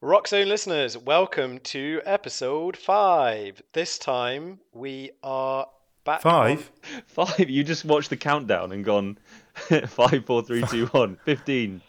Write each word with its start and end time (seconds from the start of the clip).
Rock 0.00 0.28
Zone 0.28 0.46
listeners, 0.46 0.96
welcome 0.96 1.58
to 1.58 2.00
episode 2.06 2.76
five. 2.76 3.60
This 3.72 3.98
time 3.98 4.60
we 4.72 5.10
are 5.24 5.66
back. 6.04 6.20
Five? 6.20 6.70
Five. 7.08 7.50
You 7.50 7.64
just 7.64 7.84
watched 7.84 8.08
the 8.08 8.16
countdown 8.16 8.70
and 8.70 8.84
gone 8.84 9.18
five, 9.88 10.24
four, 10.24 10.42
three, 10.42 10.62
two, 10.62 10.86
one. 10.92 11.18
Fifteen. 11.24 11.80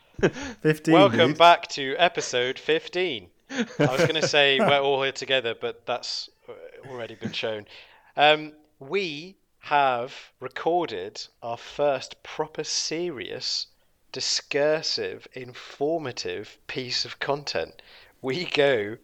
Fifteen. 0.64 0.96
Welcome 0.96 1.30
dude. 1.30 1.38
back 1.38 1.68
to 1.70 1.96
episode 2.00 2.58
15. 2.58 3.28
I 3.52 3.64
was 3.80 3.98
going 4.00 4.16
to 4.16 4.28
say 4.28 4.60
we're 4.60 4.80
all 4.80 5.04
here 5.04 5.12
together, 5.12 5.54
but 5.54 5.86
that's 5.86 6.32
uh, 6.50 6.54
already 6.90 7.14
been 7.14 7.32
shown. 7.32 7.68
Um, 8.18 8.54
we 8.80 9.36
have 9.60 10.16
recorded 10.40 11.28
our 11.44 11.58
first 11.58 12.24
proper 12.24 12.64
serious, 12.64 13.68
discursive, 14.12 15.28
informative 15.34 16.58
piece 16.66 17.06
of 17.06 17.20
content. 17.20 17.84
We 18.22 18.46
go 18.46 18.98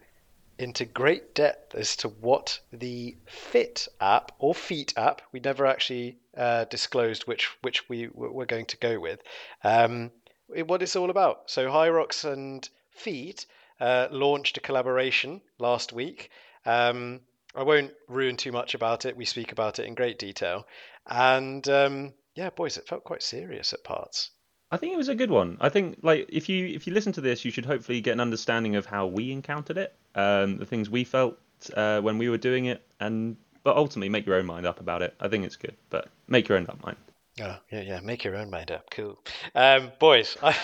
into 0.58 0.84
great 0.84 1.34
depth 1.34 1.74
as 1.74 1.96
to 1.96 2.08
what 2.08 2.60
the 2.72 3.16
Fit 3.26 3.88
app 4.00 4.32
or 4.38 4.54
Feet 4.54 4.94
app, 4.96 5.22
we 5.32 5.40
never 5.40 5.66
actually 5.66 6.18
uh, 6.36 6.64
disclosed 6.64 7.26
which 7.26 7.46
which 7.62 7.88
we 7.88 8.08
were 8.12 8.46
going 8.46 8.66
to 8.66 8.76
go 8.78 8.98
with, 8.98 9.20
um, 9.64 10.10
what 10.48 10.82
it's 10.82 10.96
all 10.96 11.10
about. 11.10 11.50
So 11.50 11.68
Hyrox 11.68 12.24
and 12.24 12.68
Feet 12.90 13.46
uh, 13.80 14.08
launched 14.10 14.56
a 14.56 14.60
collaboration 14.60 15.42
last 15.58 15.92
week. 15.92 16.30
Um, 16.64 17.20
I 17.54 17.62
won't 17.62 17.92
ruin 18.08 18.36
too 18.36 18.52
much 18.52 18.74
about 18.74 19.04
it. 19.04 19.16
We 19.16 19.24
speak 19.24 19.52
about 19.52 19.78
it 19.78 19.86
in 19.86 19.94
great 19.94 20.18
detail, 20.18 20.66
and 21.06 21.66
um, 21.68 22.14
yeah, 22.34 22.50
boys, 22.50 22.76
it 22.76 22.88
felt 22.88 23.04
quite 23.04 23.22
serious 23.22 23.72
at 23.72 23.84
parts. 23.84 24.30
I 24.70 24.76
think 24.76 24.92
it 24.92 24.96
was 24.96 25.08
a 25.08 25.14
good 25.14 25.30
one. 25.30 25.56
I 25.60 25.68
think 25.68 25.98
like 26.02 26.26
if 26.28 26.48
you 26.48 26.66
if 26.66 26.86
you 26.86 26.92
listen 26.92 27.12
to 27.12 27.20
this, 27.20 27.44
you 27.44 27.50
should 27.50 27.66
hopefully 27.66 28.00
get 28.00 28.12
an 28.12 28.20
understanding 28.20 28.76
of 28.76 28.86
how 28.86 29.06
we 29.06 29.32
encountered 29.32 29.78
it, 29.78 29.94
um, 30.14 30.58
the 30.58 30.66
things 30.66 30.90
we 30.90 31.04
felt 31.04 31.38
uh, 31.74 32.00
when 32.00 32.18
we 32.18 32.28
were 32.28 32.38
doing 32.38 32.66
it, 32.66 32.82
and 33.00 33.36
but 33.62 33.76
ultimately 33.76 34.08
make 34.08 34.26
your 34.26 34.36
own 34.36 34.46
mind 34.46 34.66
up 34.66 34.80
about 34.80 35.02
it. 35.02 35.14
I 35.20 35.28
think 35.28 35.44
it's 35.44 35.56
good, 35.56 35.76
but 35.90 36.08
make 36.28 36.48
your 36.48 36.58
own 36.58 36.66
up 36.68 36.82
mind. 36.84 36.96
Oh, 37.40 37.58
yeah, 37.70 37.82
yeah. 37.82 38.00
Make 38.00 38.24
your 38.24 38.36
own 38.36 38.48
mind 38.48 38.70
up. 38.70 38.88
Cool. 38.90 39.18
Um, 39.54 39.92
boys, 39.98 40.36
I... 40.42 40.56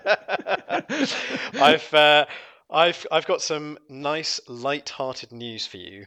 I've, 1.55 1.93
uh, 1.93 2.25
I've, 2.69 3.05
I've 3.11 3.25
got 3.25 3.41
some 3.41 3.77
nice, 3.89 4.39
light-hearted 4.47 5.31
news 5.31 5.67
for 5.67 5.77
you. 5.77 6.05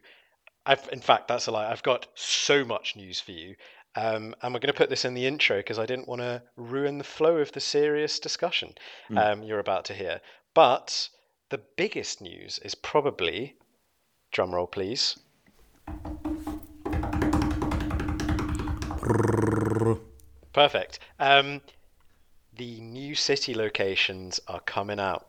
I've, 0.64 0.88
in 0.92 1.00
fact, 1.00 1.28
that's 1.28 1.46
a 1.46 1.50
lie. 1.50 1.70
I've 1.70 1.82
got 1.82 2.06
so 2.14 2.64
much 2.64 2.96
news 2.96 3.20
for 3.20 3.32
you. 3.32 3.54
Um, 3.96 4.34
and 4.42 4.52
we're 4.52 4.60
going 4.60 4.72
to 4.72 4.74
put 4.74 4.90
this 4.90 5.04
in 5.04 5.14
the 5.14 5.26
intro 5.26 5.56
because 5.56 5.78
I 5.78 5.86
didn't 5.86 6.06
want 6.06 6.20
to 6.20 6.42
ruin 6.56 6.98
the 6.98 7.04
flow 7.04 7.38
of 7.38 7.52
the 7.52 7.60
serious 7.60 8.18
discussion 8.18 8.74
um, 9.16 9.42
you're 9.42 9.58
about 9.58 9.86
to 9.86 9.94
hear. 9.94 10.20
But 10.52 11.08
the 11.48 11.58
biggest 11.76 12.20
news 12.20 12.60
is 12.62 12.74
probably, 12.74 13.56
drumroll 14.32 14.70
please, 14.70 15.16
Perfect. 20.52 21.00
Um, 21.20 21.60
the 22.56 22.80
new 22.80 23.14
city 23.14 23.54
locations 23.54 24.40
are 24.48 24.60
coming 24.60 24.98
out. 24.98 25.26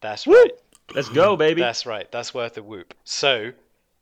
That's 0.00 0.26
right. 0.26 0.50
Let's 0.94 1.08
go, 1.08 1.36
baby. 1.36 1.60
That's 1.60 1.86
right. 1.86 2.10
That's 2.10 2.34
worth 2.34 2.56
a 2.56 2.62
whoop. 2.62 2.94
So 3.04 3.52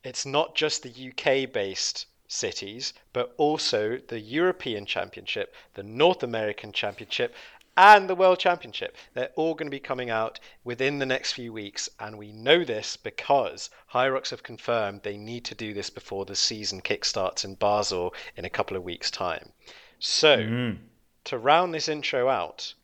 it's 0.05 0.25
not 0.25 0.55
just 0.55 0.83
the 0.83 1.11
UK 1.11 1.53
based 1.53 2.07
cities, 2.33 2.94
but 3.12 3.34
also 3.36 3.98
the 4.08 4.19
European 4.20 4.86
Championship, 4.86 5.55
the 5.75 5.83
North 5.83 6.22
American 6.22 6.72
Championship, 6.72 7.34
and 7.77 8.08
the 8.08 8.14
World 8.14 8.38
Championship. 8.38 8.97
They're 9.14 9.33
all 9.36 9.55
going 9.55 9.66
to 9.66 9.70
be 9.70 9.80
coming 9.80 10.11
out 10.11 10.41
within 10.64 10.98
the 10.98 11.06
next 11.06 11.33
few 11.33 11.53
weeks, 11.53 11.88
and 11.98 12.19
we 12.19 12.33
know 12.33 12.64
this 12.64 12.97
because 12.97 13.70
Hyrox 13.92 14.30
have 14.30 14.42
confirmed 14.42 15.03
they 15.03 15.16
need 15.16 15.44
to 15.47 15.55
do 15.55 15.72
this 15.72 15.91
before 15.91 16.25
the 16.25 16.36
season 16.36 16.80
kickstarts 16.83 17.44
in 17.44 17.55
Basel 17.55 18.14
in 18.37 18.44
a 18.44 18.50
couple 18.50 18.76
of 18.76 18.82
weeks' 18.82 19.10
time. 19.10 19.53
So, 19.98 20.38
mm. 20.38 20.78
to 21.25 21.38
round 21.38 21.72
this 21.72 21.88
intro 21.88 22.28
out, 22.28 22.75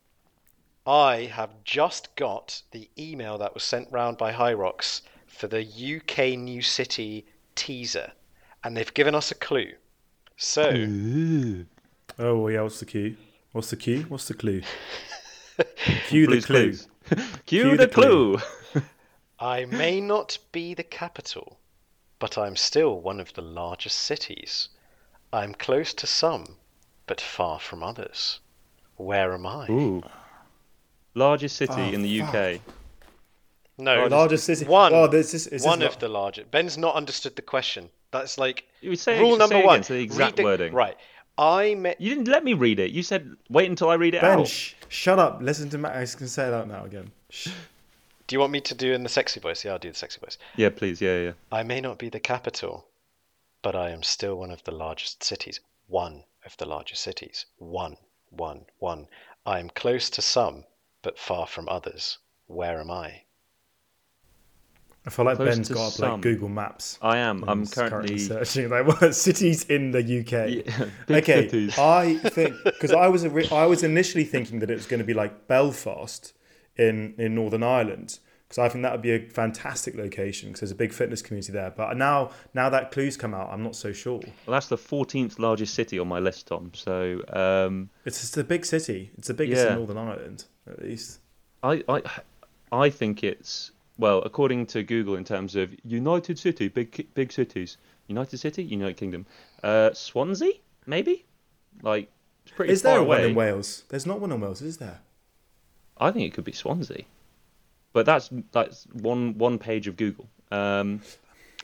I 0.86 1.24
have 1.24 1.64
just 1.64 2.14
got 2.16 2.62
the 2.70 2.88
email 2.98 3.36
that 3.38 3.52
was 3.52 3.64
sent 3.64 3.92
round 3.92 4.16
by 4.16 4.32
Hyrox 4.32 5.02
for 5.26 5.46
the 5.46 5.62
UK 5.62 6.38
New 6.38 6.62
City 6.62 7.26
teaser, 7.54 8.12
and 8.64 8.76
they've 8.76 8.92
given 8.94 9.14
us 9.14 9.30
a 9.30 9.34
clue. 9.34 9.72
So, 10.36 10.70
Oh 12.18 12.48
yeah. 12.48 12.62
What's 12.62 12.80
the 12.80 12.86
cue? 12.86 13.16
What's 13.52 13.70
the 13.70 13.76
cue? 13.76 14.02
What's 14.08 14.28
the 14.28 14.34
clue? 14.34 14.62
Cue 16.08 16.26
the 16.26 16.26
Blue's 16.28 16.46
clue. 16.46 16.72
Clues. 16.72 16.88
Cue, 17.46 17.62
Cue 17.62 17.70
the, 17.76 17.86
the 17.86 17.88
clue. 17.88 18.38
clue. 18.72 18.82
I 19.40 19.64
may 19.64 20.00
not 20.00 20.38
be 20.52 20.74
the 20.74 20.84
capital, 20.84 21.58
but 22.18 22.38
I'm 22.38 22.54
still 22.56 23.00
one 23.00 23.18
of 23.20 23.32
the 23.34 23.42
largest 23.42 23.98
cities. 23.98 24.68
I'm 25.32 25.54
close 25.54 25.92
to 25.94 26.06
some, 26.06 26.56
but 27.06 27.20
far 27.20 27.58
from 27.58 27.82
others. 27.82 28.38
Where 28.96 29.32
am 29.34 29.46
I? 29.46 29.66
Ooh. 29.70 30.02
Largest 31.14 31.56
city 31.56 31.72
Oh, 31.76 31.92
in 31.92 32.02
the 32.02 32.20
UK. 32.22 32.60
No, 33.78 34.06
Largest 34.06 34.44
city. 34.44 34.64
One. 34.64 34.92
Oh, 34.94 35.06
this 35.06 35.34
is, 35.34 35.46
is 35.48 35.64
one 35.64 35.80
this 35.80 35.92
of 35.94 36.00
the 36.00 36.08
largest. 36.08 36.50
Ben's 36.50 36.76
not 36.78 36.94
understood 36.94 37.36
the 37.36 37.42
question. 37.42 37.90
That's 38.10 38.38
like 38.38 38.66
You 38.80 38.96
say 38.96 39.18
rule 39.20 39.32
say 39.34 39.38
number 39.38 39.56
again, 39.56 39.66
one. 39.66 39.82
so 39.82 39.94
the 39.94 40.00
exact 40.00 40.36
the- 40.36 40.44
wording. 40.44 40.72
Right. 40.72 40.96
I 41.36 41.74
met. 41.74 42.00
You 42.00 42.14
didn't 42.14 42.28
let 42.28 42.42
me 42.42 42.54
read 42.54 42.80
it. 42.80 42.90
You 42.90 43.02
said 43.02 43.36
wait 43.48 43.70
until 43.70 43.90
I 43.90 43.94
read 43.94 44.14
it 44.14 44.20
Ben, 44.22 44.40
out. 44.40 44.48
sh- 44.48 44.72
shut 44.88 45.18
up. 45.20 45.38
Listen 45.40 45.70
to 45.70 45.78
Matt. 45.78 45.92
I 45.96 46.04
can 46.06 46.26
say 46.26 46.48
it 46.48 46.52
out 46.54 46.66
now 46.66 46.84
again. 46.84 47.12
Shh. 47.30 47.48
Do 48.26 48.34
you 48.34 48.40
want 48.40 48.52
me 48.52 48.60
to 48.62 48.74
do 48.74 48.92
in 48.92 49.02
the 49.04 49.08
sexy 49.08 49.38
voice? 49.40 49.64
Yeah, 49.64 49.72
I'll 49.72 49.78
do 49.78 49.88
the 49.90 49.94
sexy 49.94 50.18
voice. 50.20 50.36
Yeah, 50.56 50.70
please. 50.70 51.00
Yeah, 51.00 51.18
yeah. 51.20 51.32
I 51.52 51.62
may 51.62 51.80
not 51.80 51.98
be 51.98 52.08
the 52.08 52.18
capital, 52.20 52.86
but 53.62 53.76
I 53.76 53.90
am 53.90 54.02
still 54.02 54.36
one 54.36 54.50
of 54.50 54.64
the 54.64 54.72
largest 54.72 55.22
cities. 55.22 55.60
One 55.86 56.24
of 56.44 56.56
the 56.56 56.66
largest 56.66 57.02
cities. 57.02 57.46
One, 57.58 57.96
one, 58.30 58.66
one. 58.80 59.06
I 59.46 59.60
am 59.60 59.70
close 59.70 60.10
to 60.10 60.20
some, 60.22 60.64
but 61.02 61.18
far 61.18 61.46
from 61.46 61.68
others. 61.68 62.18
Where 62.48 62.80
am 62.80 62.90
I? 62.90 63.22
I 65.08 65.10
feel 65.10 65.24
like 65.24 65.38
Ben's 65.38 65.68
to 65.68 65.74
got 65.74 65.86
up 65.86 65.92
some. 65.94 66.12
like 66.12 66.20
Google 66.20 66.50
Maps. 66.50 66.98
I 67.00 67.16
am. 67.16 67.42
I'm 67.48 67.60
He's 67.60 67.72
currently. 67.72 68.18
searching 68.18 68.68
like 68.68 68.86
what 68.86 69.14
cities 69.14 69.64
in 69.64 69.90
the 69.92 70.00
UK. 70.00 70.66
Yeah, 70.66 70.84
big 71.06 71.24
okay, 71.24 71.48
cities. 71.48 71.78
I 71.78 72.16
think 72.16 72.54
because 72.62 72.92
I 72.92 73.08
was 73.08 73.24
ori- 73.24 73.50
I 73.50 73.64
was 73.64 73.82
initially 73.82 74.24
thinking 74.24 74.58
that 74.58 74.70
it 74.70 74.74
was 74.74 74.86
going 74.86 74.98
to 75.00 75.06
be 75.06 75.14
like 75.14 75.48
Belfast 75.48 76.34
in 76.76 77.14
in 77.16 77.34
Northern 77.34 77.62
Ireland 77.62 78.18
because 78.48 78.58
I 78.58 78.68
think 78.68 78.82
that 78.82 78.92
would 78.92 79.02
be 79.02 79.12
a 79.12 79.20
fantastic 79.28 79.94
location 79.96 80.48
because 80.50 80.60
there's 80.60 80.70
a 80.70 80.74
big 80.74 80.92
fitness 80.92 81.22
community 81.22 81.52
there. 81.52 81.70
But 81.70 81.96
now 81.96 82.30
now 82.54 82.68
that 82.68 82.90
clues 82.92 83.16
come 83.16 83.32
out, 83.34 83.48
I'm 83.50 83.62
not 83.62 83.76
so 83.76 83.92
sure. 83.92 84.18
Well, 84.46 84.52
that's 84.56 84.68
the 84.68 84.76
14th 84.76 85.38
largest 85.38 85.72
city 85.74 85.98
on 85.98 86.08
my 86.08 86.18
list, 86.18 86.48
Tom. 86.48 86.70
So 86.74 87.22
um, 87.32 87.90
It's 88.04 88.20
just 88.20 88.36
a 88.36 88.44
big 88.44 88.64
city. 88.66 89.10
It's 89.16 89.28
the 89.28 89.34
biggest 89.34 89.64
Yeah. 89.64 89.72
in 89.72 89.78
Northern 89.78 89.98
Ireland, 89.98 90.44
at 90.70 90.82
least. 90.82 91.20
I, 91.62 91.82
I, 91.88 92.02
I 92.70 92.90
think 92.90 93.24
it's 93.24 93.72
well, 93.98 94.22
according 94.22 94.66
to 94.66 94.82
Google, 94.82 95.16
in 95.16 95.24
terms 95.24 95.56
of 95.56 95.74
United 95.84 96.38
City, 96.38 96.68
big 96.68 97.06
big 97.14 97.32
cities. 97.32 97.76
United 98.06 98.38
City, 98.38 98.62
United 98.64 98.96
Kingdom, 98.96 99.26
uh, 99.62 99.92
Swansea, 99.92 100.52
maybe. 100.86 101.26
Like, 101.82 102.10
it's 102.44 102.54
pretty 102.54 102.72
Is 102.72 102.80
far 102.82 102.92
there 102.92 103.00
away. 103.00 103.18
one 103.20 103.28
in 103.30 103.34
Wales? 103.34 103.84
There's 103.90 104.06
not 104.06 104.18
one 104.20 104.32
in 104.32 104.40
Wales, 104.40 104.62
is 104.62 104.78
there? 104.78 105.00
I 105.98 106.10
think 106.10 106.24
it 106.26 106.32
could 106.34 106.44
be 106.44 106.52
Swansea, 106.52 107.02
but 107.92 108.06
that's 108.06 108.30
that's 108.52 108.86
one 108.92 109.36
one 109.36 109.58
page 109.58 109.86
of 109.88 109.96
Google. 109.96 110.28
Um, 110.50 111.02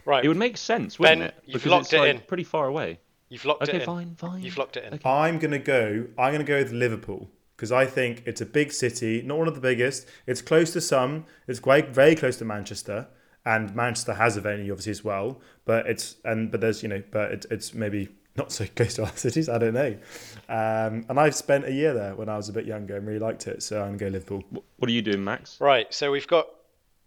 Right. 0.07 0.23
it 0.23 0.29
would 0.29 0.37
make 0.37 0.59
sense, 0.59 0.99
wouldn't 0.99 1.21
Ben, 1.21 1.29
it? 1.29 1.35
you've 1.47 1.65
locked 1.65 1.87
it's 1.87 1.93
it 1.95 1.99
like 1.99 2.11
in. 2.17 2.21
pretty 2.21 2.45
far 2.45 2.67
away. 2.67 2.99
You've 3.31 3.47
locked 3.47 3.63
Okay, 3.63 3.73
it 3.73 3.75
in. 3.77 3.81
Okay, 3.83 3.87
fine, 3.87 4.15
fine. 4.17 4.43
You've 4.43 4.59
locked 4.59 4.77
it 4.77 4.85
in. 4.85 4.93
Okay. 4.95 5.09
I'm 5.09 5.39
gonna 5.39 5.59
go. 5.59 6.07
I'm 6.19 6.33
gonna 6.33 6.45
go 6.45 6.59
with 6.59 6.73
Liverpool 6.73 7.31
because 7.57 7.73
I 7.73 7.87
think 7.87 8.23
it's 8.27 8.41
a 8.41 8.47
big 8.47 8.73
city, 8.73 9.23
not 9.23 9.39
one 9.39 9.49
of 9.49 9.55
the 9.55 9.61
biggest. 9.61 10.07
It's 10.27 10.43
close 10.43 10.73
to 10.73 10.81
some. 10.81 11.27
It's 11.47 11.61
quite 11.61 11.91
very 11.91 12.15
close 12.15 12.37
to 12.39 12.45
Manchester, 12.45 13.09
and 13.45 13.75
Manchester 13.75 14.15
has 14.15 14.37
a 14.37 14.41
venue 14.41 14.73
obviously 14.73 14.93
as 14.93 15.05
well. 15.05 15.41
But 15.65 15.87
it's 15.87 16.17
and 16.25 16.51
but 16.51 16.61
there's 16.61 16.83
you 16.83 16.89
know 16.89 17.03
but 17.11 17.33
it, 17.33 17.47
it's 17.51 17.75
maybe 17.75 18.09
not 18.37 18.53
so 18.53 18.67
close 18.77 18.95
to 18.95 19.03
other 19.03 19.17
cities. 19.17 19.49
I 19.49 19.59
don't 19.59 19.75
know. 19.75 19.97
Um, 20.49 21.07
and 21.09 21.19
I've 21.19 21.35
spent 21.35 21.65
a 21.65 21.73
year 21.73 21.95
there 21.95 22.15
when 22.15 22.29
I 22.29 22.37
was 22.37 22.49
a 22.49 22.53
bit 22.53 22.67
younger 22.67 22.97
and 22.97 23.07
really 23.07 23.21
liked 23.21 23.47
it. 23.47 23.63
So 23.63 23.81
I'm 23.81 23.97
gonna 23.97 23.99
go 23.99 24.09
Liverpool. 24.09 24.43
What 24.51 24.89
are 24.89 24.93
you 24.93 25.03
doing, 25.03 25.23
Max? 25.23 25.61
Right. 25.61 25.93
So 25.93 26.11
we've 26.11 26.27
got 26.27 26.49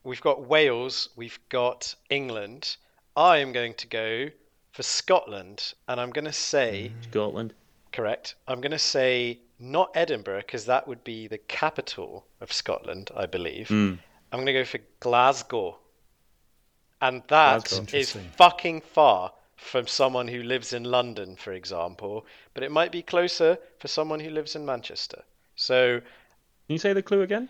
we've 0.03 0.21
got 0.21 0.47
Wales. 0.47 1.09
We've 1.15 1.39
got 1.49 1.95
England. 2.09 2.77
I 3.15 3.37
am 3.37 3.51
going 3.51 3.73
to 3.75 3.87
go 3.87 4.29
for 4.73 4.83
Scotland, 4.83 5.73
and 5.87 5.99
I'm 5.99 6.11
going 6.11 6.25
to 6.25 6.31
say 6.31 6.91
Scotland. 7.09 7.55
correct. 7.91 8.35
I'm 8.47 8.61
going 8.61 8.73
to 8.73 8.79
say 8.79 9.39
not 9.59 9.91
Edinburgh 9.95 10.41
because 10.41 10.65
that 10.65 10.87
would 10.87 11.03
be 11.03 11.27
the 11.27 11.37
capital 11.37 12.25
of 12.41 12.53
Scotland, 12.53 13.11
I 13.15 13.25
believe. 13.25 13.67
Mm. 13.69 13.99
I'm 14.31 14.37
going 14.37 14.45
to 14.47 14.53
go 14.53 14.65
for 14.65 14.79
Glasgow. 14.99 15.77
And 17.01 17.21
that 17.27 17.69
Glasgow. 17.69 17.97
is 17.97 18.17
fucking 18.35 18.81
far 18.81 19.31
from 19.55 19.87
someone 19.87 20.27
who 20.27 20.43
lives 20.43 20.73
in 20.73 20.83
London, 20.83 21.35
for 21.35 21.53
example, 21.53 22.25
but 22.53 22.63
it 22.63 22.71
might 22.71 22.91
be 22.91 23.01
closer 23.01 23.57
for 23.79 23.87
someone 23.87 24.19
who 24.19 24.29
lives 24.29 24.55
in 24.55 24.65
Manchester. 24.65 25.23
So 25.55 25.99
Can 25.99 26.73
you 26.73 26.77
say 26.77 26.93
the 26.93 27.01
clue 27.01 27.21
again? 27.21 27.49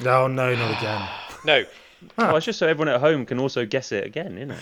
No, 0.00 0.26
no, 0.26 0.54
not 0.54 0.78
again. 0.78 1.08
No, 1.44 1.62
Well, 2.16 2.36
it's 2.36 2.46
just 2.46 2.58
so 2.58 2.66
everyone 2.66 2.94
at 2.94 3.00
home 3.00 3.26
can 3.26 3.38
also 3.38 3.66
guess 3.66 3.92
it 3.92 4.04
again, 4.04 4.36
isn't 4.36 4.52
it? 4.52 4.60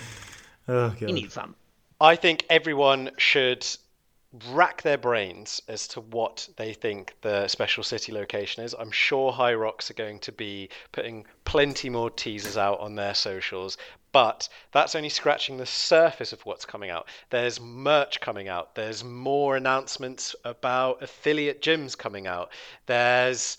Oh, 0.69 0.91
God. 0.91 1.01
You 1.01 1.13
need 1.13 1.33
fun. 1.33 1.55
I 2.01 2.17
think 2.17 2.45
everyone 2.51 3.11
should 3.19 3.67
rack 4.51 4.81
their 4.81 4.97
brains 4.97 5.61
as 5.69 5.87
to 5.89 6.01
what 6.01 6.49
they 6.57 6.73
think 6.73 7.15
the 7.21 7.47
special 7.49 7.83
city 7.83 8.13
location 8.13 8.65
is. 8.65 8.75
I'm 8.79 8.91
sure 8.91 9.33
Hyrox 9.33 9.91
are 9.91 9.95
going 9.95 10.21
to 10.21 10.33
be 10.33 10.71
putting 10.91 11.27
plenty 11.45 11.91
more 11.91 12.11
teasers 12.11 12.57
out 12.57 12.81
on 12.81 12.95
their 12.95 13.15
socials, 13.15 13.77
but 14.11 14.49
that's 14.73 14.95
only 14.95 15.11
scratching 15.11 15.59
the 15.59 15.67
surface 15.67 16.33
of 16.33 16.45
what's 16.47 16.65
coming 16.65 16.89
out. 16.89 17.09
There's 17.31 17.61
merch 17.61 18.21
coming 18.21 18.49
out, 18.49 18.75
there's 18.75 19.05
more 19.05 19.57
announcements 19.57 20.35
about 20.45 21.03
affiliate 21.03 21.61
gyms 21.61 21.97
coming 21.97 22.27
out, 22.27 22.53
there's 22.87 23.59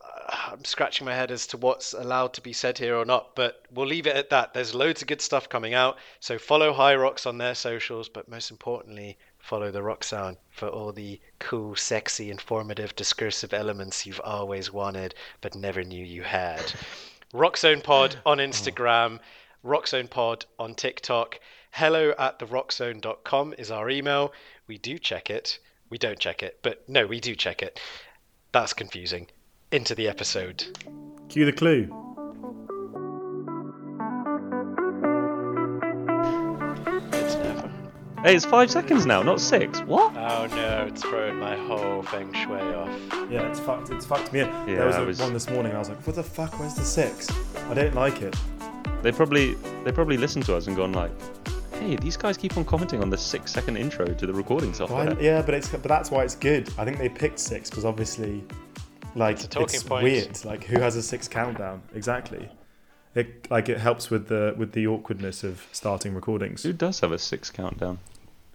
uh, 0.00 0.36
I'm 0.52 0.64
scratching 0.64 1.06
my 1.06 1.14
head 1.14 1.30
as 1.30 1.46
to 1.48 1.56
what's 1.56 1.92
allowed 1.92 2.34
to 2.34 2.40
be 2.40 2.52
said 2.52 2.78
here 2.78 2.96
or 2.96 3.04
not, 3.04 3.34
but 3.34 3.66
we'll 3.70 3.86
leave 3.86 4.06
it 4.06 4.16
at 4.16 4.30
that. 4.30 4.54
There's 4.54 4.74
loads 4.74 5.02
of 5.02 5.08
good 5.08 5.20
stuff 5.20 5.48
coming 5.48 5.74
out. 5.74 5.98
So 6.20 6.38
follow 6.38 6.72
Hyrox 6.72 7.26
on 7.26 7.38
their 7.38 7.54
socials, 7.54 8.08
but 8.08 8.28
most 8.28 8.50
importantly, 8.50 9.18
follow 9.44 9.70
the 9.70 9.82
Rock 9.82 10.02
Sound 10.02 10.38
for 10.50 10.68
all 10.68 10.90
the 10.90 11.20
cool, 11.38 11.76
sexy, 11.76 12.30
informative, 12.30 12.96
discursive 12.96 13.52
elements 13.52 14.06
you've 14.06 14.20
always 14.24 14.72
wanted 14.72 15.14
but 15.42 15.54
never 15.54 15.84
knew 15.84 16.02
you 16.02 16.22
had. 16.22 16.72
Rockzone 17.34 17.82
Pod 17.82 18.16
oh. 18.24 18.32
on 18.32 18.38
Instagram, 18.38 19.20
Rockzone 19.62 20.08
Pod 20.08 20.46
on 20.58 20.74
TikTok. 20.74 21.38
Hello 21.72 22.14
at 22.18 22.38
the 22.38 22.46
therockzone.com 22.46 23.54
is 23.58 23.70
our 23.70 23.90
email. 23.90 24.32
We 24.66 24.78
do 24.78 24.98
check 24.98 25.28
it. 25.28 25.58
We 25.90 25.98
don't 25.98 26.18
check 26.18 26.42
it, 26.42 26.60
but 26.62 26.88
no, 26.88 27.06
we 27.06 27.20
do 27.20 27.34
check 27.34 27.60
it. 27.62 27.78
That's 28.52 28.72
confusing. 28.72 29.26
Into 29.70 29.94
the 29.94 30.08
episode. 30.08 30.64
Cue 31.28 31.44
the 31.44 31.52
clue. 31.52 32.03
Hey, 38.24 38.34
it's 38.36 38.46
five 38.46 38.70
seconds 38.70 39.04
now, 39.04 39.22
not 39.22 39.38
six. 39.38 39.80
What? 39.82 40.16
Oh 40.16 40.46
no, 40.46 40.86
it's 40.88 41.02
thrown 41.02 41.36
my 41.38 41.56
whole 41.56 42.02
feng 42.04 42.32
shui 42.32 42.58
off. 42.58 42.88
Yeah, 43.30 43.42
it's 43.50 43.60
fucked. 43.60 43.90
It's 43.90 44.06
fucked 44.06 44.32
me. 44.32 44.40
up. 44.40 44.48
Yeah, 44.66 44.76
there 44.76 44.86
was, 44.86 44.96
I 44.96 45.02
a 45.02 45.04
was- 45.04 45.20
one 45.20 45.34
this 45.34 45.50
morning. 45.50 45.74
I 45.74 45.78
was 45.78 45.90
like, 45.90 46.06
"What 46.06 46.16
the 46.16 46.22
fuck? 46.22 46.58
Where's 46.58 46.72
the 46.74 46.84
six? 46.86 47.28
I 47.68 47.74
don't 47.74 47.94
like 47.94 48.22
it." 48.22 48.34
They 49.02 49.12
probably 49.12 49.56
they 49.84 49.92
probably 49.92 50.16
listened 50.16 50.46
to 50.46 50.56
us 50.56 50.68
and 50.68 50.74
gone 50.74 50.94
like, 50.94 51.10
"Hey, 51.74 51.96
these 51.96 52.16
guys 52.16 52.38
keep 52.38 52.56
on 52.56 52.64
commenting 52.64 53.02
on 53.02 53.10
the 53.10 53.18
six 53.18 53.52
second 53.52 53.76
intro 53.76 54.06
to 54.06 54.26
the 54.26 54.32
recording 54.32 54.72
software." 54.72 55.14
Why, 55.14 55.20
yeah, 55.20 55.42
but 55.42 55.52
it's 55.52 55.68
but 55.68 55.82
that's 55.82 56.10
why 56.10 56.24
it's 56.24 56.34
good. 56.34 56.70
I 56.78 56.86
think 56.86 56.96
they 56.96 57.10
picked 57.10 57.38
six 57.38 57.68
because 57.68 57.84
obviously, 57.84 58.42
like, 59.14 59.34
It's 59.36 59.44
it's, 59.44 59.54
a 59.54 59.58
talking 59.58 59.80
point. 59.82 60.02
weird. 60.04 60.44
Like, 60.46 60.64
who 60.64 60.80
has 60.80 60.96
a 60.96 61.02
six 61.02 61.28
countdown? 61.28 61.82
Exactly. 61.94 62.48
It 63.14 63.50
like 63.50 63.68
it 63.68 63.78
helps 63.80 64.08
with 64.08 64.28
the 64.28 64.54
with 64.56 64.72
the 64.72 64.86
awkwardness 64.86 65.44
of 65.44 65.66
starting 65.72 66.14
recordings. 66.14 66.62
Who 66.62 66.72
does 66.72 67.00
have 67.00 67.12
a 67.12 67.18
six 67.18 67.50
countdown? 67.50 67.98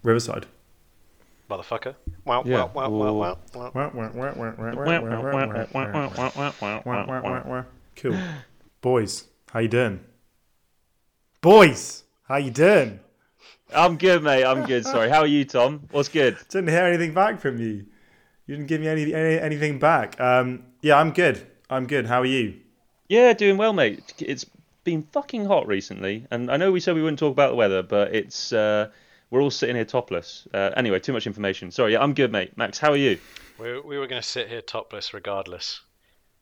Riverside. 0.04 0.46
Motherfucker. 1.50 1.96
Wow, 2.25 2.44
Yeah, 2.46 2.66
wow, 2.66 2.90
wow, 2.90 3.13
wow, 3.13 3.38
wow, 7.13 7.44
wow. 7.46 7.66
Cool. 7.96 8.18
Boys, 8.81 9.25
how 9.51 9.60
you 9.60 9.68
doing? 9.68 10.00
Boys, 11.42 12.04
how 12.24 12.36
you 12.38 12.51
doing? 12.51 13.00
I'm 13.74 13.98
good, 13.98 14.24
mate. 14.24 14.46
I'm 14.46 14.66
good. 14.66 14.86
Sorry. 14.86 15.10
How 15.10 15.19
are 15.22 15.28
you, 15.28 15.46
Tom? 15.46 15.88
What's 15.92 16.10
good? 16.10 16.38
Didn't 16.50 16.69
hear 16.69 16.84
anything 16.86 17.13
back 17.13 17.40
from 17.40 17.60
you. 17.60 17.86
You 18.46 18.56
didn't 18.56 18.68
give 18.68 18.81
me 18.81 18.88
any, 18.88 19.13
any 19.13 19.40
anything 19.40 19.80
back. 19.80 20.19
Um, 20.19 20.63
yeah, 20.81 20.98
I'm 20.98 21.12
good. 21.12 21.46
I'm 21.69 21.86
good. 21.88 22.07
How 22.07 22.22
are 22.22 22.25
you? 22.25 22.60
Yeah, 23.07 23.34
doing 23.34 23.57
well, 23.57 23.74
mate. 23.74 24.13
It's 24.19 24.46
been 24.84 25.04
fucking 25.12 25.46
hot 25.46 25.68
recently, 25.68 26.25
and 26.31 26.50
I 26.51 26.57
know 26.57 26.72
we 26.72 26.80
said 26.80 26.96
we 26.96 27.01
wouldn't 27.01 27.19
talk 27.19 27.31
about 27.31 27.51
the 27.51 27.56
weather, 27.56 27.84
but 27.84 28.16
it's 28.16 28.51
uh, 28.54 28.90
we're 29.31 29.41
all 29.41 29.51
sitting 29.51 29.75
here 29.75 29.85
topless. 29.85 30.47
Uh, 30.53 30.71
anyway, 30.75 30.99
too 30.99 31.13
much 31.13 31.27
information. 31.27 31.71
Sorry. 31.71 31.93
Yeah, 31.93 32.01
I'm 32.01 32.13
good, 32.13 32.31
mate. 32.31 32.57
Max, 32.57 32.79
how 32.79 32.91
are 32.91 32.97
you? 32.97 33.19
We, 33.59 33.79
we 33.81 33.97
were 33.97 34.07
going 34.07 34.21
to 34.21 34.27
sit 34.27 34.47
here 34.47 34.61
topless 34.61 35.13
regardless. 35.13 35.81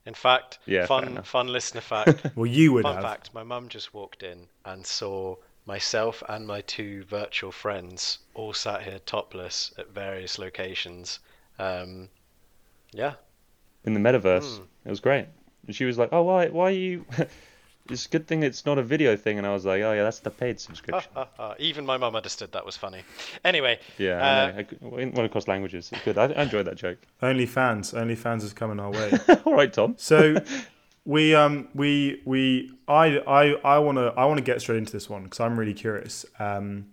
In 0.05 0.13
fact, 0.13 0.59
Yeah, 0.65 0.85
fun 0.85 1.21
fun 1.23 1.47
listener 1.47 1.81
fact. 1.93 2.27
Well, 2.35 2.45
you 2.45 2.71
would 2.73 2.83
fun 2.83 2.95
have. 2.95 3.03
fact: 3.03 3.33
my 3.33 3.43
mum 3.43 3.67
just 3.67 3.93
walked 3.93 4.23
in 4.23 4.47
and 4.63 4.85
saw 4.85 5.35
myself 5.65 6.23
and 6.29 6.47
my 6.47 6.61
two 6.61 7.03
virtual 7.03 7.51
friends 7.51 8.19
all 8.33 8.53
sat 8.53 8.83
here 8.83 8.99
topless 9.05 9.73
at 9.77 9.89
various 9.89 10.39
locations. 10.39 11.19
Um, 11.59 12.07
yeah, 12.93 13.15
in 13.83 13.93
the 13.93 13.99
metaverse. 13.99 14.61
It 14.85 14.89
was 14.89 15.01
great. 15.01 15.25
And 15.65 15.75
she 15.75 15.83
was 15.83 15.97
like, 15.97 16.09
"Oh, 16.13 16.21
why? 16.21 16.47
Why 16.47 16.69
are 16.69 16.71
you?" 16.71 17.05
it's 17.91 18.05
a 18.05 18.09
good 18.09 18.27
thing 18.27 18.43
it's 18.43 18.65
not 18.65 18.77
a 18.77 18.83
video 18.83 19.15
thing. 19.15 19.37
And 19.37 19.45
I 19.47 19.53
was 19.53 19.65
like, 19.65 19.81
"Oh 19.81 19.93
yeah, 19.93 20.03
that's 20.03 20.19
the 20.19 20.29
paid 20.29 20.59
subscription." 20.59 21.11
even 21.59 21.85
my 21.85 21.97
mum 21.97 22.15
understood 22.15 22.51
that 22.51 22.65
was 22.65 22.77
funny. 22.77 23.03
Anyway, 23.43 23.79
yeah, 23.97 24.21
uh, 24.21 24.25
I 24.25 24.51
know. 24.51 24.57
I 24.59 24.63
c- 24.63 24.77
went 24.81 25.13
went 25.15 25.25
across 25.25 25.47
languages. 25.47 25.89
It's 25.91 26.03
good. 26.03 26.17
I, 26.17 26.25
I 26.25 26.43
enjoyed 26.43 26.65
that 26.67 26.75
joke. 26.77 26.99
Only 27.21 27.45
fans. 27.45 27.93
Only 27.93 28.15
fans 28.15 28.43
is 28.43 28.53
coming 28.53 28.79
our 28.79 28.91
way. 28.91 29.11
All 29.45 29.53
right, 29.53 29.71
Tom. 29.71 29.95
So 29.97 30.35
we 31.05 31.33
um 31.33 31.69
we 31.73 32.21
we 32.25 32.71
I 32.87 33.19
I 33.19 33.43
I 33.63 33.79
want 33.79 33.97
to 33.97 34.13
I 34.17 34.25
want 34.25 34.37
to 34.37 34.43
get 34.43 34.61
straight 34.61 34.77
into 34.77 34.91
this 34.91 35.09
one 35.09 35.23
because 35.23 35.39
I'm 35.39 35.57
really 35.57 35.73
curious. 35.73 36.25
Um, 36.37 36.87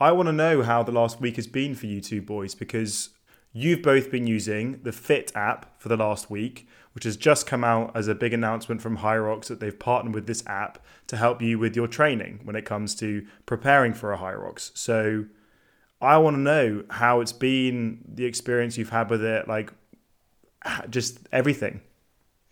I 0.00 0.10
want 0.12 0.26
to 0.26 0.32
know 0.32 0.62
how 0.62 0.82
the 0.82 0.92
last 0.92 1.20
week 1.20 1.36
has 1.36 1.46
been 1.46 1.74
for 1.74 1.86
you 1.86 2.00
two 2.00 2.20
boys 2.20 2.54
because 2.54 3.10
you've 3.52 3.80
both 3.80 4.10
been 4.10 4.26
using 4.26 4.80
the 4.82 4.90
Fit 4.90 5.30
app 5.36 5.80
for 5.80 5.88
the 5.88 5.96
last 5.96 6.28
week, 6.28 6.68
which 6.94 7.04
has 7.04 7.16
just 7.16 7.46
come 7.46 7.64
out 7.64 7.90
as 7.94 8.06
a 8.08 8.14
big 8.14 8.32
announcement 8.32 8.80
from 8.80 8.98
Hyrox 8.98 9.46
that 9.46 9.58
they've 9.60 9.78
partnered 9.78 10.14
with 10.14 10.26
this 10.26 10.44
app 10.46 10.78
to 11.08 11.16
help 11.16 11.42
you 11.42 11.58
with 11.58 11.74
your 11.74 11.88
training 11.88 12.40
when 12.44 12.54
it 12.54 12.64
comes 12.64 12.94
to 12.96 13.26
preparing 13.46 13.92
for 13.92 14.12
a 14.12 14.18
Hyrox. 14.18 14.70
So 14.76 15.26
I 16.00 16.18
want 16.18 16.36
to 16.36 16.40
know 16.40 16.84
how 16.90 17.20
it's 17.20 17.32
been, 17.32 17.98
the 18.06 18.24
experience 18.24 18.78
you've 18.78 18.90
had 18.90 19.10
with 19.10 19.24
it, 19.24 19.48
like 19.48 19.72
just 20.88 21.18
everything. 21.32 21.80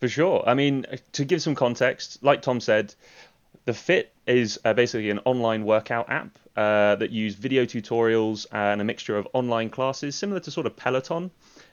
For 0.00 0.08
sure. 0.08 0.42
I 0.44 0.54
mean, 0.54 0.86
to 1.12 1.24
give 1.24 1.40
some 1.40 1.54
context, 1.54 2.22
like 2.24 2.42
Tom 2.42 2.58
said, 2.58 2.94
the 3.64 3.72
Fit 3.72 4.12
is 4.26 4.58
uh, 4.64 4.72
basically 4.74 5.10
an 5.10 5.20
online 5.24 5.64
workout 5.64 6.10
app 6.10 6.36
uh, 6.56 6.96
that 6.96 7.10
use 7.10 7.36
video 7.36 7.64
tutorials 7.64 8.46
and 8.50 8.80
a 8.80 8.84
mixture 8.84 9.16
of 9.16 9.28
online 9.32 9.70
classes, 9.70 10.16
similar 10.16 10.40
to 10.40 10.50
sort 10.50 10.66
of 10.66 10.76
Peloton 10.76 11.30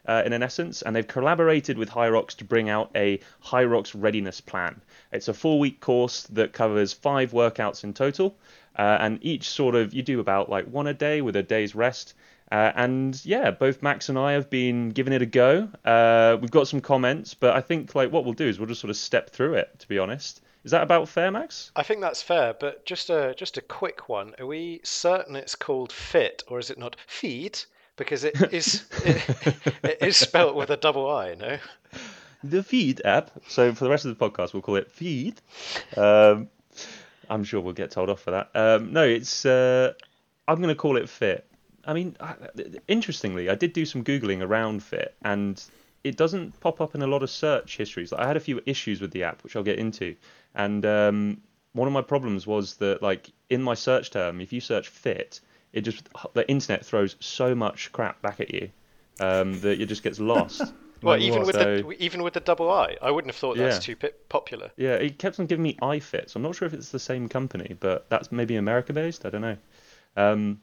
uh, 0.08 0.24
in 0.26 0.34
an 0.34 0.44
essence. 0.44 0.82
And 0.82 0.96
they've 0.96 1.08
collaborated 1.08 1.78
with 1.78 1.90
Hyrox 1.90 2.36
to 2.38 2.46
bring 2.46 2.70
out 2.70 2.92
a 2.96 3.20
Hyrox 3.44 3.94
readiness 3.96 4.42
plan. 4.42 4.82
It's 5.12 5.28
a 5.28 5.34
four 5.34 5.60
week 5.60 5.80
course 5.80 6.24
that 6.24 6.54
covers 6.54 6.94
five 6.94 7.32
workouts 7.32 7.84
in 7.84 7.94
total. 7.94 8.36
Uh, 8.78 8.98
and 9.02 9.20
each 9.22 9.50
sort 9.50 9.76
of, 9.76 9.94
you 9.94 10.02
do 10.02 10.20
about 10.20 10.50
like 10.50 10.66
one 10.66 10.88
a 10.88 10.94
day 10.94 11.22
with 11.22 11.36
a 11.36 11.44
day's 11.44 11.76
rest. 11.76 12.14
Uh, 12.52 12.72
and 12.76 13.24
yeah, 13.26 13.52
both 13.52 13.84
Max 13.84 14.10
and 14.10 14.18
I 14.18 14.32
have 14.32 14.50
been 14.50 14.90
giving 14.90 15.14
it 15.14 15.22
a 15.22 15.26
go. 15.26 15.70
Uh, 15.86 16.38
we've 16.42 16.50
got 16.50 16.68
some 16.68 16.82
comments, 16.82 17.34
but 17.34 17.56
I 17.56 17.62
think 17.62 17.94
like 17.94 18.12
what 18.12 18.26
we'll 18.26 18.34
do 18.34 18.48
is 18.48 18.58
we'll 18.58 18.68
just 18.68 18.82
sort 18.82 18.90
of 18.90 18.98
step 18.98 19.30
through 19.30 19.56
it. 19.56 19.80
To 19.80 19.88
be 19.88 20.00
honest, 20.00 20.42
is 20.64 20.72
that 20.72 20.82
about 20.82 21.08
fair, 21.08 21.30
Max? 21.30 21.72
I 21.76 21.84
think 21.84 22.02
that's 22.02 22.24
fair. 22.24 22.56
But 22.60 22.86
just 22.86 23.10
a 23.10 23.36
just 23.38 23.58
a 23.58 23.62
quick 23.62 24.10
one: 24.10 24.34
Are 24.40 24.48
we 24.48 24.82
certain 24.84 25.36
it's 25.36 25.56
called 25.56 25.92
Fit 25.92 26.44
or 26.48 26.58
is 26.58 26.72
it 26.72 26.80
not 26.80 26.96
Feed? 27.06 27.60
Because 28.00 28.24
it 28.24 28.36
is 28.54 28.86
it, 29.06 29.58
it 29.84 29.98
is 30.02 30.18
spelt 30.18 30.56
with 30.56 30.72
a 30.72 30.78
double 30.78 31.08
I. 31.12 31.36
No. 31.36 31.60
The 32.44 32.64
Feed 32.64 33.02
app. 33.06 33.30
So 33.48 33.74
for 33.76 33.84
the 33.84 33.90
rest 33.90 34.06
of 34.06 34.18
the 34.18 34.30
podcast, 34.30 34.54
we'll 34.54 34.64
call 34.64 34.78
it 34.78 34.90
Feed. 34.90 35.40
Um, 35.96 36.48
I'm 37.30 37.44
sure 37.44 37.62
we'll 37.62 37.74
get 37.74 37.92
told 37.92 38.10
off 38.10 38.22
for 38.22 38.32
that. 38.32 38.50
Um, 38.56 38.94
no, 38.94 39.04
it's. 39.04 39.46
Uh, 39.46 39.94
I'm 40.48 40.58
going 40.58 40.70
to 40.70 40.76
call 40.76 40.98
it 40.98 41.08
Fit. 41.10 41.46
I 41.86 41.94
mean, 41.94 42.16
I- 42.20 42.36
interestingly, 42.88 43.50
I 43.50 43.56
did 43.56 43.74
do 43.74 43.86
some 43.86 44.04
googling 44.04 44.42
around 44.42 44.82
Fit, 44.82 45.14
and 45.22 45.62
it 46.04 46.18
doesn't 46.18 46.60
pop 46.62 46.82
up 46.82 46.96
in 46.96 47.02
a 47.02 47.08
lot 47.08 47.22
of 47.22 47.30
search 47.30 47.78
histories. 47.78 48.12
Like, 48.12 48.22
I 48.22 48.28
had 48.28 48.38
a 48.38 48.40
few 48.40 48.62
issues 48.66 49.02
with 49.02 49.12
the 49.12 49.24
app, 49.24 49.44
which 49.44 49.56
I'll 49.56 49.64
get 49.64 49.78
into, 49.78 50.16
and 50.56 50.86
um, 50.86 51.42
one 51.74 51.88
of 51.88 51.94
my 51.94 52.02
problems 52.02 52.48
was 52.48 52.78
that, 52.78 53.02
like, 53.04 53.32
in 53.50 53.62
my 53.62 53.74
search 53.74 54.10
term, 54.12 54.40
if 54.42 54.54
you 54.54 54.62
search 54.62 54.88
Fit, 54.88 55.42
it 55.74 55.82
just 55.82 56.08
the 56.34 56.50
internet 56.50 56.86
throws 56.86 57.16
so 57.20 57.54
much 57.56 57.92
crap 57.92 58.22
back 58.22 58.40
at 58.40 58.54
you 58.54 58.70
um, 59.20 59.60
that 59.62 59.80
it 59.82 59.86
just 59.88 60.04
gets 60.04 60.20
lost. 60.20 60.62
Well, 61.02 61.14
Like 61.16 61.22
even 61.22 61.38
what? 61.40 61.48
with 61.48 61.56
So- 61.56 61.82
the 61.84 62.04
even 62.04 62.24
with 62.24 62.34
the 62.34 62.42
double 62.42 62.70
I, 62.70 62.98
I 63.02 63.10
wouldn't 63.10 63.32
have 63.34 63.40
thought 63.40 63.56
that's 63.56 63.78
Yeah. 63.78 63.80
too 63.80 63.96
pi- 63.96 64.12
popular. 64.28 64.70
Yeah, 64.76 64.96
it 64.96 65.18
kept 65.18 65.40
on 65.40 65.46
giving 65.46 65.64
me 65.64 65.78
iFit, 65.82 66.30
so 66.30 66.38
I'm 66.38 66.42
not 66.44 66.56
sure 66.58 66.66
if 66.66 66.74
it's 66.74 66.90
the 66.90 67.00
same 67.00 67.30
company, 67.30 67.78
but 67.80 68.10
that's 68.10 68.34
maybe 68.34 68.58
America 68.58 68.92
based. 68.92 69.26
I 69.26 69.30
don't 69.30 69.40
know. 69.40 69.56
Um, 70.18 70.60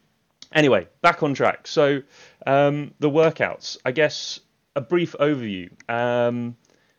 anyway, 0.53 0.89
back 1.01 1.23
on 1.23 1.33
track. 1.33 1.67
So 1.67 2.03
um, 2.47 2.93
the 2.99 3.09
workouts. 3.09 3.79
I 3.83 3.93
guess 3.93 4.41
a 4.75 4.83
brief 4.83 5.15
overview. 5.19 5.71
Um, 5.91 6.55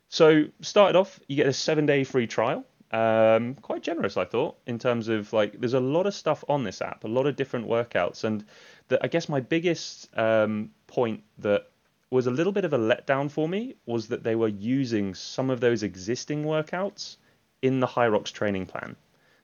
so 0.09 0.45
started 0.61 0.97
off, 0.97 1.19
you 1.27 1.35
get 1.35 1.45
a 1.45 1.53
seven 1.53 1.85
day 1.85 2.03
free 2.05 2.25
trial. 2.25 2.65
Um, 2.91 3.55
quite 3.55 3.83
generous, 3.83 4.15
I 4.15 4.23
thought, 4.25 4.57
in 4.65 4.79
terms 4.79 5.09
of 5.09 5.33
like 5.33 5.59
there's 5.59 5.73
a 5.73 5.79
lot 5.79 6.07
of 6.07 6.13
stuff 6.13 6.43
on 6.47 6.63
this 6.63 6.81
app, 6.81 7.03
a 7.03 7.07
lot 7.07 7.27
of 7.27 7.35
different 7.35 7.67
workouts, 7.67 8.23
and 8.23 8.45
the, 8.87 9.03
I 9.03 9.07
guess 9.07 9.27
my 9.27 9.41
biggest 9.41 10.09
um, 10.17 10.71
point 10.87 11.23
that 11.39 11.69
was 12.09 12.27
a 12.27 12.31
little 12.31 12.53
bit 12.53 12.63
of 12.63 12.71
a 12.71 12.77
letdown 12.77 13.29
for 13.29 13.49
me 13.49 13.75
was 13.85 14.07
that 14.07 14.23
they 14.23 14.35
were 14.35 14.47
using 14.47 15.13
some 15.13 15.49
of 15.49 15.59
those 15.59 15.83
existing 15.83 16.45
workouts 16.45 17.17
in 17.61 17.81
the 17.81 17.87
Hyrox 17.87 18.31
training 18.31 18.65
plan. 18.65 18.95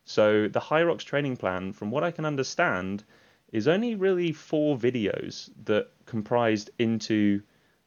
So 0.05 0.47
the 0.47 0.61
Hyrox 0.61 0.99
training 0.99 1.37
plan, 1.37 1.73
from 1.73 1.91
what 1.91 2.03
I 2.03 2.11
can 2.11 2.25
understand, 2.25 3.03
is 3.51 3.67
only 3.67 3.95
really 3.95 4.31
four 4.31 4.77
videos 4.77 5.49
that 5.65 5.89
comprised 6.05 6.69
into 6.79 7.41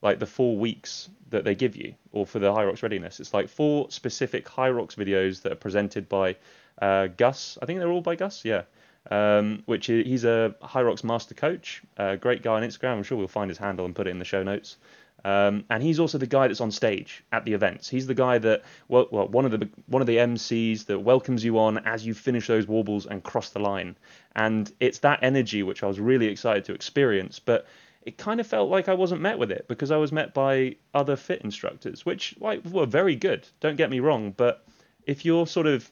like 0.07 0.21
the 0.21 0.27
four 0.27 0.57
weeks 0.57 1.09
that 1.31 1.43
they 1.43 1.57
give 1.57 1.75
you, 1.75 1.93
or 2.13 2.25
for 2.25 2.39
the 2.39 2.53
Hyrox 2.53 2.81
readiness. 2.81 3.19
It's 3.19 3.35
like 3.35 3.49
four 3.49 3.91
specific 3.91 4.47
Hyrox 4.47 4.95
videos 4.95 5.43
that 5.43 5.51
are 5.51 5.57
presented 5.67 6.09
by 6.09 6.37
uh, 6.81 7.09
Gus. 7.09 7.59
I 7.61 7.67
think 7.67 7.81
they're 7.81 7.91
all 7.91 8.03
by 8.03 8.15
Gus. 8.15 8.45
Yeah. 8.45 8.63
Um, 9.11 9.65
which 9.67 9.91
is, 9.91 10.07
he's 10.07 10.25
a 10.25 10.55
Hyrox 10.63 11.03
master 11.03 11.35
coach, 11.35 11.83
a 11.97 12.17
great 12.17 12.43
guy 12.43 12.55
on 12.55 12.63
Instagram. 12.63 12.93
I'm 12.93 13.03
sure 13.03 13.19
we'll 13.19 13.27
find 13.27 13.51
his 13.51 13.59
handle 13.59 13.85
and 13.85 13.97
put 13.97 14.07
it 14.07 14.11
in 14.11 14.21
the 14.21 14.25
show 14.25 14.45
notes. 14.45 14.77
Um, 15.25 15.65
and 15.71 15.83
he's 15.83 15.99
also 15.99 16.19
the 16.19 16.27
guy 16.27 16.47
that's 16.47 16.61
on 16.61 16.71
stage 16.71 17.25
at 17.33 17.45
the 17.45 17.53
events. 17.53 17.89
He's 17.89 18.07
the 18.07 18.15
guy 18.15 18.39
that, 18.39 18.63
well, 18.87 19.09
well, 19.11 19.27
one 19.27 19.45
of 19.45 19.51
the 19.51 19.69
one 19.87 20.01
of 20.01 20.07
the 20.07 20.19
MCs 20.19 20.87
that 20.87 21.01
welcomes 21.01 21.45
you 21.45 21.59
on 21.59 21.79
as 21.79 22.07
you 22.07 22.15
finish 22.15 22.47
those 22.47 22.69
wall 22.69 22.85
balls 22.85 23.07
and 23.07 23.25
cross 23.25 23.51
the 23.51 23.59
line. 23.59 23.97
And 24.37 24.71
it's 24.79 25.01
that 25.01 25.19
energy 25.23 25.65
which 25.65 25.83
I 25.83 25.87
was 25.87 25.99
really 25.99 26.27
excited 26.27 26.65
to 26.67 26.75
experience. 26.75 27.41
But 27.41 27.67
it 28.07 28.17
kind 28.17 28.39
of 28.41 28.47
felt 28.47 28.71
like 28.71 28.89
I 28.89 28.95
wasn't 28.95 29.21
met 29.21 29.37
with 29.37 29.51
it 29.51 29.67
because 29.67 29.91
I 29.91 29.97
was 29.97 30.13
met 30.13 30.33
by 30.33 30.77
other 30.95 31.17
fit 31.17 31.43
instructors, 31.43 32.07
which 32.07 32.37
like, 32.41 32.65
were 32.65 32.87
very 32.87 33.17
good. 33.17 33.49
Don't 33.59 33.77
get 33.77 33.91
me 33.91 33.99
wrong, 33.99 34.31
but 34.31 34.65
if 35.07 35.25
you're 35.25 35.47
sort 35.49 35.67
of, 35.67 35.91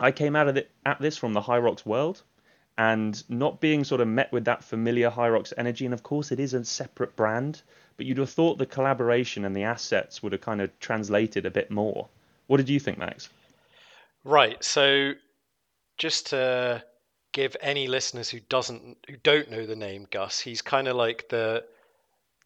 I 0.00 0.12
came 0.12 0.34
out 0.34 0.48
of 0.48 0.56
it 0.56 0.70
at 0.86 0.98
this 0.98 1.18
from 1.18 1.34
the 1.34 1.42
Hyrox 1.42 1.84
world, 1.84 2.22
and 2.78 3.22
not 3.28 3.60
being 3.60 3.84
sort 3.84 4.00
of 4.00 4.08
met 4.08 4.32
with 4.32 4.46
that 4.46 4.64
familiar 4.64 5.10
Hyrox 5.10 5.52
energy, 5.58 5.84
and 5.84 5.92
of 5.92 6.02
course 6.02 6.32
it 6.32 6.40
is 6.40 6.54
a 6.54 6.64
separate 6.64 7.14
brand, 7.16 7.60
but 7.98 8.06
you'd 8.06 8.16
have 8.16 8.30
thought 8.30 8.56
the 8.56 8.64
collaboration 8.64 9.44
and 9.44 9.54
the 9.54 9.64
assets 9.64 10.22
would 10.22 10.32
have 10.32 10.40
kind 10.40 10.62
of 10.62 10.70
translated 10.80 11.44
a 11.44 11.50
bit 11.50 11.70
more. 11.70 12.08
What 12.46 12.56
did 12.56 12.70
you 12.70 12.80
think, 12.80 12.96
Max? 12.96 13.28
Right. 14.24 14.62
So, 14.64 15.12
just 15.98 16.28
to 16.28 16.82
give 17.32 17.56
any 17.60 17.86
listeners 17.86 18.30
who 18.30 18.40
doesn't 18.40 18.98
who 19.08 19.16
don't 19.16 19.50
know 19.50 19.66
the 19.66 19.76
name 19.76 20.06
Gus, 20.10 20.38
he's 20.38 20.62
kind 20.62 20.88
of 20.88 20.96
like 20.96 21.28
the 21.28 21.64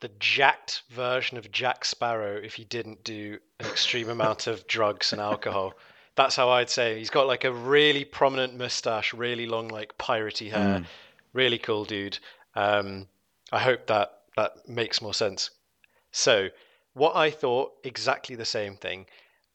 the 0.00 0.10
jacked 0.18 0.82
version 0.90 1.38
of 1.38 1.50
Jack 1.50 1.84
Sparrow 1.84 2.36
if 2.36 2.54
he 2.54 2.64
didn't 2.64 3.02
do 3.02 3.38
an 3.60 3.66
extreme 3.66 4.08
amount 4.08 4.46
of 4.46 4.66
drugs 4.68 5.12
and 5.12 5.20
alcohol. 5.20 5.74
That's 6.14 6.36
how 6.36 6.50
I'd 6.50 6.70
say. 6.70 6.98
He's 6.98 7.10
got 7.10 7.26
like 7.26 7.44
a 7.44 7.52
really 7.52 8.04
prominent 8.04 8.56
mustache, 8.56 9.12
really 9.12 9.46
long 9.46 9.68
like 9.68 9.98
piratey 9.98 10.50
hair. 10.50 10.80
Mm. 10.80 10.86
Really 11.32 11.58
cool 11.58 11.84
dude. 11.84 12.18
Um, 12.54 13.08
I 13.52 13.58
hope 13.58 13.86
that 13.86 14.20
that 14.36 14.68
makes 14.68 15.02
more 15.02 15.14
sense. 15.14 15.50
So, 16.12 16.48
what 16.94 17.16
I 17.16 17.30
thought 17.30 17.72
exactly 17.84 18.36
the 18.36 18.44
same 18.44 18.76
thing. 18.76 19.06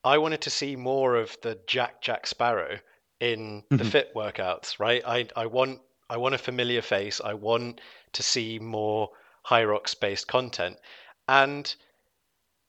I 0.04 0.18
wanted 0.18 0.42
to 0.42 0.50
see 0.50 0.76
more 0.76 1.16
of 1.16 1.38
the 1.42 1.60
Jack 1.68 2.02
Jack 2.02 2.26
Sparrow 2.26 2.80
in 3.22 3.64
the 3.70 3.78
mm-hmm. 3.78 3.88
fit 3.88 4.14
workouts, 4.14 4.80
right? 4.80 5.02
I 5.06 5.28
I 5.36 5.46
want 5.46 5.80
I 6.10 6.18
want 6.18 6.36
a 6.36 6.40
familiar 6.40 6.82
face. 6.82 7.22
I 7.24 7.36
want 7.36 7.80
to 8.14 8.24
see 8.24 8.60
more 8.60 9.12
Hyrox 9.48 9.98
based 9.98 10.28
content. 10.28 10.78
And 11.28 11.74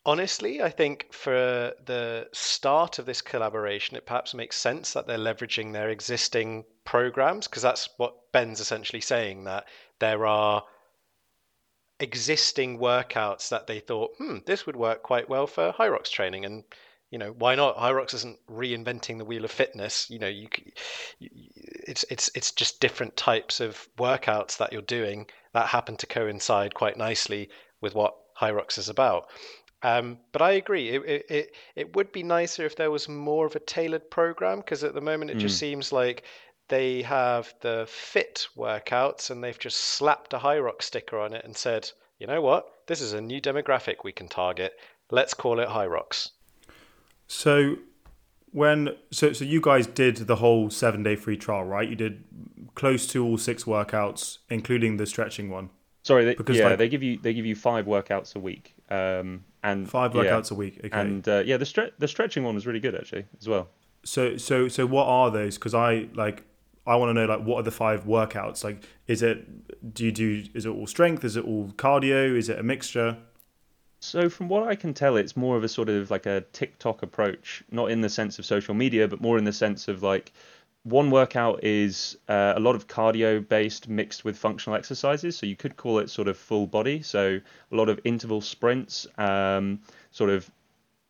honestly, 0.04 0.62
I 0.62 0.70
think 0.70 1.12
for 1.12 1.72
the 1.84 2.28
start 2.32 2.98
of 2.98 3.06
this 3.06 3.22
collaboration, 3.22 3.96
it 3.96 4.06
perhaps 4.06 4.34
makes 4.34 4.56
sense 4.56 4.92
that 4.92 5.06
they're 5.06 5.18
leveraging 5.18 5.72
their 5.72 5.90
existing 5.90 6.64
programs 6.84 7.48
because 7.48 7.62
that's 7.62 7.88
what 7.96 8.14
Ben's 8.32 8.60
essentially 8.60 9.00
saying 9.00 9.44
that 9.44 9.66
there 9.98 10.26
are 10.26 10.64
existing 11.98 12.78
workouts 12.78 13.48
that 13.48 13.66
they 13.66 13.80
thought, 13.80 14.14
hmm, 14.18 14.38
this 14.44 14.66
would 14.66 14.76
work 14.76 15.02
quite 15.02 15.28
well 15.28 15.46
for 15.46 15.72
Hyrox 15.72 16.10
training. 16.10 16.44
And 16.44 16.64
you 17.12 17.18
know 17.18 17.32
why 17.38 17.54
not 17.54 17.76
hyrox 17.76 18.14
isn't 18.14 18.38
reinventing 18.50 19.18
the 19.18 19.24
wheel 19.24 19.44
of 19.44 19.50
fitness 19.50 20.10
you 20.10 20.18
know 20.18 20.26
you, 20.26 20.48
you, 21.20 21.28
it's 21.86 22.04
it's 22.10 22.30
it's 22.34 22.50
just 22.50 22.80
different 22.80 23.16
types 23.16 23.60
of 23.60 23.86
workouts 23.98 24.56
that 24.56 24.72
you're 24.72 24.82
doing 24.82 25.26
that 25.52 25.66
happen 25.66 25.96
to 25.96 26.06
coincide 26.06 26.74
quite 26.74 26.96
nicely 26.96 27.48
with 27.80 27.94
what 27.94 28.16
hyrox 28.40 28.78
is 28.78 28.88
about 28.88 29.28
um, 29.84 30.18
but 30.30 30.40
I 30.40 30.52
agree. 30.52 30.90
It, 30.90 31.26
it 31.28 31.56
it 31.74 31.96
would 31.96 32.12
be 32.12 32.22
nicer 32.22 32.64
if 32.64 32.76
there 32.76 32.92
was 32.92 33.08
more 33.08 33.46
of 33.46 33.56
a 33.56 33.58
tailored 33.58 34.12
program 34.12 34.58
because 34.58 34.84
at 34.84 34.94
the 34.94 35.00
moment 35.00 35.32
it 35.32 35.38
mm. 35.38 35.40
just 35.40 35.58
seems 35.58 35.90
like 35.90 36.22
they 36.68 37.02
have 37.02 37.52
the 37.62 37.84
fit 37.88 38.46
workouts 38.56 39.30
and 39.30 39.42
they've 39.42 39.58
just 39.58 39.78
slapped 39.78 40.32
a 40.34 40.38
Hyrox 40.38 40.82
sticker 40.82 41.18
on 41.18 41.34
it 41.34 41.44
and 41.44 41.56
said, 41.56 41.90
you 42.18 42.28
know 42.28 42.40
what, 42.40 42.66
this 42.86 43.00
is 43.00 43.12
a 43.12 43.20
new 43.20 43.40
demographic 43.40 44.04
we 44.04 44.12
can 44.12 44.28
target. 44.28 44.72
Let's 45.10 45.34
call 45.34 45.58
it 45.58 45.68
Hyrox. 45.68 46.30
So 47.32 47.76
when 48.50 48.90
so 49.10 49.32
so 49.32 49.44
you 49.44 49.60
guys 49.60 49.86
did 49.86 50.16
the 50.16 50.36
whole 50.36 50.68
seven 50.68 51.02
day 51.02 51.16
free 51.16 51.38
trial, 51.38 51.64
right? 51.64 51.88
You 51.88 51.96
did 51.96 52.24
close 52.74 53.06
to 53.08 53.24
all 53.24 53.38
six 53.38 53.64
workouts, 53.64 54.38
including 54.50 54.98
the 54.98 55.06
stretching 55.06 55.48
one. 55.48 55.70
Sorry, 56.02 56.26
they, 56.26 56.34
because 56.34 56.58
yeah, 56.58 56.68
like, 56.68 56.78
they 56.78 56.90
give 56.90 57.02
you 57.02 57.18
they 57.18 57.32
give 57.32 57.46
you 57.46 57.56
five 57.56 57.86
workouts 57.86 58.36
a 58.36 58.38
week, 58.38 58.74
um, 58.90 59.44
and 59.62 59.88
five 59.88 60.12
workouts 60.12 60.50
yeah, 60.50 60.54
a 60.54 60.58
week. 60.58 60.80
Okay. 60.84 60.90
And 60.92 61.26
uh, 61.26 61.42
yeah, 61.46 61.56
the 61.56 61.64
stre- 61.64 61.92
the 61.98 62.06
stretching 62.06 62.44
one 62.44 62.54
was 62.54 62.66
really 62.66 62.80
good 62.80 62.94
actually 62.94 63.24
as 63.40 63.48
well. 63.48 63.70
So 64.04 64.36
so 64.36 64.68
so 64.68 64.84
what 64.84 65.06
are 65.06 65.30
those? 65.30 65.54
Because 65.56 65.74
I 65.74 66.08
like 66.12 66.44
I 66.86 66.96
want 66.96 67.10
to 67.10 67.14
know 67.14 67.24
like 67.24 67.46
what 67.46 67.56
are 67.60 67.62
the 67.62 67.70
five 67.70 68.04
workouts? 68.04 68.62
Like, 68.62 68.84
is 69.06 69.22
it 69.22 69.94
do 69.94 70.04
you 70.04 70.12
do 70.12 70.44
is 70.52 70.66
it 70.66 70.68
all 70.68 70.86
strength? 70.86 71.24
Is 71.24 71.36
it 71.36 71.46
all 71.46 71.68
cardio? 71.76 72.36
Is 72.36 72.50
it 72.50 72.58
a 72.58 72.62
mixture? 72.62 73.16
So 74.04 74.28
from 74.28 74.48
what 74.48 74.66
I 74.66 74.74
can 74.74 74.94
tell, 74.94 75.16
it's 75.16 75.36
more 75.36 75.56
of 75.56 75.62
a 75.62 75.68
sort 75.68 75.88
of 75.88 76.10
like 76.10 76.26
a 76.26 76.40
TikTok 76.52 77.04
approach, 77.04 77.62
not 77.70 77.92
in 77.92 78.00
the 78.00 78.08
sense 78.08 78.40
of 78.40 78.44
social 78.44 78.74
media, 78.74 79.06
but 79.06 79.20
more 79.20 79.38
in 79.38 79.44
the 79.44 79.52
sense 79.52 79.86
of 79.86 80.02
like 80.02 80.32
one 80.82 81.12
workout 81.12 81.62
is 81.62 82.18
uh, 82.28 82.54
a 82.56 82.60
lot 82.60 82.74
of 82.74 82.88
cardio 82.88 83.46
based 83.48 83.88
mixed 83.88 84.24
with 84.24 84.36
functional 84.36 84.76
exercises. 84.76 85.38
So 85.38 85.46
you 85.46 85.54
could 85.54 85.76
call 85.76 86.00
it 86.00 86.10
sort 86.10 86.26
of 86.26 86.36
full 86.36 86.66
body. 86.66 87.02
So 87.02 87.40
a 87.70 87.74
lot 87.76 87.88
of 87.88 88.00
interval 88.02 88.40
sprints, 88.40 89.06
um, 89.18 89.78
sort 90.10 90.30
of 90.30 90.50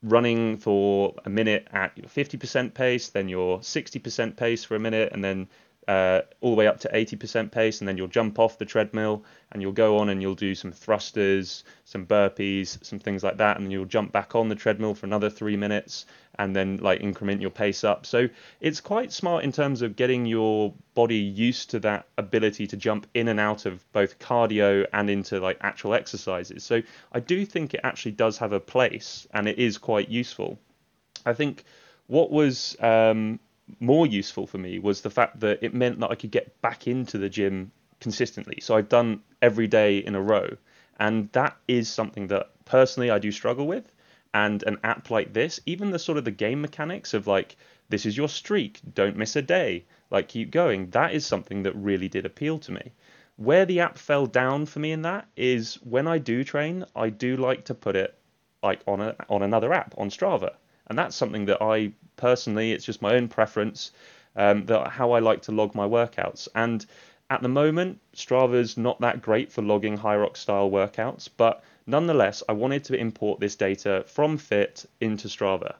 running 0.02 0.58
for 0.58 1.14
a 1.24 1.30
minute 1.30 1.68
at 1.72 1.96
your 1.96 2.08
50% 2.08 2.74
pace, 2.74 3.08
then 3.08 3.26
your 3.26 3.60
60% 3.60 4.36
pace 4.36 4.64
for 4.64 4.74
a 4.76 4.78
minute, 4.78 5.12
and 5.12 5.24
then 5.24 5.48
uh, 5.88 6.20
all 6.40 6.50
the 6.50 6.56
way 6.56 6.66
up 6.66 6.80
to 6.80 6.88
80% 6.88 7.50
pace, 7.50 7.80
and 7.80 7.88
then 7.88 7.96
you'll 7.96 8.06
jump 8.08 8.38
off 8.38 8.58
the 8.58 8.64
treadmill 8.64 9.24
and 9.50 9.60
you'll 9.60 9.72
go 9.72 9.98
on 9.98 10.08
and 10.08 10.22
you'll 10.22 10.34
do 10.34 10.54
some 10.54 10.72
thrusters, 10.72 11.64
some 11.84 12.06
burpees, 12.06 12.82
some 12.84 12.98
things 12.98 13.22
like 13.22 13.38
that, 13.38 13.58
and 13.58 13.72
you'll 13.72 13.84
jump 13.84 14.12
back 14.12 14.34
on 14.34 14.48
the 14.48 14.54
treadmill 14.54 14.94
for 14.94 15.06
another 15.06 15.28
three 15.28 15.56
minutes, 15.56 16.06
and 16.38 16.54
then 16.54 16.76
like 16.78 17.00
increment 17.00 17.40
your 17.40 17.50
pace 17.50 17.84
up. 17.84 18.06
So 18.06 18.28
it's 18.60 18.80
quite 18.80 19.12
smart 19.12 19.44
in 19.44 19.52
terms 19.52 19.82
of 19.82 19.96
getting 19.96 20.24
your 20.24 20.72
body 20.94 21.18
used 21.18 21.70
to 21.70 21.80
that 21.80 22.06
ability 22.16 22.66
to 22.68 22.76
jump 22.76 23.06
in 23.12 23.28
and 23.28 23.40
out 23.40 23.66
of 23.66 23.84
both 23.92 24.18
cardio 24.18 24.86
and 24.92 25.10
into 25.10 25.40
like 25.40 25.58
actual 25.60 25.94
exercises. 25.94 26.64
So 26.64 26.82
I 27.12 27.20
do 27.20 27.44
think 27.44 27.74
it 27.74 27.80
actually 27.82 28.12
does 28.12 28.38
have 28.38 28.52
a 28.52 28.60
place, 28.60 29.26
and 29.32 29.48
it 29.48 29.58
is 29.58 29.78
quite 29.78 30.08
useful. 30.08 30.58
I 31.26 31.34
think 31.34 31.64
what 32.06 32.30
was 32.30 32.76
um, 32.80 33.40
more 33.80 34.06
useful 34.06 34.46
for 34.46 34.58
me 34.58 34.78
was 34.78 35.00
the 35.00 35.10
fact 35.10 35.40
that 35.40 35.62
it 35.62 35.74
meant 35.74 36.00
that 36.00 36.10
I 36.10 36.14
could 36.14 36.30
get 36.30 36.60
back 36.60 36.86
into 36.86 37.18
the 37.18 37.28
gym 37.28 37.72
consistently. 38.00 38.58
So 38.60 38.76
I've 38.76 38.88
done 38.88 39.22
every 39.40 39.66
day 39.66 39.98
in 39.98 40.14
a 40.14 40.20
row. 40.20 40.56
And 40.98 41.30
that 41.32 41.56
is 41.68 41.88
something 41.88 42.26
that 42.28 42.50
personally 42.64 43.10
I 43.10 43.18
do 43.18 43.32
struggle 43.32 43.66
with. 43.66 43.90
And 44.34 44.62
an 44.64 44.78
app 44.82 45.10
like 45.10 45.32
this, 45.32 45.60
even 45.66 45.90
the 45.90 45.98
sort 45.98 46.18
of 46.18 46.24
the 46.24 46.30
game 46.30 46.60
mechanics 46.60 47.12
of 47.14 47.26
like, 47.26 47.56
this 47.88 48.06
is 48.06 48.16
your 48.16 48.28
streak, 48.28 48.80
don't 48.94 49.16
miss 49.16 49.36
a 49.36 49.42
day, 49.42 49.84
like 50.10 50.28
keep 50.28 50.50
going, 50.50 50.88
that 50.90 51.12
is 51.12 51.26
something 51.26 51.62
that 51.64 51.74
really 51.74 52.08
did 52.08 52.24
appeal 52.24 52.58
to 52.60 52.72
me. 52.72 52.92
Where 53.36 53.66
the 53.66 53.80
app 53.80 53.98
fell 53.98 54.26
down 54.26 54.66
for 54.66 54.78
me 54.78 54.92
in 54.92 55.02
that 55.02 55.26
is 55.36 55.74
when 55.82 56.08
I 56.08 56.18
do 56.18 56.44
train, 56.44 56.86
I 56.96 57.10
do 57.10 57.36
like 57.36 57.66
to 57.66 57.74
put 57.74 57.96
it 57.96 58.18
like 58.62 58.80
on 58.86 59.00
a 59.00 59.16
on 59.28 59.42
another 59.42 59.72
app 59.72 59.94
on 59.98 60.08
Strava 60.08 60.54
and 60.92 60.98
that's 60.98 61.16
something 61.16 61.46
that 61.46 61.62
I 61.62 61.90
personally, 62.16 62.72
it's 62.72 62.84
just 62.84 63.00
my 63.00 63.14
own 63.14 63.26
preference, 63.26 63.92
um, 64.36 64.66
that 64.66 64.88
how 64.88 65.12
I 65.12 65.20
like 65.20 65.40
to 65.44 65.50
log 65.50 65.74
my 65.74 65.86
workouts. 65.86 66.48
And 66.54 66.84
at 67.30 67.40
the 67.40 67.48
moment, 67.48 67.98
Strava's 68.14 68.76
not 68.76 69.00
that 69.00 69.22
great 69.22 69.50
for 69.50 69.62
logging 69.62 69.96
Hyrox 69.96 70.36
style 70.36 70.70
workouts, 70.70 71.30
but 71.34 71.64
nonetheless, 71.86 72.42
I 72.46 72.52
wanted 72.52 72.84
to 72.84 72.94
import 72.94 73.40
this 73.40 73.56
data 73.56 74.04
from 74.06 74.36
Fit 74.36 74.84
into 75.00 75.28
Strava. 75.28 75.76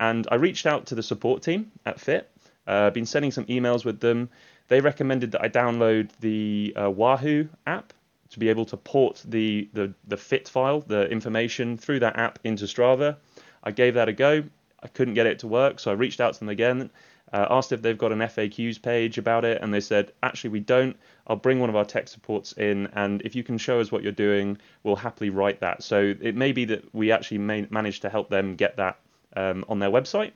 And 0.00 0.26
I 0.30 0.36
reached 0.36 0.64
out 0.64 0.86
to 0.86 0.94
the 0.94 1.02
support 1.02 1.42
team 1.42 1.70
at 1.84 2.00
Fit, 2.00 2.30
uh, 2.66 2.88
been 2.88 3.04
sending 3.04 3.32
some 3.32 3.44
emails 3.44 3.84
with 3.84 4.00
them. 4.00 4.30
They 4.68 4.80
recommended 4.80 5.32
that 5.32 5.42
I 5.42 5.50
download 5.50 6.08
the 6.20 6.72
uh, 6.74 6.90
Wahoo 6.90 7.50
app 7.66 7.92
to 8.30 8.38
be 8.38 8.48
able 8.48 8.64
to 8.64 8.78
port 8.78 9.22
the, 9.26 9.68
the, 9.74 9.92
the 10.08 10.16
Fit 10.16 10.48
file, 10.48 10.80
the 10.80 11.06
information 11.10 11.76
through 11.76 12.00
that 12.00 12.18
app 12.18 12.38
into 12.44 12.64
Strava. 12.64 13.16
I 13.64 13.72
gave 13.72 13.94
that 13.94 14.08
a 14.08 14.12
go. 14.12 14.44
I 14.82 14.88
couldn't 14.88 15.14
get 15.14 15.26
it 15.26 15.38
to 15.40 15.48
work, 15.48 15.80
so 15.80 15.90
I 15.90 15.94
reached 15.94 16.20
out 16.20 16.34
to 16.34 16.38
them 16.38 16.50
again. 16.50 16.90
Uh, 17.32 17.46
asked 17.50 17.72
if 17.72 17.82
they've 17.82 17.98
got 17.98 18.12
an 18.12 18.18
FAQs 18.20 18.80
page 18.80 19.18
about 19.18 19.44
it, 19.44 19.60
and 19.60 19.74
they 19.74 19.80
said, 19.80 20.12
actually, 20.22 20.50
we 20.50 20.60
don't. 20.60 20.96
I'll 21.26 21.34
bring 21.36 21.58
one 21.58 21.70
of 21.70 21.74
our 21.74 21.84
tech 21.84 22.06
supports 22.06 22.52
in, 22.52 22.86
and 22.92 23.22
if 23.22 23.34
you 23.34 23.42
can 23.42 23.58
show 23.58 23.80
us 23.80 23.90
what 23.90 24.02
you're 24.02 24.12
doing, 24.12 24.58
we'll 24.84 24.94
happily 24.94 25.30
write 25.30 25.58
that. 25.60 25.82
So 25.82 26.14
it 26.20 26.36
may 26.36 26.52
be 26.52 26.66
that 26.66 26.94
we 26.94 27.10
actually 27.10 27.38
may 27.38 27.66
manage 27.70 28.00
to 28.00 28.10
help 28.10 28.28
them 28.28 28.54
get 28.54 28.76
that 28.76 29.00
um, 29.34 29.64
on 29.68 29.78
their 29.80 29.90
website, 29.90 30.32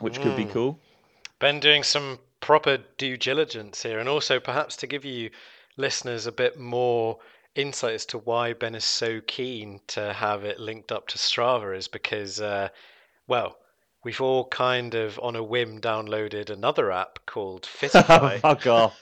which 0.00 0.20
could 0.20 0.36
be 0.36 0.44
cool. 0.44 0.78
Ben 1.40 1.58
doing 1.60 1.82
some 1.82 2.18
proper 2.40 2.78
due 2.98 3.16
diligence 3.16 3.82
here, 3.82 3.98
and 3.98 4.08
also 4.08 4.38
perhaps 4.38 4.76
to 4.76 4.86
give 4.86 5.04
you 5.04 5.30
listeners 5.76 6.26
a 6.26 6.32
bit 6.32 6.58
more 6.58 7.18
insight 7.58 7.94
as 7.94 8.06
to 8.06 8.18
why 8.18 8.52
Ben 8.52 8.74
is 8.74 8.84
so 8.84 9.20
keen 9.26 9.80
to 9.88 10.12
have 10.12 10.44
it 10.44 10.60
linked 10.60 10.92
up 10.92 11.08
to 11.08 11.18
Strava 11.18 11.76
is 11.76 11.88
because, 11.88 12.40
uh, 12.40 12.68
well, 13.26 13.58
we've 14.04 14.20
all 14.20 14.46
kind 14.46 14.94
of 14.94 15.18
on 15.20 15.34
a 15.34 15.42
whim 15.42 15.80
downloaded 15.80 16.50
another 16.50 16.92
app 16.92 17.18
called 17.26 17.62
Fitify, 17.80 18.40
Fuck 18.40 18.66
off. 18.66 18.96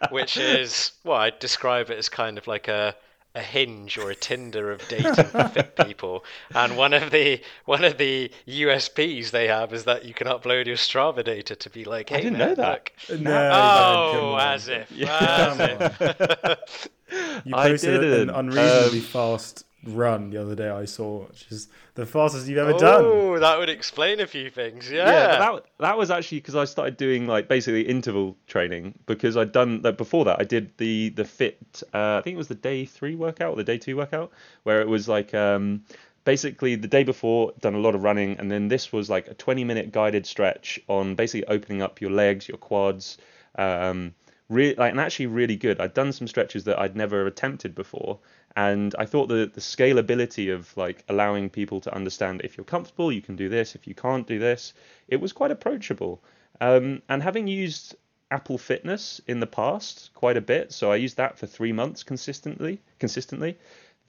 which 0.12 0.36
is 0.36 0.92
well, 1.04 1.18
I'd 1.18 1.38
describe 1.38 1.90
it 1.90 1.98
as 1.98 2.08
kind 2.08 2.38
of 2.38 2.46
like 2.46 2.68
a 2.68 2.94
a 3.34 3.40
hinge 3.40 3.96
or 3.98 4.10
a 4.10 4.14
Tinder 4.14 4.70
of 4.70 4.86
dating 4.88 5.14
for 5.14 5.48
fit 5.48 5.74
people. 5.86 6.24
And 6.54 6.76
one 6.76 6.92
of 6.92 7.10
the 7.10 7.40
one 7.64 7.82
of 7.84 7.96
the 7.98 8.30
USPs 8.46 9.30
they 9.30 9.48
have 9.48 9.72
is 9.72 9.84
that 9.84 10.04
you 10.04 10.12
can 10.14 10.26
upload 10.26 10.66
your 10.66 10.76
Strava 10.76 11.24
data 11.24 11.56
to 11.56 11.70
be 11.70 11.84
like, 11.84 12.10
hey, 12.10 12.22
didn't 12.22 12.38
man, 12.38 12.48
know 12.50 12.54
that. 12.56 12.90
look. 13.08 13.20
No, 13.20 13.48
Oh, 13.52 14.34
on. 14.34 14.40
as 14.54 14.68
if, 14.68 14.88
Come 14.90 15.60
as 15.60 15.60
if. 15.60 16.88
You 17.44 17.54
I 17.54 17.68
posted 17.68 18.02
an 18.02 18.10
didn't. 18.10 18.30
unreasonably 18.30 19.00
Um, 19.00 19.04
fast 19.04 19.64
run 19.84 20.30
the 20.30 20.40
other 20.40 20.54
day. 20.54 20.68
I 20.68 20.84
saw, 20.84 21.26
which 21.26 21.46
is 21.50 21.68
the 21.94 22.06
fastest 22.06 22.46
you've 22.48 22.58
ever 22.58 22.72
done. 22.72 23.04
Oh, 23.04 23.38
that 23.38 23.58
would 23.58 23.68
explain 23.68 24.20
a 24.20 24.26
few 24.26 24.50
things. 24.50 24.90
Yeah. 24.90 25.10
Yeah, 25.10 25.38
that 25.38 25.64
that 25.78 25.98
was 25.98 26.10
actually 26.10 26.38
because 26.38 26.54
I 26.54 26.64
started 26.64 26.96
doing 26.96 27.26
like 27.26 27.48
basically 27.48 27.82
interval 27.82 28.36
training 28.46 28.94
because 29.06 29.36
I'd 29.36 29.52
done 29.52 29.82
like 29.82 29.96
before 29.96 30.24
that 30.26 30.40
I 30.40 30.44
did 30.44 30.76
the 30.78 31.10
the 31.10 31.24
fit 31.24 31.82
uh, 31.92 32.18
I 32.18 32.20
think 32.22 32.34
it 32.34 32.38
was 32.38 32.48
the 32.48 32.54
day 32.54 32.84
three 32.84 33.14
workout 33.14 33.52
or 33.52 33.56
the 33.56 33.64
day 33.64 33.78
two 33.78 33.96
workout 33.96 34.32
where 34.62 34.80
it 34.80 34.88
was 34.88 35.08
like 35.08 35.34
um 35.34 35.82
basically 36.24 36.76
the 36.76 36.88
day 36.88 37.02
before 37.02 37.52
done 37.60 37.74
a 37.74 37.78
lot 37.78 37.94
of 37.94 38.02
running 38.02 38.38
and 38.38 38.50
then 38.50 38.68
this 38.68 38.92
was 38.92 39.10
like 39.10 39.26
a 39.28 39.34
20 39.34 39.64
minute 39.64 39.92
guided 39.92 40.24
stretch 40.26 40.80
on 40.88 41.14
basically 41.14 41.46
opening 41.48 41.82
up 41.82 42.00
your 42.00 42.10
legs 42.10 42.48
your 42.48 42.58
quads 42.58 43.18
um 43.56 44.14
really 44.48 44.74
like 44.76 44.92
and 44.92 45.00
actually 45.00 45.26
really 45.26 45.56
good 45.56 45.80
i'd 45.80 45.94
done 45.94 46.12
some 46.12 46.28
stretches 46.28 46.64
that 46.64 46.78
i'd 46.78 46.94
never 46.94 47.26
attempted 47.26 47.74
before 47.74 48.18
and 48.56 48.94
i 48.98 49.06
thought 49.06 49.28
that 49.28 49.54
the 49.54 49.60
scalability 49.60 50.52
of 50.52 50.76
like 50.76 51.04
allowing 51.08 51.48
people 51.48 51.80
to 51.80 51.94
understand 51.94 52.40
if 52.42 52.56
you're 52.56 52.64
comfortable 52.64 53.10
you 53.10 53.22
can 53.22 53.36
do 53.36 53.48
this 53.48 53.74
if 53.74 53.86
you 53.86 53.94
can't 53.94 54.26
do 54.26 54.38
this 54.38 54.74
it 55.08 55.20
was 55.20 55.32
quite 55.32 55.50
approachable. 55.50 56.22
Um, 56.60 57.02
and 57.08 57.22
having 57.22 57.48
used 57.48 57.96
apple 58.30 58.58
fitness 58.58 59.20
in 59.26 59.40
the 59.40 59.46
past 59.46 60.10
quite 60.14 60.36
a 60.36 60.40
bit 60.40 60.72
so 60.72 60.92
i 60.92 60.96
used 60.96 61.16
that 61.16 61.38
for 61.38 61.46
three 61.46 61.72
months 61.72 62.02
consistently 62.02 62.80
consistently 62.98 63.58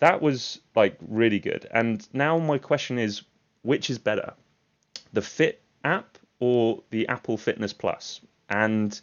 that 0.03 0.21
was 0.21 0.59
like 0.75 0.97
really 1.07 1.39
good. 1.39 1.67
And 1.71 2.05
now 2.13 2.38
my 2.38 2.57
question 2.57 3.00
is 3.00 3.23
which 3.62 3.89
is 3.89 3.97
better 3.97 4.33
the 5.13 5.21
fit 5.21 5.62
app 5.85 6.17
or 6.39 6.83
the 6.89 7.07
apple 7.07 7.38
fitness 7.38 7.71
plus? 7.71 8.19
And 8.50 9.00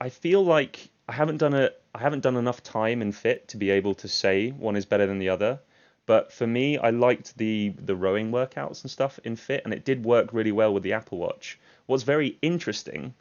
I 0.00 0.08
feel 0.08 0.42
like 0.42 0.88
I 1.10 1.14
haven't 1.14 1.38
done 1.38 1.54
a 1.54 1.70
I 1.92 1.98
haven't 1.98 2.20
done 2.20 2.36
enough 2.36 2.62
time 2.62 3.02
in 3.02 3.10
fit 3.10 3.48
to 3.48 3.56
be 3.56 3.70
able 3.70 3.94
to 3.96 4.06
say 4.06 4.50
one 4.50 4.76
is 4.76 4.86
better 4.86 5.08
than 5.08 5.18
the 5.18 5.28
other. 5.28 5.58
But 6.06 6.32
for 6.32 6.46
me, 6.46 6.78
I 6.78 6.90
liked 6.90 7.36
the 7.36 7.70
the 7.70 7.96
rowing 7.96 8.30
workouts 8.30 8.82
and 8.82 8.90
stuff 8.92 9.18
in 9.24 9.34
fit, 9.34 9.62
and 9.64 9.74
it 9.74 9.84
did 9.84 10.04
work 10.04 10.32
really 10.32 10.52
well 10.52 10.72
with 10.72 10.84
the 10.84 10.92
Apple 10.92 11.18
Watch. 11.18 11.58
What's 11.86 12.04
very 12.04 12.38
interesting 12.42 13.14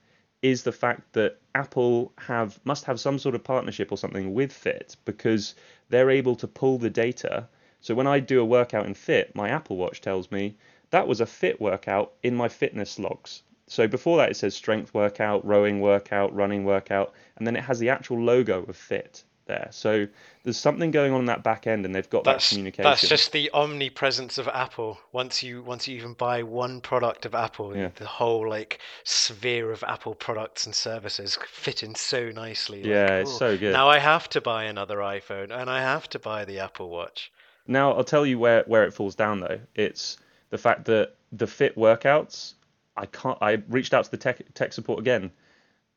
is 0.44 0.62
the 0.62 0.72
fact 0.72 1.14
that 1.14 1.40
Apple 1.56 2.14
have 2.20 2.60
must 2.64 2.86
have 2.86 3.00
some 3.00 3.18
sort 3.18 3.34
of 3.34 3.44
partnership 3.44 3.92
or 3.92 3.98
something 3.98 4.36
with 4.36 4.54
Fit 4.54 4.96
because 5.04 5.56
they're 5.90 6.12
able 6.12 6.36
to 6.36 6.48
pull 6.48 6.78
the 6.78 6.92
data. 6.92 7.48
So 7.82 7.96
when 7.96 8.06
I 8.06 8.20
do 8.20 8.40
a 8.40 8.46
workout 8.46 8.86
in 8.86 8.94
Fit, 8.94 9.34
my 9.34 9.50
Apple 9.50 9.78
Watch 9.78 10.00
tells 10.00 10.30
me 10.30 10.58
that 10.92 11.08
was 11.08 11.22
a 11.22 11.26
Fit 11.26 11.60
workout 11.60 12.14
in 12.22 12.36
my 12.36 12.50
fitness 12.50 13.00
logs. 13.00 13.42
So 13.70 13.88
before 13.88 14.18
that, 14.18 14.32
it 14.32 14.36
says 14.36 14.56
strength 14.56 14.94
workout, 14.94 15.46
rowing 15.46 15.80
workout, 15.80 16.34
running 16.36 16.66
workout, 16.66 17.14
and 17.38 17.46
then 17.48 17.56
it 17.56 17.64
has 17.64 17.78
the 17.80 17.90
actual 17.90 18.20
logo 18.20 18.64
of 18.64 18.76
Fit 18.76 19.24
there. 19.46 19.68
So 19.72 20.08
there's 20.44 20.58
something 20.58 20.90
going 20.92 21.14
on 21.14 21.20
in 21.22 21.26
that 21.28 21.44
back 21.44 21.68
end, 21.68 21.86
and 21.86 21.94
they've 21.94 22.10
got 22.10 22.24
That's 22.24 22.50
that 22.50 22.56
communication. 22.56 22.90
that's 22.90 23.08
just 23.08 23.32
the 23.32 23.50
omnipresence 23.54 24.40
of 24.40 24.48
Apple. 24.48 24.98
Once 25.12 25.44
you 25.44 25.62
once 25.62 25.88
you 25.88 25.96
even 25.98 26.14
buy 26.14 26.42
one 26.44 26.82
product 26.82 27.26
of 27.28 27.36
Apple, 27.36 27.76
Yeah. 27.78 27.90
the 27.96 28.06
whole 28.08 28.50
like 28.50 28.80
sphere 29.04 29.72
of 29.72 29.84
Apple 29.84 30.16
products 30.16 30.66
and 30.66 30.74
services 30.74 31.38
fit 31.52 31.84
in 31.84 31.94
so 31.94 32.30
nicely. 32.30 32.80
like, 32.82 32.90
Yeah, 32.90 33.18
it's 33.20 33.32
"Oh, 33.36 33.38
so 33.38 33.58
good." 33.58 33.74
Now 33.74 33.88
I 33.88 34.00
have 34.00 34.28
to 34.30 34.42
buy 34.42 34.64
another 34.64 34.98
iPhone 34.98 35.52
and 35.52 35.70
I 35.70 35.82
have 35.82 36.10
to 36.10 36.20
buy 36.20 36.44
the 36.44 36.58
Apple 36.60 36.90
Watch. 36.90 37.32
Now 37.68 37.92
I'll 37.94 38.04
tell 38.04 38.26
you 38.26 38.40
where 38.40 38.64
where 38.66 38.84
it 38.84 38.94
falls 38.96 39.14
down 39.16 39.42
though. 39.42 39.60
It's 39.76 40.18
the 40.50 40.58
fact 40.58 40.86
that 40.86 41.14
the 41.32 41.46
fit 41.48 41.76
workouts. 41.76 42.54
I 43.00 43.06
can't. 43.06 43.38
I 43.42 43.64
reached 43.70 43.94
out 43.94 44.04
to 44.04 44.12
the 44.12 44.18
tech 44.18 44.42
tech 44.54 44.74
support 44.74 45.00
again. 45.00 45.32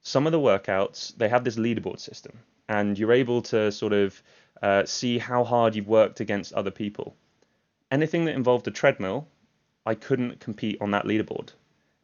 Some 0.02 0.24
of 0.26 0.32
the 0.32 0.38
workouts 0.38 1.16
they 1.16 1.28
have 1.28 1.42
this 1.42 1.56
leaderboard 1.56 1.98
system, 1.98 2.38
and 2.68 2.96
you're 2.96 3.12
able 3.12 3.42
to 3.42 3.72
sort 3.72 3.92
of 3.92 4.22
uh, 4.62 4.84
see 4.84 5.18
how 5.18 5.42
hard 5.42 5.74
you've 5.74 5.88
worked 5.88 6.20
against 6.20 6.52
other 6.52 6.70
people. 6.70 7.16
Anything 7.90 8.24
that 8.26 8.36
involved 8.36 8.68
a 8.68 8.70
treadmill, 8.70 9.26
I 9.84 9.96
couldn't 9.96 10.38
compete 10.38 10.78
on 10.80 10.92
that 10.92 11.04
leaderboard. 11.04 11.50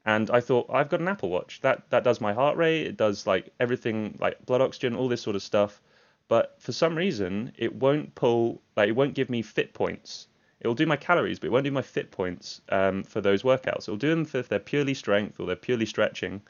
And 0.04 0.30
I 0.30 0.40
thought 0.40 0.66
I've 0.68 0.88
got 0.88 1.00
an 1.00 1.08
Apple 1.08 1.28
Watch 1.28 1.60
that 1.60 1.88
that 1.90 2.02
does 2.02 2.20
my 2.20 2.32
heart 2.32 2.56
rate, 2.56 2.88
it 2.88 2.96
does 2.96 3.24
like 3.24 3.52
everything 3.60 4.16
like 4.20 4.44
blood 4.46 4.60
oxygen, 4.60 4.96
all 4.96 5.08
this 5.08 5.22
sort 5.22 5.36
of 5.36 5.42
stuff. 5.42 5.80
But 6.26 6.56
for 6.58 6.72
some 6.72 6.96
reason, 6.96 7.52
it 7.56 7.72
won't 7.74 8.16
pull 8.16 8.60
like 8.76 8.88
it 8.88 8.96
won't 8.96 9.14
give 9.14 9.30
me 9.30 9.42
fit 9.42 9.74
points. 9.74 10.26
It 10.60 10.66
will 10.68 10.74
do 10.74 10.86
my 10.86 10.96
calories, 10.96 11.38
but 11.38 11.46
it 11.46 11.52
won't 11.52 11.64
do 11.64 11.70
my 11.70 11.82
fit 11.82 12.10
points 12.10 12.60
um, 12.68 13.02
for 13.04 13.20
those 13.20 13.42
workouts. 13.42 13.86
It 13.86 13.90
will 13.90 13.96
do 13.96 14.10
them 14.10 14.24
for 14.24 14.38
if 14.38 14.48
they're 14.48 14.58
purely 14.58 14.94
strength 14.94 15.38
or 15.38 15.46
they're 15.46 15.56
purely 15.56 15.86
stretching. 15.86 16.42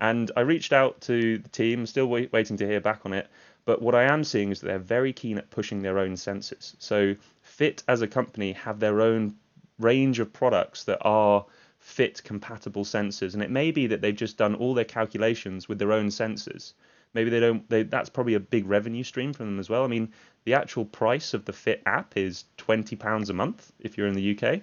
And 0.00 0.30
I 0.36 0.40
reached 0.40 0.72
out 0.72 1.00
to 1.02 1.38
the 1.38 1.48
team, 1.48 1.86
still 1.86 2.06
wait, 2.06 2.32
waiting 2.32 2.56
to 2.56 2.66
hear 2.66 2.80
back 2.80 3.02
on 3.04 3.12
it. 3.12 3.28
But 3.64 3.80
what 3.80 3.94
I 3.94 4.02
am 4.02 4.24
seeing 4.24 4.50
is 4.50 4.60
that 4.60 4.66
they're 4.66 4.78
very 4.78 5.12
keen 5.12 5.38
at 5.38 5.50
pushing 5.50 5.82
their 5.82 5.98
own 5.98 6.14
sensors. 6.14 6.74
So 6.80 7.14
Fit 7.42 7.82
as 7.86 8.02
a 8.02 8.08
company 8.08 8.52
have 8.52 8.80
their 8.80 9.00
own 9.00 9.36
range 9.78 10.20
of 10.20 10.32
products 10.32 10.84
that 10.84 10.98
are 11.02 11.44
fit 11.78 12.22
compatible 12.22 12.84
sensors 12.84 13.34
and 13.34 13.42
it 13.42 13.50
may 13.50 13.70
be 13.70 13.86
that 13.88 14.00
they've 14.00 14.16
just 14.16 14.36
done 14.36 14.54
all 14.54 14.72
their 14.72 14.84
calculations 14.84 15.68
with 15.68 15.78
their 15.78 15.92
own 15.92 16.06
sensors 16.06 16.72
maybe 17.14 17.30
they 17.30 17.40
don't 17.40 17.68
they 17.68 17.82
that's 17.82 18.10
probably 18.10 18.34
a 18.34 18.40
big 18.40 18.66
revenue 18.66 19.02
stream 19.02 19.32
for 19.32 19.44
them 19.44 19.58
as 19.58 19.68
well. 19.68 19.84
I 19.84 19.88
mean 19.88 20.12
the 20.44 20.54
actual 20.54 20.84
price 20.84 21.34
of 21.34 21.44
the 21.44 21.52
fit 21.52 21.82
app 21.86 22.16
is 22.16 22.44
20 22.56 22.96
pounds 22.96 23.30
a 23.30 23.32
month 23.32 23.72
if 23.78 23.96
you're 23.96 24.08
in 24.08 24.14
the 24.14 24.36
uk 24.36 24.60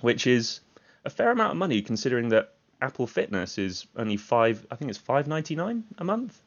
which 0.00 0.26
is 0.26 0.60
a 1.04 1.10
fair 1.10 1.30
amount 1.30 1.52
of 1.52 1.56
money 1.56 1.80
considering 1.80 2.28
that 2.30 2.54
apple 2.82 3.06
fitness 3.06 3.56
is 3.58 3.86
only 3.96 4.16
five 4.16 4.66
i 4.70 4.76
think 4.76 4.90
it's 4.90 4.98
5.99 4.98 5.82
a 5.98 6.04
month. 6.04 6.40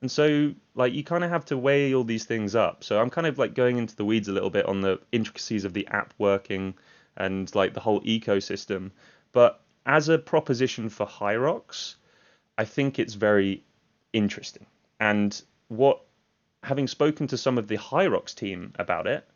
And 0.00 0.10
so 0.10 0.52
like 0.74 0.92
you 0.94 1.04
kind 1.04 1.22
of 1.22 1.30
have 1.30 1.44
to 1.46 1.56
weigh 1.56 1.94
all 1.94 2.02
these 2.02 2.24
things 2.24 2.54
up. 2.56 2.82
So 2.82 3.00
i'm 3.00 3.10
kind 3.10 3.26
of 3.26 3.38
like 3.38 3.54
going 3.54 3.78
into 3.78 3.96
the 3.96 4.04
weeds 4.04 4.28
a 4.28 4.32
little 4.32 4.50
bit 4.50 4.66
on 4.66 4.80
the 4.80 5.00
intricacies 5.12 5.64
of 5.64 5.72
the 5.72 5.86
app 5.88 6.12
working 6.18 6.74
and 7.16 7.54
like 7.54 7.74
the 7.74 7.80
whole 7.80 8.00
ecosystem. 8.02 8.90
But 9.32 9.62
as 9.86 10.08
a 10.08 10.18
proposition 10.18 10.88
for 10.88 11.06
hyrox 11.06 11.96
i 12.58 12.64
think 12.64 12.98
it's 12.98 13.14
very 13.14 13.62
interesting 14.12 14.66
and 15.00 15.42
what 15.68 16.00
having 16.62 16.86
spoken 16.86 17.26
to 17.26 17.36
some 17.36 17.58
of 17.58 17.68
the 17.68 17.76
hyrox 17.76 18.34
team 18.34 18.72
about 18.78 19.06
it 19.06 19.26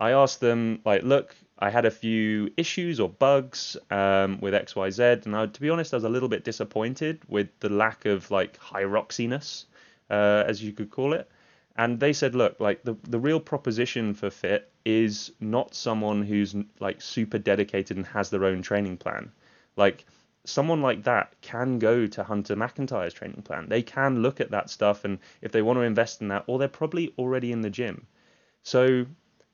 I 0.00 0.10
asked 0.10 0.40
them, 0.40 0.80
like, 0.84 1.02
look, 1.02 1.34
I 1.58 1.70
had 1.70 1.84
a 1.84 1.90
few 1.90 2.50
issues 2.56 2.98
or 2.98 3.08
bugs 3.08 3.76
um, 3.90 4.40
with 4.40 4.54
XYZ, 4.54 5.24
and 5.24 5.36
I, 5.36 5.46
to 5.46 5.60
be 5.60 5.70
honest, 5.70 5.94
I 5.94 5.96
was 5.96 6.04
a 6.04 6.08
little 6.08 6.28
bit 6.28 6.44
disappointed 6.44 7.22
with 7.28 7.48
the 7.60 7.68
lack 7.68 8.04
of 8.04 8.30
like 8.30 8.58
hyroxiness, 8.58 9.66
uh, 10.10 10.44
as 10.46 10.62
you 10.62 10.72
could 10.72 10.90
call 10.90 11.12
it. 11.12 11.30
And 11.76 11.98
they 12.00 12.12
said, 12.12 12.34
look, 12.34 12.60
like 12.60 12.82
the 12.82 12.96
the 13.04 13.18
real 13.18 13.40
proposition 13.40 14.14
for 14.14 14.30
Fit 14.30 14.70
is 14.84 15.32
not 15.40 15.74
someone 15.74 16.22
who's 16.22 16.54
like 16.80 17.00
super 17.00 17.38
dedicated 17.38 17.96
and 17.96 18.06
has 18.06 18.30
their 18.30 18.44
own 18.44 18.62
training 18.62 18.96
plan. 18.96 19.32
Like 19.76 20.04
someone 20.44 20.82
like 20.82 21.04
that 21.04 21.34
can 21.40 21.78
go 21.78 22.06
to 22.06 22.24
Hunter 22.24 22.54
McIntyre's 22.56 23.14
training 23.14 23.42
plan. 23.42 23.68
They 23.68 23.82
can 23.82 24.22
look 24.22 24.40
at 24.40 24.50
that 24.50 24.70
stuff, 24.70 25.04
and 25.04 25.18
if 25.42 25.52
they 25.52 25.62
want 25.62 25.78
to 25.78 25.82
invest 25.82 26.20
in 26.20 26.28
that, 26.28 26.44
or 26.46 26.58
they're 26.58 26.68
probably 26.68 27.14
already 27.18 27.52
in 27.52 27.62
the 27.62 27.70
gym. 27.70 28.06
So 28.62 29.06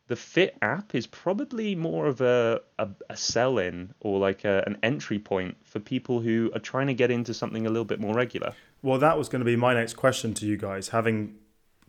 the 0.09 0.17
Fit 0.17 0.57
app 0.61 0.95
is 0.95 1.07
probably 1.07 1.77
more 1.77 2.07
of 2.07 2.21
a, 2.21 2.61
a, 2.79 2.89
a 3.09 3.17
sell 3.17 3.59
in 3.59 3.95
or 4.01 4.19
like 4.19 4.45
a, 4.45 4.65
an 4.67 4.77
entry 4.83 5.21
point 5.21 5.57
for 5.65 5.79
people 5.79 6.21
who 6.21 6.51
are 6.53 6.59
trying 6.61 6.89
to 6.89 6.95
get 6.95 7.13
into 7.13 7.33
something 7.33 7.65
a 7.65 7.71
little 7.71 7.85
bit 7.85 8.01
more 8.01 8.15
regular. 8.15 8.53
Well, 8.83 8.99
that 8.99 9.17
was 9.17 9.29
going 9.29 9.41
to 9.41 9.45
be 9.45 9.57
my 9.57 9.75
next 9.75 9.95
question 9.95 10.35
to 10.35 10.47
you 10.47 10.57
guys, 10.57 10.89
having 10.89 11.37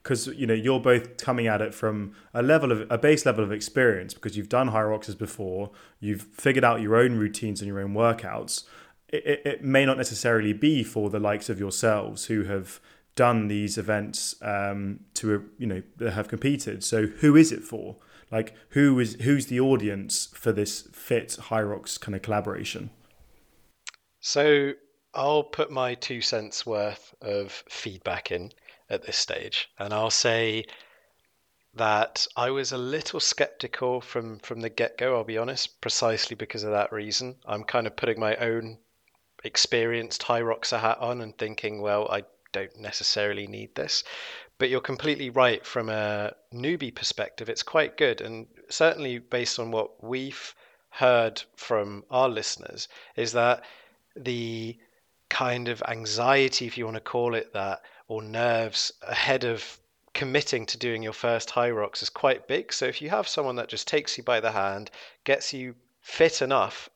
because 0.04 0.28
you 0.28 0.48
know 0.48 0.54
you're 0.54 0.80
both 0.80 1.18
coming 1.18 1.48
at 1.48 1.62
it 1.62 1.74
from 1.74 2.14
a 2.34 2.42
level 2.42 2.72
of 2.72 2.88
a 2.90 2.98
base 2.98 3.26
level 3.26 3.44
of 3.44 3.52
experience 3.52 4.14
because 4.14 4.36
you've 4.36 4.50
done 4.50 4.70
high 4.70 4.98
before, 5.18 5.72
you've 6.00 6.24
figured 6.24 6.64
out 6.64 6.82
your 6.82 6.96
own 6.96 7.16
routines 7.16 7.62
and 7.62 7.68
your 7.68 7.80
own 7.80 7.94
workouts. 7.94 8.64
It, 9.12 9.42
it 9.46 9.64
may 9.64 9.86
not 9.86 9.98
necessarily 9.98 10.54
be 10.54 10.84
for 10.84 11.10
the 11.10 11.20
likes 11.20 11.50
of 11.50 11.60
yourselves 11.60 12.26
who 12.26 12.44
have 12.44 12.80
done 13.16 13.48
these 13.48 13.78
events 13.78 14.36
um, 14.42 15.02
to 15.16 15.50
you 15.58 15.68
know 15.68 15.84
have 16.10 16.28
competed. 16.28 16.84
So 16.84 17.08
who 17.08 17.36
is 17.36 17.52
it 17.52 17.64
for? 17.64 17.98
Like 18.32 18.56
who 18.70 19.00
is 19.00 19.16
who's 19.22 19.48
the 19.48 19.60
audience 19.60 20.30
for 20.34 20.52
this 20.52 20.82
Fit 20.94 21.38
Hyrox 21.50 22.00
kind 22.00 22.16
of 22.16 22.22
collaboration? 22.22 22.90
So 24.22 24.74
I'll 25.14 25.44
put 25.44 25.72
my 25.72 25.96
two 25.96 26.22
cents 26.22 26.66
worth 26.66 27.14
of 27.22 27.52
feedback 27.70 28.32
in 28.32 28.52
at 28.90 29.04
this 29.04 29.18
stage, 29.18 29.70
and 29.78 29.94
I'll 29.94 30.10
say 30.10 30.66
that 31.74 32.28
I 32.36 32.52
was 32.52 32.72
a 32.72 32.78
little 32.78 33.20
skeptical 33.20 34.00
from 34.00 34.40
from 34.40 34.62
the 34.62 34.70
get 34.70 34.98
go. 34.98 35.16
I'll 35.16 35.24
be 35.26 35.38
honest, 35.38 35.82
precisely 35.82 36.36
because 36.36 36.64
of 36.64 36.72
that 36.72 36.94
reason. 36.94 37.36
I'm 37.46 37.64
kind 37.64 37.88
of 37.88 37.96
putting 37.98 38.20
my 38.20 38.36
own 38.38 38.78
experienced 39.44 40.22
Hyroxer 40.24 40.80
hat 40.80 41.00
on 41.00 41.22
and 41.22 41.38
thinking, 41.38 41.82
well, 41.82 42.08
I 42.10 42.24
don't 42.52 42.80
necessarily 42.80 43.48
need 43.48 43.76
this. 43.76 44.04
But 44.58 44.70
you're 44.70 44.82
completely 44.82 45.30
right 45.30 45.66
from 45.66 45.90
a 45.90 46.34
newbie 46.54 46.94
perspective. 46.94 47.50
It's 47.50 47.64
quite 47.64 47.98
good, 47.98 48.22
and 48.22 48.48
certainly 48.70 49.18
based 49.20 49.60
on 49.60 49.72
what 49.72 50.04
we've 50.04 50.54
heard 50.90 51.42
from 51.56 52.04
our 52.12 52.30
listeners, 52.30 52.88
is 53.16 53.32
that 53.32 53.64
the 54.16 54.78
kind 55.30 55.70
of 55.70 55.82
anxiety, 55.88 56.68
if 56.68 56.78
you 56.78 56.86
want 56.86 56.98
to 56.98 57.02
call 57.02 57.34
it 57.34 57.54
that, 57.54 57.82
or 58.08 58.22
nerves 58.22 58.92
ahead 59.04 59.46
of 59.46 59.80
committing 60.14 60.66
to 60.66 60.78
doing 60.78 61.02
your 61.02 61.14
first 61.14 61.50
Hyrox 61.50 62.04
is 62.04 62.10
quite 62.10 62.48
big. 62.48 62.74
So 62.74 62.86
if 62.86 63.02
you 63.02 63.10
have 63.10 63.28
someone 63.28 63.56
that 63.56 63.70
just 63.70 63.88
takes 63.88 64.18
you 64.18 64.24
by 64.24 64.42
the 64.42 64.52
hand, 64.52 64.92
gets 65.24 65.54
you 65.54 65.76
fit 66.02 66.42
enough 66.42 66.90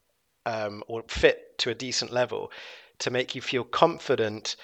um, 0.45 0.83
or 0.87 1.03
fit 1.07 1.44
to 1.59 1.69
a 1.69 1.75
decent 1.75 2.11
level 2.11 2.51
to 2.99 3.11
make 3.11 3.35
you 3.35 3.41
feel 3.41 3.63
confident 3.63 4.55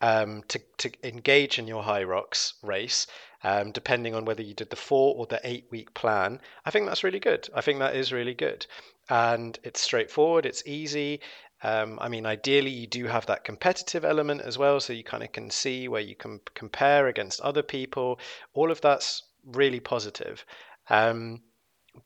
um, 0.00 0.42
to, 0.48 0.60
to 0.78 0.90
engage 1.02 1.58
in 1.58 1.66
your 1.66 1.82
Hyrox 1.82 2.54
race, 2.62 3.06
um, 3.42 3.72
depending 3.72 4.14
on 4.14 4.24
whether 4.24 4.42
you 4.42 4.54
did 4.54 4.70
the 4.70 4.76
four 4.76 5.14
or 5.16 5.26
the 5.26 5.40
eight 5.44 5.66
week 5.70 5.94
plan, 5.94 6.40
I 6.64 6.70
think 6.70 6.86
that's 6.86 7.04
really 7.04 7.20
good. 7.20 7.48
I 7.54 7.60
think 7.60 7.78
that 7.78 7.96
is 7.96 8.12
really 8.12 8.34
good. 8.34 8.66
And 9.08 9.58
it's 9.62 9.80
straightforward, 9.80 10.46
it's 10.46 10.62
easy. 10.66 11.20
Um, 11.62 11.98
I 12.00 12.08
mean, 12.08 12.26
ideally, 12.26 12.70
you 12.70 12.86
do 12.86 13.06
have 13.06 13.26
that 13.26 13.44
competitive 13.44 14.04
element 14.04 14.42
as 14.42 14.58
well, 14.58 14.80
so 14.80 14.92
you 14.92 15.04
kind 15.04 15.22
of 15.22 15.32
can 15.32 15.50
see 15.50 15.88
where 15.88 16.02
you 16.02 16.14
can 16.14 16.40
compare 16.54 17.06
against 17.06 17.40
other 17.40 17.62
people. 17.62 18.18
All 18.52 18.70
of 18.70 18.82
that's 18.82 19.22
really 19.46 19.80
positive. 19.80 20.44
Um, 20.90 21.40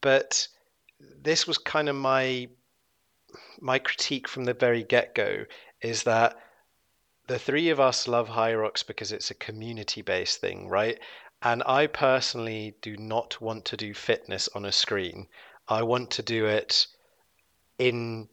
but 0.00 0.46
this 1.20 1.46
was 1.46 1.58
kind 1.58 1.88
of 1.88 1.96
my 1.96 2.48
my 3.60 3.78
critique 3.78 4.28
from 4.28 4.44
the 4.44 4.54
very 4.54 4.82
get 4.82 5.14
go 5.14 5.44
is 5.80 6.02
that 6.04 6.36
the 7.26 7.38
three 7.38 7.68
of 7.68 7.78
us 7.78 8.08
love 8.08 8.28
Hyrox 8.28 8.86
because 8.86 9.12
it's 9.12 9.30
a 9.30 9.34
community 9.34 10.02
based 10.02 10.40
thing, 10.40 10.68
right? 10.68 10.98
And 11.42 11.62
I 11.66 11.86
personally 11.86 12.74
do 12.80 12.96
not 12.96 13.40
want 13.40 13.64
to 13.66 13.76
do 13.76 13.94
fitness 13.94 14.48
on 14.54 14.64
a 14.64 14.72
screen. 14.72 15.28
I 15.68 15.82
want 15.82 16.10
to 16.12 16.22
do 16.22 16.46
it 16.46 16.86
in 17.78 18.28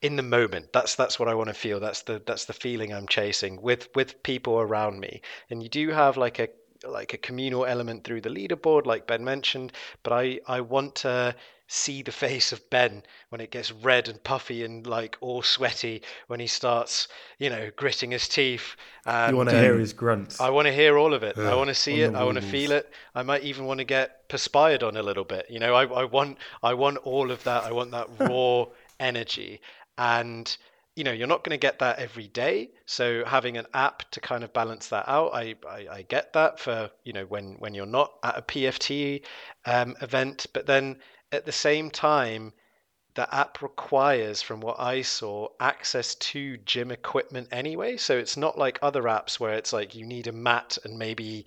in 0.00 0.16
the 0.16 0.22
moment. 0.22 0.72
That's 0.72 0.94
that's 0.94 1.18
what 1.18 1.28
I 1.28 1.34
want 1.34 1.48
to 1.48 1.54
feel. 1.54 1.78
That's 1.80 2.02
the 2.02 2.22
that's 2.26 2.46
the 2.46 2.52
feeling 2.52 2.92
I'm 2.92 3.06
chasing 3.06 3.60
with 3.60 3.88
with 3.94 4.22
people 4.22 4.58
around 4.60 5.00
me. 5.00 5.20
And 5.50 5.62
you 5.62 5.68
do 5.68 5.90
have 5.90 6.16
like 6.16 6.38
a 6.38 6.48
like 6.86 7.14
a 7.14 7.18
communal 7.18 7.64
element 7.66 8.04
through 8.04 8.20
the 8.20 8.30
leaderboard, 8.30 8.86
like 8.86 9.06
Ben 9.06 9.24
mentioned. 9.24 9.72
But 10.02 10.12
I 10.12 10.40
I 10.46 10.60
want 10.60 10.94
to 10.96 11.34
see 11.68 12.00
the 12.02 12.12
face 12.12 12.50
of 12.50 12.70
Ben 12.70 13.02
when 13.28 13.42
it 13.42 13.50
gets 13.50 13.70
red 13.70 14.08
and 14.08 14.22
puffy 14.24 14.64
and 14.64 14.86
like 14.86 15.18
all 15.20 15.42
sweaty 15.42 16.02
when 16.26 16.40
he 16.40 16.46
starts, 16.46 17.08
you 17.38 17.50
know, 17.50 17.70
gritting 17.76 18.10
his 18.10 18.26
teeth. 18.26 18.74
And, 19.04 19.32
you 19.32 19.36
want 19.36 19.50
to 19.50 19.56
um, 19.56 19.62
hear 19.62 19.78
his 19.78 19.92
grunts. 19.92 20.40
I 20.40 20.48
want 20.48 20.66
to 20.66 20.72
hear 20.72 20.96
all 20.96 21.12
of 21.12 21.22
it. 21.22 21.36
I 21.38 21.54
want 21.54 21.68
to 21.68 21.74
see 21.74 22.00
it. 22.00 22.14
I 22.14 22.24
want 22.24 22.36
to 22.36 22.42
feel 22.42 22.72
it. 22.72 22.90
I 23.14 23.22
might 23.22 23.44
even 23.44 23.66
want 23.66 23.78
to 23.78 23.84
get 23.84 24.28
perspired 24.28 24.82
on 24.82 24.96
a 24.96 25.02
little 25.02 25.24
bit. 25.24 25.46
You 25.50 25.60
know, 25.60 25.74
I, 25.74 25.84
I 25.84 26.04
want 26.04 26.38
I 26.62 26.74
want 26.74 26.96
all 26.98 27.30
of 27.30 27.44
that. 27.44 27.64
I 27.64 27.72
want 27.72 27.90
that 27.90 28.08
raw 28.18 28.66
energy. 28.98 29.60
And 29.98 30.56
you 30.98 31.04
know 31.04 31.12
you're 31.12 31.26
not 31.28 31.44
going 31.44 31.58
to 31.58 31.66
get 31.66 31.78
that 31.78 31.98
every 31.98 32.28
day 32.28 32.70
so 32.86 33.24
having 33.24 33.56
an 33.56 33.66
app 33.72 34.02
to 34.10 34.20
kind 34.20 34.42
of 34.42 34.52
balance 34.52 34.88
that 34.88 35.08
out 35.08 35.30
i 35.32 35.54
i, 35.68 35.86
I 35.90 36.02
get 36.08 36.32
that 36.32 36.58
for 36.58 36.90
you 37.04 37.12
know 37.12 37.24
when 37.24 37.54
when 37.60 37.72
you're 37.72 37.86
not 37.86 38.12
at 38.22 38.36
a 38.36 38.42
pft 38.42 39.22
um, 39.64 39.96
event 40.00 40.46
but 40.52 40.66
then 40.66 40.96
at 41.30 41.44
the 41.44 41.52
same 41.52 41.90
time, 41.90 42.52
the 43.14 43.32
app 43.34 43.60
requires, 43.62 44.40
from 44.40 44.60
what 44.60 44.78
I 44.78 45.02
saw, 45.02 45.48
access 45.60 46.14
to 46.14 46.56
gym 46.58 46.90
equipment 46.90 47.48
anyway. 47.50 47.96
So 47.96 48.16
it's 48.16 48.36
not 48.36 48.56
like 48.56 48.78
other 48.80 49.02
apps 49.02 49.40
where 49.40 49.54
it's 49.54 49.72
like 49.72 49.94
you 49.94 50.06
need 50.06 50.26
a 50.26 50.32
mat 50.32 50.78
and 50.84 50.98
maybe 50.98 51.46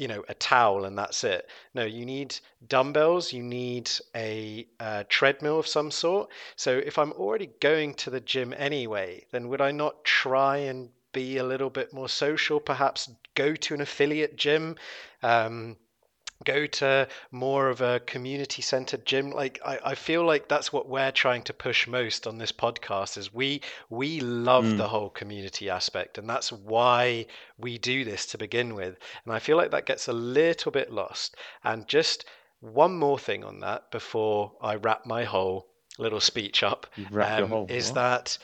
you 0.00 0.08
know 0.08 0.24
a 0.28 0.34
towel 0.34 0.86
and 0.86 0.96
that's 0.98 1.22
it. 1.24 1.48
No 1.74 1.84
you 1.84 2.06
need 2.06 2.34
dumbbells 2.66 3.32
you 3.32 3.42
need 3.42 3.90
a, 4.16 4.66
a, 4.80 5.04
treadmill 5.04 5.58
of 5.58 5.66
some 5.66 5.90
sort. 5.90 6.30
So 6.56 6.78
if 6.78 6.98
i'm 6.98 7.12
already 7.12 7.50
going 7.60 7.94
to 7.94 8.10
the 8.10 8.20
gym 8.20 8.54
anyway 8.56 9.26
then 9.30 9.48
would 9.48 9.60
i 9.60 9.70
not 9.70 10.04
try 10.04 10.56
and 10.56 10.88
be 11.12 11.36
a 11.38 11.44
little 11.44 11.70
bit 11.70 11.92
more 11.92 12.08
social 12.08 12.60
perhaps 12.60 13.10
go 13.34 13.54
to 13.54 13.74
an 13.74 13.80
affiliate 13.80 14.36
gym? 14.36 14.76
Um, 15.22 15.76
go 16.44 16.66
to 16.66 17.06
more 17.30 17.68
of 17.68 17.80
a 17.80 18.00
community 18.00 18.62
centered 18.62 19.04
gym 19.04 19.30
like 19.30 19.60
I, 19.64 19.78
I 19.84 19.94
feel 19.94 20.24
like 20.24 20.48
that's 20.48 20.72
what 20.72 20.88
we're 20.88 21.12
trying 21.12 21.42
to 21.42 21.52
push 21.52 21.86
most 21.86 22.26
on 22.26 22.38
this 22.38 22.52
podcast 22.52 23.18
is 23.18 23.32
we 23.32 23.60
we 23.90 24.20
love 24.20 24.64
mm. 24.64 24.76
the 24.78 24.88
whole 24.88 25.10
community 25.10 25.68
aspect 25.68 26.16
and 26.16 26.28
that's 26.28 26.50
why 26.50 27.26
we 27.58 27.78
do 27.78 28.04
this 28.04 28.26
to 28.26 28.38
begin 28.38 28.74
with 28.74 28.96
and 29.24 29.34
i 29.34 29.38
feel 29.38 29.56
like 29.56 29.70
that 29.70 29.86
gets 29.86 30.08
a 30.08 30.12
little 30.12 30.72
bit 30.72 30.90
lost 30.90 31.36
and 31.64 31.86
just 31.86 32.24
one 32.60 32.94
more 32.96 33.18
thing 33.18 33.44
on 33.44 33.60
that 33.60 33.90
before 33.90 34.52
i 34.62 34.74
wrap 34.76 35.04
my 35.04 35.24
whole 35.24 35.66
little 35.98 36.20
speech 36.20 36.62
up 36.62 36.86
um, 37.14 37.66
is 37.68 37.88
what? 37.88 37.94
that 37.96 38.38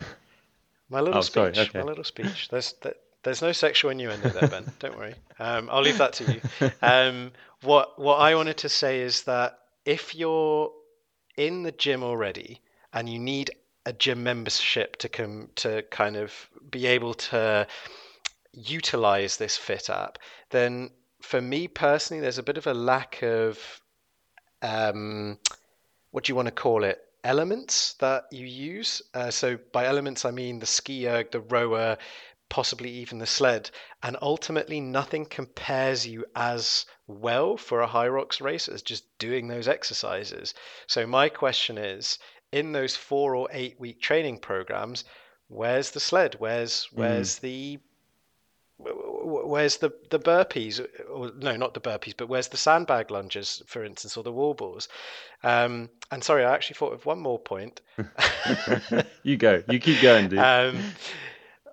my 0.88 1.00
little 1.00 1.18
oh, 1.18 1.22
speech 1.22 1.56
sorry, 1.56 1.68
okay. 1.68 1.78
my 1.80 1.84
little 1.84 2.04
speech 2.04 2.48
there's 2.50 2.74
that 2.82 2.96
there's 3.22 3.42
no 3.42 3.52
sexual 3.52 3.90
innuendo 3.90 4.30
there, 4.30 4.48
Ben. 4.48 4.72
Don't 4.78 4.96
worry. 4.96 5.14
Um, 5.38 5.68
I'll 5.70 5.82
leave 5.82 5.98
that 5.98 6.12
to 6.14 6.32
you. 6.32 6.70
Um, 6.82 7.32
what 7.62 7.98
what 7.98 8.16
I 8.16 8.34
wanted 8.34 8.56
to 8.58 8.68
say 8.68 9.00
is 9.00 9.24
that 9.24 9.58
if 9.84 10.14
you're 10.14 10.72
in 11.36 11.62
the 11.62 11.72
gym 11.72 12.02
already 12.02 12.60
and 12.92 13.08
you 13.08 13.18
need 13.18 13.50
a 13.86 13.92
gym 13.92 14.22
membership 14.22 14.96
to 14.96 15.08
come 15.08 15.48
to 15.56 15.82
kind 15.90 16.16
of 16.16 16.32
be 16.70 16.86
able 16.86 17.14
to 17.14 17.66
utilize 18.52 19.36
this 19.36 19.56
fit 19.56 19.90
app, 19.90 20.18
then 20.50 20.90
for 21.22 21.40
me 21.40 21.68
personally, 21.68 22.20
there's 22.20 22.38
a 22.38 22.42
bit 22.42 22.56
of 22.56 22.66
a 22.66 22.74
lack 22.74 23.22
of 23.22 23.80
um, 24.62 25.38
what 26.10 26.24
do 26.24 26.30
you 26.30 26.36
want 26.36 26.46
to 26.46 26.52
call 26.52 26.84
it? 26.84 27.00
Elements 27.22 27.94
that 27.94 28.24
you 28.30 28.46
use. 28.46 29.02
Uh, 29.12 29.30
so 29.30 29.58
by 29.72 29.86
elements, 29.86 30.24
I 30.24 30.30
mean 30.30 30.58
the 30.58 30.66
ski 30.66 31.06
erg, 31.06 31.30
the 31.30 31.40
rower, 31.40 31.98
possibly 32.50 32.90
even 32.90 33.18
the 33.18 33.26
sled. 33.26 33.70
And 34.02 34.18
ultimately, 34.20 34.80
nothing 34.80 35.24
compares 35.24 36.06
you 36.06 36.26
as 36.36 36.84
well 37.06 37.56
for 37.56 37.80
a 37.80 37.88
Hyrox 37.88 38.42
race 38.42 38.68
as 38.68 38.82
just 38.82 39.04
doing 39.18 39.48
those 39.48 39.66
exercises. 39.66 40.52
So, 40.86 41.06
my 41.06 41.30
question 41.30 41.78
is 41.78 42.18
in 42.52 42.72
those 42.72 42.96
four 42.96 43.34
or 43.34 43.48
eight 43.52 43.80
week 43.80 44.02
training 44.02 44.40
programs, 44.40 45.04
where's 45.48 45.92
the 45.92 46.00
sled? 46.00 46.36
Where's 46.38 46.88
where's 46.92 47.38
mm. 47.38 47.40
the 47.40 47.78
where's 49.22 49.76
the 49.78 49.92
the 50.10 50.18
burpees 50.18 50.84
or 51.10 51.32
no 51.36 51.56
not 51.56 51.74
the 51.74 51.80
burpees 51.80 52.14
but 52.16 52.28
where's 52.28 52.48
the 52.48 52.56
sandbag 52.56 53.10
lunges 53.10 53.62
for 53.66 53.84
instance 53.84 54.16
or 54.16 54.24
the 54.24 54.32
wall 54.32 54.54
balls 54.54 54.88
um, 55.42 55.90
and 56.10 56.24
sorry 56.24 56.44
i 56.44 56.54
actually 56.54 56.74
thought 56.74 56.92
of 56.92 57.04
one 57.04 57.20
more 57.20 57.38
point 57.38 57.80
you 59.22 59.36
go 59.36 59.62
you 59.68 59.78
keep 59.78 60.00
going 60.00 60.28
dude 60.28 60.38
um, 60.38 60.78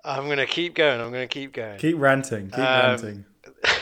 I'm 0.07 0.29
gonna 0.29 0.45
keep 0.45 0.73
going. 0.73 1.01
I'm 1.01 1.11
gonna 1.11 1.27
keep 1.27 1.53
going. 1.53 1.77
Keep 1.77 1.99
ranting. 1.99 2.49
Keep 2.49 2.59
um, 2.59 2.65
ranting. 2.65 3.25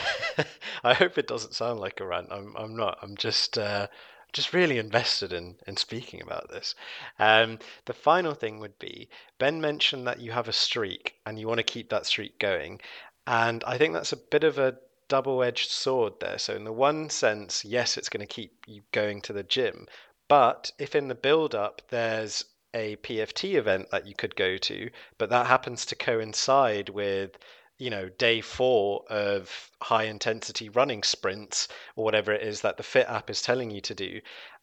I 0.84 0.92
hope 0.92 1.18
it 1.18 1.28
doesn't 1.28 1.54
sound 1.54 1.78
like 1.78 2.00
a 2.00 2.06
rant. 2.06 2.28
I'm. 2.30 2.54
I'm 2.56 2.76
not. 2.76 2.98
I'm 3.00 3.16
just. 3.16 3.56
Uh, 3.56 3.86
just 4.32 4.52
really 4.52 4.76
invested 4.76 5.32
in 5.32 5.56
in 5.66 5.76
speaking 5.76 6.20
about 6.20 6.50
this. 6.50 6.74
Um, 7.18 7.58
the 7.86 7.94
final 7.94 8.34
thing 8.34 8.58
would 8.58 8.78
be 8.78 9.08
Ben 9.38 9.60
mentioned 9.60 10.06
that 10.06 10.20
you 10.20 10.32
have 10.32 10.48
a 10.48 10.52
streak 10.52 11.14
and 11.24 11.38
you 11.38 11.48
want 11.48 11.58
to 11.58 11.64
keep 11.64 11.88
that 11.88 12.06
streak 12.06 12.38
going, 12.38 12.80
and 13.26 13.64
I 13.64 13.78
think 13.78 13.94
that's 13.94 14.12
a 14.12 14.16
bit 14.16 14.44
of 14.44 14.58
a 14.58 14.76
double-edged 15.08 15.70
sword 15.70 16.14
there. 16.20 16.38
So 16.38 16.54
in 16.54 16.64
the 16.64 16.72
one 16.72 17.08
sense, 17.08 17.64
yes, 17.64 17.96
it's 17.96 18.08
going 18.08 18.26
to 18.26 18.34
keep 18.34 18.64
you 18.66 18.82
going 18.92 19.22
to 19.22 19.32
the 19.32 19.44
gym, 19.44 19.86
but 20.28 20.72
if 20.78 20.94
in 20.94 21.08
the 21.08 21.14
build-up 21.14 21.80
there's 21.88 22.44
a 22.76 22.96
PFT 22.96 23.54
event 23.54 23.90
that 23.90 24.06
you 24.06 24.14
could 24.14 24.36
go 24.36 24.56
to, 24.56 24.90
but 25.18 25.30
that 25.30 25.46
happens 25.46 25.86
to 25.86 25.96
coincide 25.96 26.90
with 26.90 27.36
you 27.78 27.90
know 27.90 28.08
day 28.10 28.40
four 28.40 29.04
of 29.10 29.70
high 29.82 30.04
intensity 30.04 30.68
running 30.68 31.02
sprints 31.02 31.68
or 31.96 32.04
whatever 32.04 32.32
it 32.32 32.42
is 32.42 32.60
that 32.60 32.76
the 32.76 32.82
fit 32.82 33.08
app 33.08 33.28
is 33.28 33.42
telling 33.42 33.70
you 33.70 33.82
to 33.82 33.94
do 33.94 34.18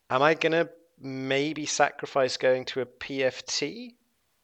am 0.10 0.24
i 0.24 0.34
going 0.34 0.52
to 0.52 0.68
maybe 1.00 1.64
sacrifice 1.64 2.38
going 2.38 2.66
to 2.66 2.82
a 2.82 2.88
pft 2.88 3.94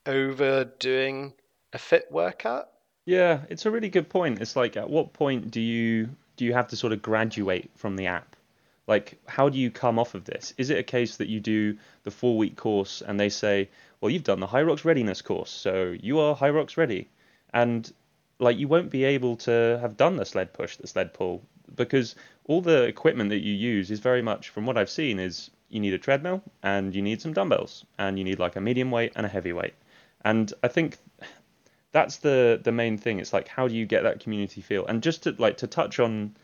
over 0.05 0.65
doing 0.79 1.34
a 1.73 1.77
fit 1.77 2.08
workout. 2.12 2.69
Yeah, 3.05 3.41
it's 3.49 3.65
a 3.65 3.71
really 3.71 3.89
good 3.89 4.10
point. 4.10 4.41
It's 4.41 4.55
like 4.55 4.77
at 4.77 4.89
what 4.89 5.13
point 5.13 5.51
do 5.51 5.62
you 5.62 6.10
do 6.36 6.45
you 6.45 6.53
have 6.53 6.67
to 6.69 6.75
sort 6.75 6.93
of 6.93 7.01
graduate 7.01 7.69
from 7.75 7.95
the 7.95 8.08
app? 8.08 8.36
Like 8.89 9.19
how 9.28 9.49
do 9.49 9.60
you 9.60 9.69
come 9.69 9.99
off 9.99 10.15
of 10.15 10.25
this? 10.25 10.54
Is 10.58 10.71
it 10.71 10.80
a 10.80 10.84
case 10.84 11.17
that 11.17 11.30
you 11.30 11.39
do 11.39 11.78
the 12.04 12.12
four 12.12 12.36
week 12.38 12.56
course 12.56 13.04
and 13.06 13.19
they 13.19 13.30
say, 13.30 13.69
well, 14.02 14.10
you've 14.10 14.23
done 14.23 14.39
the 14.39 14.47
Hyrox 14.47 14.84
readiness 14.84 15.21
course, 15.21 15.52
so 15.52 15.95
you 16.02 16.19
are 16.19 16.36
Hyrox 16.36 16.75
ready, 16.75 17.08
and 17.54 17.93
like 18.39 18.58
you 18.58 18.67
won't 18.67 18.89
be 18.89 19.04
able 19.04 19.36
to 19.36 19.78
have 19.80 19.95
done 19.95 20.15
the 20.15 20.25
sled 20.25 20.54
push, 20.54 20.78
the 20.78 20.88
sled 20.88 21.13
pull, 21.13 21.43
because 21.75 22.15
all 22.45 22.62
the 22.62 22.86
equipment 22.86 23.30
that 23.30 23.43
you 23.43 23.54
use 23.54 23.91
is 23.91 23.99
very 23.99 24.23
much, 24.23 24.49
from 24.49 24.65
what 24.65 24.78
I've 24.78 24.89
seen, 24.89 25.19
is 25.19 25.52
you 25.69 25.80
need 25.80 25.93
a 25.93 25.99
treadmill 25.99 26.41
and 26.63 26.95
you 26.95 27.04
need 27.04 27.21
some 27.21 27.34
dumbbells 27.34 27.86
and 27.99 28.17
you 28.17 28.23
need 28.23 28.39
like 28.39 28.56
a 28.56 28.62
medium 28.62 28.89
weight 28.89 29.13
and 29.15 29.25
a 29.25 29.30
heavy 29.30 29.54
weight. 29.54 29.75
And 30.25 30.52
I 30.63 30.67
think 30.67 30.97
that's 31.91 32.17
the 32.17 32.60
the 32.63 32.71
main 32.71 32.97
thing. 32.97 33.19
It's 33.19 33.34
like 33.34 33.47
how 33.47 33.67
do 33.67 33.75
you 33.75 33.86
get 33.86 34.02
that 34.02 34.19
community 34.19 34.62
feel? 34.62 34.88
And 34.88 35.04
just 35.04 35.23
to 35.23 35.36
like 35.38 35.58
to 35.58 35.67
touch 35.67 35.99
on 35.99 36.36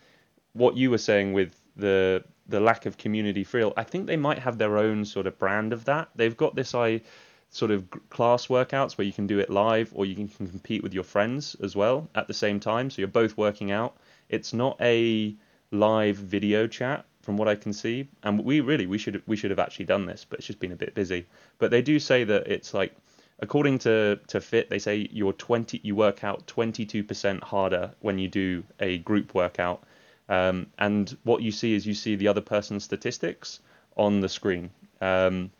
what 0.53 0.77
you 0.77 0.91
were 0.91 0.99
saying 0.99 1.33
with 1.33 1.59
the 1.75 2.23
the 2.47 2.59
lack 2.59 2.85
of 2.85 2.97
community 2.97 3.43
feel, 3.43 3.73
I 3.75 3.83
think 3.83 4.07
they 4.07 4.17
might 4.17 4.39
have 4.39 4.57
their 4.57 4.77
own 4.77 5.05
sort 5.05 5.27
of 5.27 5.37
brand 5.39 5.73
of 5.73 5.85
that. 5.85 6.09
They've 6.15 6.35
got 6.35 6.55
this 6.55 6.75
I 6.75 7.01
sort 7.49 7.71
of 7.71 7.87
class 8.09 8.47
workouts 8.47 8.97
where 8.97 9.05
you 9.05 9.13
can 9.13 9.27
do 9.27 9.39
it 9.39 9.49
live 9.49 9.91
or 9.95 10.05
you 10.05 10.15
can, 10.15 10.27
can 10.27 10.47
compete 10.47 10.83
with 10.83 10.93
your 10.93 11.03
friends 11.03 11.55
as 11.63 11.75
well 11.75 12.09
at 12.15 12.27
the 12.27 12.33
same 12.33 12.59
time. 12.59 12.89
So 12.89 13.01
you're 13.01 13.07
both 13.07 13.37
working 13.37 13.71
out. 13.71 13.95
It's 14.29 14.53
not 14.53 14.77
a 14.81 15.35
live 15.71 16.17
video 16.17 16.67
chat 16.67 17.05
from 17.21 17.37
what 17.37 17.47
I 17.47 17.55
can 17.55 17.73
see. 17.73 18.07
And 18.23 18.43
we 18.43 18.61
really 18.61 18.85
we 18.85 18.97
should 18.97 19.21
we 19.25 19.35
should 19.35 19.51
have 19.51 19.59
actually 19.59 19.85
done 19.85 20.05
this, 20.05 20.25
but 20.29 20.39
it's 20.39 20.47
just 20.47 20.59
been 20.59 20.71
a 20.71 20.75
bit 20.75 20.93
busy. 20.93 21.25
But 21.57 21.71
they 21.71 21.81
do 21.81 21.99
say 21.99 22.23
that 22.25 22.47
it's 22.47 22.73
like 22.73 22.93
according 23.39 23.79
to, 23.79 24.19
to 24.27 24.39
Fit, 24.39 24.69
they 24.69 24.79
say 24.79 25.07
you're 25.11 25.33
20 25.33 25.81
you 25.83 25.95
work 25.95 26.23
out 26.23 26.45
22% 26.47 27.43
harder 27.43 27.91
when 28.01 28.19
you 28.19 28.27
do 28.27 28.63
a 28.79 28.99
group 28.99 29.33
workout. 29.33 29.83
Um, 30.27 30.67
and 30.79 31.15
what 31.23 31.41
you 31.41 31.51
see 31.51 31.73
is 31.75 31.85
you 31.85 31.93
see 31.93 32.15
the 32.15 32.27
other 32.27 32.41
person's 32.41 32.83
statistics 32.83 33.59
on 33.95 34.21
the 34.21 34.29
screen. 34.29 34.69
Um, 35.01 35.51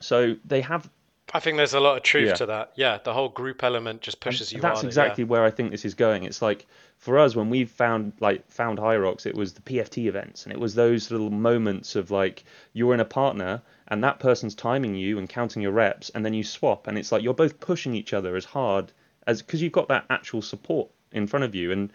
so 0.00 0.36
they 0.44 0.60
have 0.62 0.88
I 1.32 1.38
think 1.38 1.58
there's 1.58 1.74
a 1.74 1.80
lot 1.80 1.96
of 1.96 2.02
truth 2.02 2.26
Yeah. 2.28 2.34
to 2.34 2.46
that. 2.46 2.72
Yeah, 2.74 2.98
the 3.04 3.14
whole 3.14 3.28
group 3.28 3.62
element 3.62 4.00
just 4.00 4.18
pushes 4.18 4.52
you 4.52 4.58
on. 4.58 4.62
that's 4.62 4.74
harder. 4.78 4.88
exactly 4.88 5.22
where 5.24 5.44
I 5.44 5.50
think 5.52 5.70
this 5.70 5.84
is 5.84 5.94
going. 5.94 6.24
It's 6.24 6.42
like 6.42 6.66
for 6.98 7.20
us 7.20 7.36
when 7.36 7.50
we 7.50 7.64
found 7.66 8.14
like 8.18 8.50
found 8.50 8.78
Hyrox, 8.80 9.26
it 9.26 9.36
was 9.36 9.52
the 9.52 9.62
PFT 9.62 10.06
events, 10.08 10.42
and 10.44 10.52
it 10.52 10.58
was 10.58 10.74
those 10.74 11.10
little 11.12 11.30
moments 11.30 11.94
of 11.94 12.10
like 12.10 12.42
you're 12.72 12.94
in 12.94 13.00
a 13.00 13.04
partner 13.04 13.62
and 13.88 14.02
that 14.02 14.18
person's 14.18 14.56
timing 14.56 14.96
you 14.96 15.18
and 15.18 15.28
counting 15.28 15.62
your 15.62 15.72
reps, 15.72 16.10
and 16.10 16.24
then 16.26 16.34
you 16.34 16.42
swap, 16.42 16.88
and 16.88 16.98
it's 16.98 17.12
like 17.12 17.22
you're 17.22 17.32
both 17.34 17.60
pushing 17.60 17.94
each 17.94 18.12
other 18.12 18.34
as 18.34 18.44
hard 18.44 18.90
as 19.26 19.40
because 19.40 19.62
you've 19.62 19.72
got 19.72 19.86
that 19.88 20.04
actual 20.10 20.42
support 20.42 20.90
in 21.12 21.28
front 21.28 21.44
of 21.44 21.54
you, 21.54 21.70
and 21.70 21.92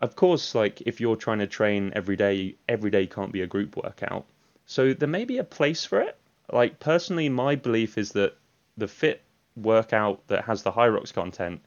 of 0.00 0.16
course, 0.16 0.54
like 0.54 0.82
if 0.82 1.00
you're 1.00 1.16
trying 1.16 1.38
to 1.38 1.46
train 1.46 1.92
every 1.94 2.16
day, 2.16 2.56
every 2.68 2.90
day 2.90 3.06
can't 3.06 3.32
be 3.32 3.42
a 3.42 3.46
group 3.46 3.76
workout. 3.76 4.26
So 4.66 4.92
there 4.92 5.08
may 5.08 5.24
be 5.24 5.38
a 5.38 5.44
place 5.44 5.84
for 5.84 6.00
it. 6.00 6.16
Like 6.52 6.80
personally, 6.80 7.28
my 7.28 7.54
belief 7.54 7.96
is 7.96 8.12
that 8.12 8.36
the 8.76 8.88
fit 8.88 9.22
workout 9.56 10.26
that 10.28 10.44
has 10.44 10.62
the 10.62 10.72
Hyrox 10.72 11.12
content 11.12 11.60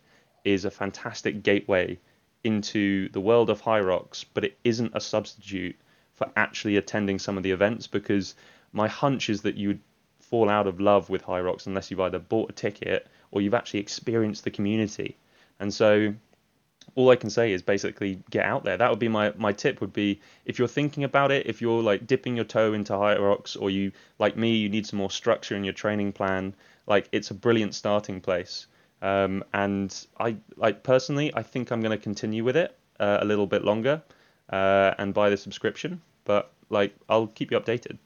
is 0.43 0.65
a 0.65 0.71
fantastic 0.71 1.43
gateway 1.43 1.99
into 2.43 3.09
the 3.09 3.21
world 3.21 3.49
of 3.49 3.61
Hyrox, 3.61 4.23
but 4.33 4.43
it 4.43 4.57
isn't 4.63 4.91
a 4.95 5.01
substitute 5.01 5.75
for 6.13 6.29
actually 6.35 6.77
attending 6.77 7.19
some 7.19 7.37
of 7.37 7.43
the 7.43 7.51
events 7.51 7.87
because 7.87 8.35
my 8.73 8.87
hunch 8.87 9.29
is 9.29 9.41
that 9.41 9.55
you 9.55 9.69
would 9.69 9.81
fall 10.19 10.49
out 10.49 10.67
of 10.67 10.79
love 10.79 11.09
with 11.09 11.23
Hyrox 11.23 11.67
unless 11.67 11.89
you've 11.89 11.99
either 12.01 12.19
bought 12.19 12.49
a 12.49 12.53
ticket 12.53 13.07
or 13.31 13.41
you've 13.41 13.53
actually 13.53 13.79
experienced 13.79 14.43
the 14.43 14.51
community. 14.51 15.17
And 15.59 15.73
so 15.73 16.13
all 16.95 17.09
I 17.09 17.15
can 17.15 17.29
say 17.29 17.51
is 17.51 17.61
basically 17.61 18.19
get 18.29 18.45
out 18.45 18.63
there. 18.63 18.77
That 18.77 18.89
would 18.89 18.99
be 18.99 19.07
my, 19.07 19.33
my 19.37 19.53
tip 19.53 19.81
would 19.81 19.93
be 19.93 20.19
if 20.45 20.57
you're 20.57 20.67
thinking 20.67 21.03
about 21.03 21.31
it, 21.31 21.45
if 21.45 21.61
you're 21.61 21.81
like 21.81 22.07
dipping 22.07 22.35
your 22.35 22.45
toe 22.45 22.73
into 22.73 22.93
Hyrox, 22.93 23.55
or 23.59 23.69
you 23.69 23.91
like 24.19 24.35
me, 24.35 24.55
you 24.55 24.69
need 24.69 24.87
some 24.87 24.99
more 24.99 25.11
structure 25.11 25.55
in 25.55 25.63
your 25.63 25.73
training 25.73 26.13
plan, 26.13 26.55
like 26.87 27.07
it's 27.11 27.31
a 27.31 27.33
brilliant 27.33 27.75
starting 27.75 28.19
place. 28.21 28.67
Um, 29.01 29.43
and 29.53 29.93
I 30.19 30.37
like 30.55 30.83
personally, 30.83 31.31
I 31.35 31.43
think 31.43 31.71
I'm 31.71 31.81
going 31.81 31.97
to 31.97 32.03
continue 32.03 32.43
with 32.43 32.57
it 32.57 32.77
uh, 32.99 33.19
a 33.21 33.25
little 33.25 33.45
bit 33.45 33.63
longer 33.63 34.01
uh, 34.49 34.93
and 34.97 35.13
buy 35.13 35.29
the 35.29 35.37
subscription. 35.37 36.01
But 36.25 36.51
like, 36.69 36.95
I'll 37.09 37.27
keep 37.27 37.51
you 37.51 37.59
updated. 37.59 37.99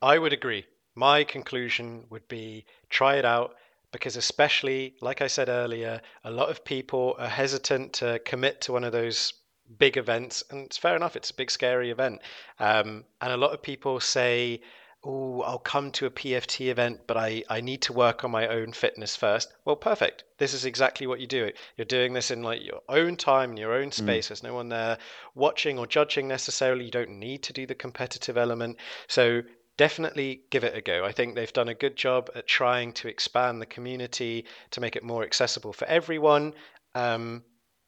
I 0.00 0.18
would 0.18 0.32
agree. 0.32 0.66
My 0.94 1.24
conclusion 1.24 2.04
would 2.10 2.26
be 2.28 2.64
try 2.90 3.16
it 3.16 3.24
out 3.24 3.54
because, 3.92 4.16
especially 4.16 4.94
like 5.00 5.20
I 5.20 5.26
said 5.26 5.48
earlier, 5.48 6.00
a 6.24 6.30
lot 6.30 6.50
of 6.50 6.64
people 6.64 7.14
are 7.18 7.28
hesitant 7.28 7.92
to 7.94 8.18
commit 8.20 8.62
to 8.62 8.72
one 8.72 8.84
of 8.84 8.92
those 8.92 9.34
big 9.78 9.96
events, 9.96 10.42
and 10.50 10.66
it's 10.66 10.78
fair 10.78 10.96
enough. 10.96 11.14
It's 11.14 11.30
a 11.30 11.34
big, 11.34 11.50
scary 11.50 11.90
event, 11.90 12.20
um, 12.58 13.04
and 13.20 13.32
a 13.32 13.36
lot 13.36 13.52
of 13.52 13.62
people 13.62 14.00
say, 14.00 14.62
"Oh, 15.04 15.42
I'll 15.42 15.58
come 15.58 15.90
to 15.92 16.06
a 16.06 16.10
PFT 16.10 16.70
event, 16.70 17.06
but 17.06 17.16
I 17.16 17.44
I 17.48 17.60
need 17.60 17.82
to 17.82 17.92
work 17.92 18.24
on 18.24 18.30
my 18.30 18.48
own 18.48 18.72
fitness 18.72 19.14
first. 19.14 19.52
Well, 19.64 19.76
perfect. 19.76 20.24
This 20.38 20.54
is 20.54 20.64
exactly 20.64 21.06
what 21.06 21.20
you 21.20 21.26
do. 21.26 21.52
You're 21.76 21.84
doing 21.84 22.14
this 22.14 22.30
in 22.30 22.42
like 22.42 22.64
your 22.64 22.80
own 22.88 23.16
time, 23.16 23.50
in 23.52 23.56
your 23.58 23.74
own 23.74 23.92
space. 23.92 24.28
There's 24.28 24.42
no 24.42 24.54
one 24.54 24.70
there 24.70 24.98
watching 25.34 25.78
or 25.78 25.86
judging 25.86 26.28
necessarily. 26.28 26.86
You 26.86 26.90
don't 26.90 27.18
need 27.18 27.42
to 27.44 27.52
do 27.52 27.66
the 27.66 27.74
competitive 27.74 28.36
element. 28.36 28.78
So 29.06 29.42
definitely 29.76 30.42
give 30.50 30.64
it 30.64 30.76
a 30.76 30.80
go. 30.80 31.04
I 31.04 31.12
think 31.12 31.34
they've 31.34 31.52
done 31.52 31.68
a 31.68 31.74
good 31.74 31.96
job 31.96 32.30
at 32.34 32.46
trying 32.46 32.92
to 32.94 33.08
expand 33.08 33.60
the 33.60 33.66
community 33.66 34.44
to 34.70 34.80
make 34.80 34.96
it 34.96 35.02
more 35.02 35.22
accessible 35.22 35.72
for 35.72 35.86
everyone. 35.86 36.54
Um, 36.94 37.42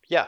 yeah, 0.09 0.27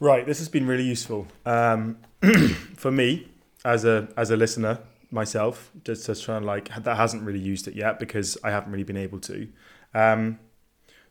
Right, 0.00 0.24
this 0.24 0.38
has 0.38 0.48
been 0.48 0.66
really 0.66 0.84
useful 0.84 1.26
um, 1.44 1.98
for 2.76 2.90
me 2.90 3.28
as 3.66 3.84
a 3.84 4.08
as 4.16 4.30
a 4.30 4.36
listener 4.36 4.78
myself. 5.10 5.70
Just 5.84 6.06
to 6.06 6.40
like 6.40 6.74
that 6.82 6.96
hasn't 6.96 7.22
really 7.22 7.38
used 7.38 7.68
it 7.68 7.74
yet 7.74 7.98
because 8.00 8.38
I 8.42 8.50
haven't 8.50 8.72
really 8.72 8.84
been 8.84 8.96
able 8.96 9.20
to. 9.20 9.48
Um, 9.92 10.38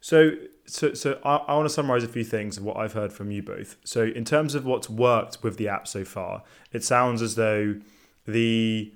so 0.02 0.32
so 0.66 0.96
so 0.96 1.20
I, 1.24 1.36
I 1.36 1.56
want 1.56 1.68
to 1.68 1.74
summarize 1.74 2.04
a 2.04 2.08
few 2.08 2.24
things 2.24 2.58
of 2.58 2.64
what 2.64 2.78
I've 2.78 2.94
heard 2.94 3.14
from 3.14 3.30
you 3.30 3.44
both. 3.44 3.78
So 3.84 4.06
in 4.06 4.26
terms 4.26 4.56
of 4.56 4.66
what's 4.66 4.90
worked 4.90 5.44
with 5.44 5.58
the 5.58 5.68
app 5.68 5.88
so 5.88 6.04
far, 6.04 6.42
it 6.74 6.84
sounds 6.84 7.22
as 7.22 7.36
though 7.36 7.76
the 8.26 8.92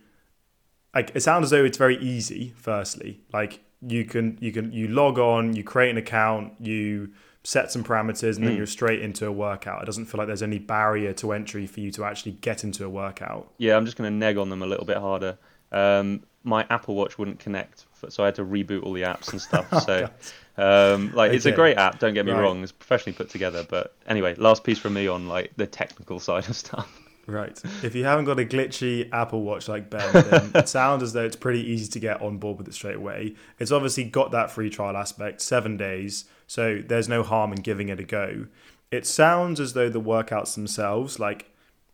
like 0.93 1.11
it 1.15 1.21
sounds 1.21 1.45
as 1.45 1.49
though 1.51 1.63
it's 1.65 1.77
very 1.77 1.97
easy. 1.97 2.53
Firstly, 2.57 3.21
like 3.33 3.59
you 3.85 4.05
can 4.05 4.37
you 4.39 4.51
can 4.51 4.71
you 4.71 4.87
log 4.87 5.19
on, 5.19 5.55
you 5.55 5.63
create 5.63 5.89
an 5.91 5.97
account, 5.97 6.53
you 6.59 7.11
set 7.43 7.69
some 7.71 7.83
parameters, 7.83 8.37
and 8.37 8.47
then 8.47 8.55
you're 8.55 8.65
straight 8.65 9.01
into 9.01 9.27
a 9.27 9.31
workout. 9.31 9.83
It 9.83 9.85
doesn't 9.85 10.05
feel 10.05 10.17
like 10.17 10.27
there's 10.27 10.41
any 10.43 10.59
barrier 10.59 11.11
to 11.13 11.33
entry 11.33 11.67
for 11.67 11.81
you 11.81 11.91
to 11.91 12.05
actually 12.05 12.33
get 12.33 12.63
into 12.63 12.85
a 12.85 12.89
workout. 12.89 13.51
Yeah, 13.57 13.75
I'm 13.75 13.83
just 13.85 13.97
going 13.97 14.09
to 14.09 14.15
neg 14.15 14.37
on 14.37 14.49
them 14.49 14.61
a 14.63 14.65
little 14.65 14.85
bit 14.85 14.95
harder. 14.97 15.37
Um, 15.73 16.23
my 16.45 16.65
Apple 16.69 16.95
Watch 16.95 17.17
wouldn't 17.17 17.39
connect, 17.39 17.85
so 18.07 18.23
I 18.23 18.27
had 18.27 18.35
to 18.35 18.45
reboot 18.45 18.83
all 18.83 18.93
the 18.93 19.01
apps 19.01 19.31
and 19.31 19.41
stuff. 19.41 19.67
So, 19.85 20.09
um, 20.57 21.11
like, 21.13 21.33
it's 21.33 21.45
a 21.45 21.51
great 21.51 21.77
app. 21.77 21.99
Don't 21.99 22.13
get 22.13 22.25
me 22.25 22.31
Right. 22.31 22.41
wrong; 22.41 22.63
it's 22.63 22.71
professionally 22.71 23.15
put 23.17 23.29
together. 23.29 23.65
But 23.69 23.93
anyway, 24.07 24.35
last 24.35 24.63
piece 24.63 24.77
from 24.79 24.93
me 24.93 25.07
on 25.07 25.27
like 25.27 25.51
the 25.57 25.67
technical 25.67 26.19
side 26.27 26.47
of 26.47 26.55
stuff. 26.55 26.97
Right. 27.25 27.59
If 27.83 27.95
you 27.95 28.03
haven't 28.03 28.25
got 28.25 28.39
a 28.39 28.45
glitchy 28.45 29.09
Apple 29.11 29.43
Watch 29.43 29.67
like 29.67 29.89
Ben, 29.89 30.11
then 30.11 30.51
it 30.55 30.67
sounds 30.69 31.03
as 31.03 31.13
though 31.13 31.23
it's 31.23 31.35
pretty 31.35 31.61
easy 31.61 31.89
to 31.91 31.99
get 31.99 32.21
on 32.21 32.37
board 32.37 32.57
with 32.57 32.67
it 32.67 32.73
straight 32.73 32.97
away. 32.97 33.35
It's 33.59 33.71
obviously 33.71 34.03
got 34.03 34.31
that 34.31 34.51
free 34.51 34.69
trial 34.69 34.97
aspect, 34.97 35.41
seven 35.41 35.77
days, 35.77 36.25
so 36.47 36.81
there's 36.85 37.07
no 37.07 37.23
harm 37.23 37.53
in 37.53 37.61
giving 37.61 37.89
it 37.89 37.99
a 37.99 38.03
go. 38.03 38.47
It 38.91 39.05
sounds 39.05 39.59
as 39.59 39.73
though 39.73 39.89
the 39.89 40.01
workouts 40.01 40.55
themselves, 40.55 41.19
like 41.19 41.51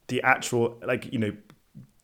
the 0.08 0.22
actual, 0.24 0.78
like, 0.84 1.12
you 1.14 1.20
know, 1.20 1.34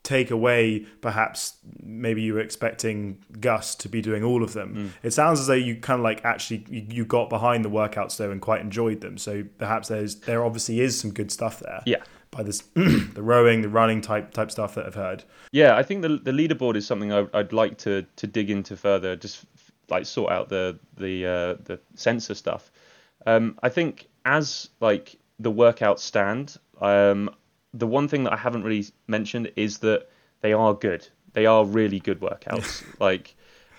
take 0.06 0.30
away 0.30 0.86
perhaps 1.02 1.56
maybe 1.82 2.22
you 2.22 2.36
were 2.36 2.40
expecting 2.40 3.18
Gus 3.40 3.74
to 3.76 3.90
be 3.90 4.02
doing 4.02 4.24
all 4.24 4.44
of 4.44 4.54
them. 4.54 4.74
Hmm. 4.74 5.08
It 5.08 5.12
sounds 5.12 5.40
as 5.40 5.48
though 5.48 5.54
you 5.54 5.78
kind 5.78 6.00
of 6.00 6.04
like 6.04 6.24
actually 6.24 6.64
you, 6.70 6.86
you 6.90 7.06
got 7.06 7.28
behind 7.28 7.66
the 7.66 7.72
workouts 7.72 8.16
though 8.18 8.30
and 8.30 8.40
quite 8.40 8.62
enjoyed 8.62 9.02
them. 9.02 9.18
So 9.18 9.44
perhaps 9.58 9.88
there's 9.88 10.16
there 10.16 10.46
obviously 10.46 10.80
is 10.80 10.98
some 10.98 11.12
good 11.12 11.32
stuff 11.32 11.60
there 11.60 11.82
Yeah, 11.88 12.04
by 12.32 12.44
this 12.44 12.60
the 12.74 13.22
rowing, 13.22 13.62
the 13.62 13.70
running 13.70 14.02
type 14.02 14.34
type 14.34 14.52
stuff 14.52 14.76
that 14.76 14.86
I've 14.86 14.96
heard. 14.96 15.24
yeah. 15.52 15.76
I 15.76 15.84
think 15.84 16.02
the 16.02 16.18
the 16.18 16.32
leaderboard 16.32 16.76
is 16.76 16.86
something 16.86 17.12
I, 17.14 17.28
I'd 17.34 17.54
like 17.54 17.78
to 17.80 18.06
to 18.16 18.28
dig 18.28 18.50
into 18.50 18.76
further. 18.76 19.16
Just 19.16 19.46
like 19.90 20.06
sort 20.06 20.32
out 20.32 20.50
the 20.50 20.80
the 20.98 21.26
uh, 21.26 21.64
the 21.64 21.80
sensor 21.96 22.36
stuff. 22.36 22.72
Um, 23.26 23.58
I 23.64 23.70
think 23.70 24.08
as 24.26 24.70
like 24.80 25.18
the 25.40 25.52
workouts 25.52 26.00
stand, 26.00 26.58
um, 26.82 27.30
the 27.74 27.88
one 27.88 28.08
thing 28.08 28.24
that 28.24 28.34
I 28.34 28.38
haven't 28.38 28.64
really 28.64 28.86
mentioned 29.08 29.52
is 29.56 29.80
that 29.80 30.08
they 30.42 30.54
are 30.54 30.74
good. 30.74 31.08
They 31.34 31.46
are 31.46 31.66
really 31.66 32.00
good 32.00 32.20
workouts. 32.22 32.84
like 33.00 33.36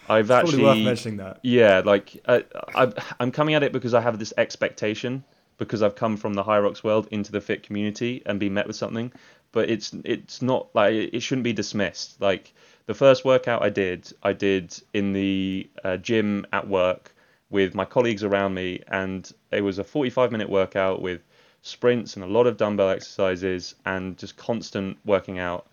I've 0.09 0.29
Probably 0.29 0.49
actually 0.49 0.63
worth 0.63 0.79
mentioning 0.79 1.17
that. 1.19 1.41
Yeah, 1.43 1.83
like 1.85 2.23
uh, 2.27 2.41
I, 2.75 2.93
I'm 3.19 3.33
coming 3.33 3.55
at 3.55 3.63
it 3.63 3.73
because 3.73 3.95
I 3.95 4.01
have 4.01 4.19
this 4.19 4.33
expectation 4.37 5.25
because 5.59 5.83
I've 5.83 5.95
come 5.97 6.17
from 6.17 6.35
the 6.35 6.45
Hyrox 6.45 6.85
world 6.85 7.09
into 7.11 7.33
the 7.33 7.41
fit 7.41 7.63
community 7.63 8.23
and 8.27 8.39
be 8.41 8.49
met 8.49 8.67
with 8.67 8.77
something, 8.77 9.13
but 9.53 9.71
it's 9.71 9.95
it's 10.05 10.43
not 10.43 10.69
like 10.75 10.95
it 10.95 11.21
shouldn't 11.21 11.45
be 11.45 11.53
dismissed. 11.53 12.21
Like 12.21 12.53
the 12.87 12.95
first 12.95 13.25
workout 13.25 13.63
I 13.63 13.71
did, 13.71 14.13
I 14.23 14.33
did 14.33 14.79
in 14.93 15.13
the 15.13 15.69
uh, 15.85 15.97
gym 15.97 16.47
at 16.53 16.69
work, 16.69 17.13
with 17.51 17.75
my 17.75 17.85
colleagues 17.85 18.25
around 18.25 18.55
me, 18.55 18.83
and 18.89 19.31
it 19.51 19.61
was 19.61 19.79
a 19.79 19.85
45 19.85 20.33
minute 20.33 20.49
workout 20.49 21.01
with 21.01 21.23
sprints 21.63 22.17
and 22.17 22.25
a 22.25 22.29
lot 22.29 22.47
of 22.47 22.57
dumbbell 22.57 22.91
exercises 22.91 23.75
and 23.85 24.17
just 24.19 24.37
constant 24.37 24.99
working 25.05 25.39
out. 25.39 25.67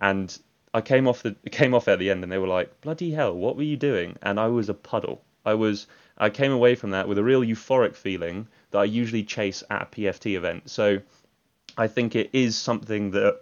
And 0.00 0.36
I 0.74 0.80
came 0.80 1.08
off 1.08 1.22
the 1.22 1.32
came 1.50 1.74
off 1.74 1.88
at 1.88 1.98
the 1.98 2.10
end, 2.10 2.22
and 2.22 2.30
they 2.30 2.38
were 2.38 2.46
like, 2.46 2.80
"Bloody 2.80 3.10
hell, 3.10 3.34
what 3.34 3.56
were 3.56 3.62
you 3.62 3.76
doing?" 3.76 4.16
And 4.22 4.38
I 4.38 4.48
was 4.48 4.68
a 4.68 4.74
puddle. 4.74 5.22
I 5.44 5.54
was 5.54 5.86
I 6.18 6.30
came 6.30 6.52
away 6.52 6.74
from 6.74 6.90
that 6.90 7.08
with 7.08 7.18
a 7.18 7.24
real 7.24 7.42
euphoric 7.42 7.94
feeling 7.94 8.48
that 8.70 8.78
I 8.78 8.84
usually 8.84 9.22
chase 9.22 9.62
at 9.70 9.82
a 9.82 9.86
PFT 9.86 10.36
event. 10.36 10.70
So 10.70 11.00
I 11.76 11.88
think 11.88 12.16
it 12.16 12.30
is 12.32 12.56
something 12.56 13.10
that 13.12 13.40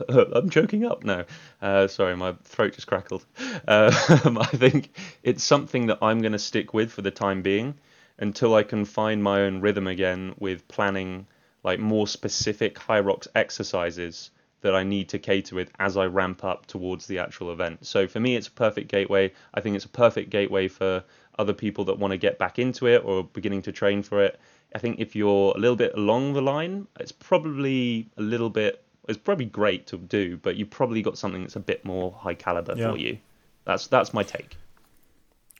I'm 0.08 0.50
choking 0.50 0.86
up. 0.86 1.04
now. 1.04 1.24
uh, 1.60 1.86
sorry, 1.88 2.16
my 2.16 2.34
throat 2.44 2.74
just 2.74 2.86
crackled. 2.86 3.24
Uh, 3.68 3.90
I 4.40 4.46
think 4.56 4.96
it's 5.22 5.44
something 5.44 5.86
that 5.86 5.98
I'm 6.00 6.20
going 6.20 6.32
to 6.32 6.38
stick 6.38 6.72
with 6.72 6.90
for 6.90 7.02
the 7.02 7.10
time 7.10 7.42
being 7.42 7.74
until 8.18 8.54
I 8.54 8.62
can 8.62 8.84
find 8.84 9.22
my 9.22 9.42
own 9.42 9.60
rhythm 9.60 9.86
again 9.86 10.34
with 10.38 10.66
planning 10.68 11.26
like 11.62 11.78
more 11.78 12.06
specific 12.06 12.76
Hyrox 12.76 13.26
exercises 13.34 14.30
that 14.62 14.74
I 14.74 14.82
need 14.82 15.08
to 15.10 15.18
cater 15.18 15.54
with 15.54 15.70
as 15.78 15.96
I 15.96 16.06
ramp 16.06 16.44
up 16.44 16.66
towards 16.66 17.06
the 17.06 17.18
actual 17.18 17.50
event. 17.50 17.86
So 17.86 18.06
for 18.06 18.20
me, 18.20 18.36
it's 18.36 18.48
a 18.48 18.52
perfect 18.52 18.88
gateway. 18.88 19.32
I 19.54 19.60
think 19.60 19.76
it's 19.76 19.86
a 19.86 19.90
perfect 19.90 20.30
gateway 20.30 20.68
for 20.68 21.02
other 21.40 21.52
people 21.52 21.84
that 21.86 21.98
want 21.98 22.12
to 22.12 22.18
get 22.18 22.38
back 22.38 22.58
into 22.58 22.86
it 22.86 23.02
or 23.04 23.24
beginning 23.24 23.62
to 23.62 23.72
train 23.72 24.02
for 24.02 24.22
it. 24.22 24.38
I 24.74 24.78
think 24.78 25.00
if 25.00 25.16
you're 25.16 25.52
a 25.56 25.58
little 25.58 25.76
bit 25.76 25.92
along 25.96 26.34
the 26.34 26.42
line, 26.42 26.86
it's 27.00 27.12
probably 27.12 28.08
a 28.16 28.22
little 28.22 28.50
bit. 28.50 28.84
It's 29.08 29.18
probably 29.18 29.46
great 29.46 29.86
to 29.88 29.96
do, 29.96 30.36
but 30.36 30.56
you 30.56 30.66
probably 30.66 31.02
got 31.02 31.18
something 31.18 31.42
that's 31.42 31.56
a 31.56 31.60
bit 31.60 31.84
more 31.84 32.12
high 32.12 32.34
caliber 32.34 32.74
Yeah. 32.76 32.90
for 32.90 32.96
you. 32.98 33.18
That's 33.64 33.86
that's 33.88 34.14
my 34.14 34.22
take. 34.22 34.56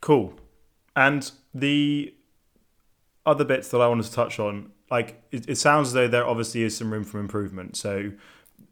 Cool. 0.01 0.33
And 0.95 1.29
the 1.53 2.13
other 3.25 3.43
bits 3.43 3.69
that 3.69 3.81
I 3.81 3.87
wanted 3.87 4.05
to 4.05 4.11
touch 4.13 4.39
on, 4.39 4.71
like 4.89 5.21
it, 5.31 5.49
it 5.49 5.55
sounds 5.57 5.89
as 5.89 5.93
though 5.93 6.07
there 6.07 6.25
obviously 6.25 6.63
is 6.63 6.75
some 6.77 6.91
room 6.93 7.03
for 7.03 7.19
improvement. 7.19 7.75
So 7.75 8.11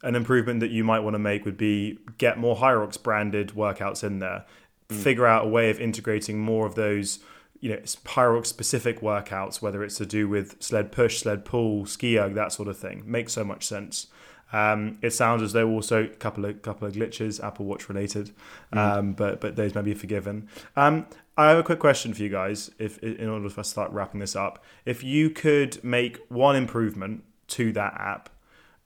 an 0.04 0.15
improvement 0.15 0.60
that 0.62 0.72
you 0.72 0.84
might 0.84 1.00
want 1.02 1.13
to 1.15 1.19
make 1.19 1.45
would 1.45 1.58
be 1.58 2.00
get 2.17 2.38
more 2.38 2.56
Hyrox 2.56 3.02
branded 3.02 3.50
workouts 3.50 4.04
in 4.04 4.19
there. 4.19 4.45
Figure 4.89 5.28
out 5.28 5.45
a 5.45 5.47
way 5.47 5.69
of 5.69 5.80
integrating 5.80 6.39
more 6.39 6.65
of 6.65 6.73
those, 6.73 7.19
you 7.60 7.69
know, 7.69 7.78
Hyrox 7.78 8.47
specific 8.47 9.02
workouts, 9.02 9.62
whether 9.62 9.84
it's 9.84 9.97
to 9.97 10.06
do 10.06 10.28
with 10.28 10.62
sled 10.63 10.91
push, 10.91 11.19
sled 11.19 11.45
pull, 11.45 11.86
ski 11.86 12.17
erg, 12.17 12.34
that 12.34 12.52
sort 12.52 12.67
of 12.67 12.78
thing. 12.78 13.04
Makes 13.06 13.34
so 13.34 13.43
much 13.43 13.65
sense. 13.65 14.08
Um, 14.52 14.97
it 15.04 15.12
sounds 15.12 15.43
as 15.43 15.54
though 15.54 15.69
also 15.69 16.06
a 16.06 16.08
couple 16.08 16.45
of 16.45 16.62
couple 16.63 16.88
of 16.88 16.95
glitches, 16.95 17.43
Apple 17.43 17.65
Watch 17.65 17.88
related, 17.88 18.32
um, 18.73 19.13
but 19.13 19.39
but 19.39 19.56
those 19.56 19.75
may 19.75 19.84
be 19.84 19.93
forgiven. 19.93 20.49
Um, 20.75 21.06
I 21.38 21.49
have 21.49 21.60
a 21.60 21.63
quick 21.63 21.80
question 21.80 22.13
for 22.13 22.23
you 22.23 22.30
guys. 22.30 22.71
If 22.80 22.97
in 23.04 23.30
order 23.30 23.47
for 23.49 23.60
us 23.60 23.67
to 23.67 23.71
start 23.71 23.91
wrapping 23.91 24.19
this 24.19 24.36
up, 24.36 24.63
if 24.86 25.04
you 25.04 25.30
could 25.30 25.84
make 25.84 26.19
one 26.30 26.56
improvement 26.56 27.23
to 27.49 27.71
that 27.73 27.93
app, 27.93 28.30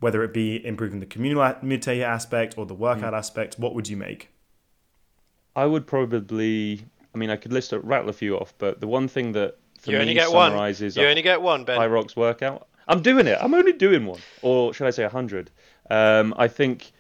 whether 0.01 0.21
it 0.21 0.33
be 0.33 0.65
improving 0.65 0.99
the 0.99 1.05
communal- 1.05 1.53
community 1.53 2.03
aspect 2.03 2.57
or 2.57 2.65
the 2.65 2.73
workout 2.73 3.13
aspect, 3.13 3.57
what 3.57 3.73
would 3.73 3.87
you 3.87 3.95
make? 3.95 4.32
I 5.55 5.65
would 5.65 5.87
probably. 5.87 6.85
I 7.13 7.17
mean, 7.17 7.29
I 7.29 7.35
could 7.35 7.53
list 7.53 7.73
a 7.73 7.79
rattle 7.79 8.09
a 8.09 8.13
few 8.13 8.37
off, 8.37 8.53
but 8.57 8.79
the 8.79 8.87
one 8.87 9.07
thing 9.07 9.33
that 9.33 9.57
for 9.79 9.91
You 9.91 9.97
me 9.97 10.01
only 10.01 10.13
get 10.15 10.31
one. 10.31 10.51
summarizes 10.51 10.97
You 10.97 11.03
a 11.03 11.09
only 11.09 11.21
get 11.21 11.41
one, 11.41 11.63
Ben. 11.63 11.79
Hyrox 11.79 12.15
workout. 12.15 12.67
I'm 12.87 13.01
doing 13.01 13.27
it. 13.27 13.37
I'm 13.39 13.53
only 13.53 13.73
doing 13.73 14.05
one, 14.05 14.19
or 14.41 14.73
should 14.73 14.87
I 14.87 14.89
say 14.89 15.03
a 15.03 15.09
hundred? 15.09 15.51
Um, 15.89 16.33
I 16.37 16.47
think 16.47 16.91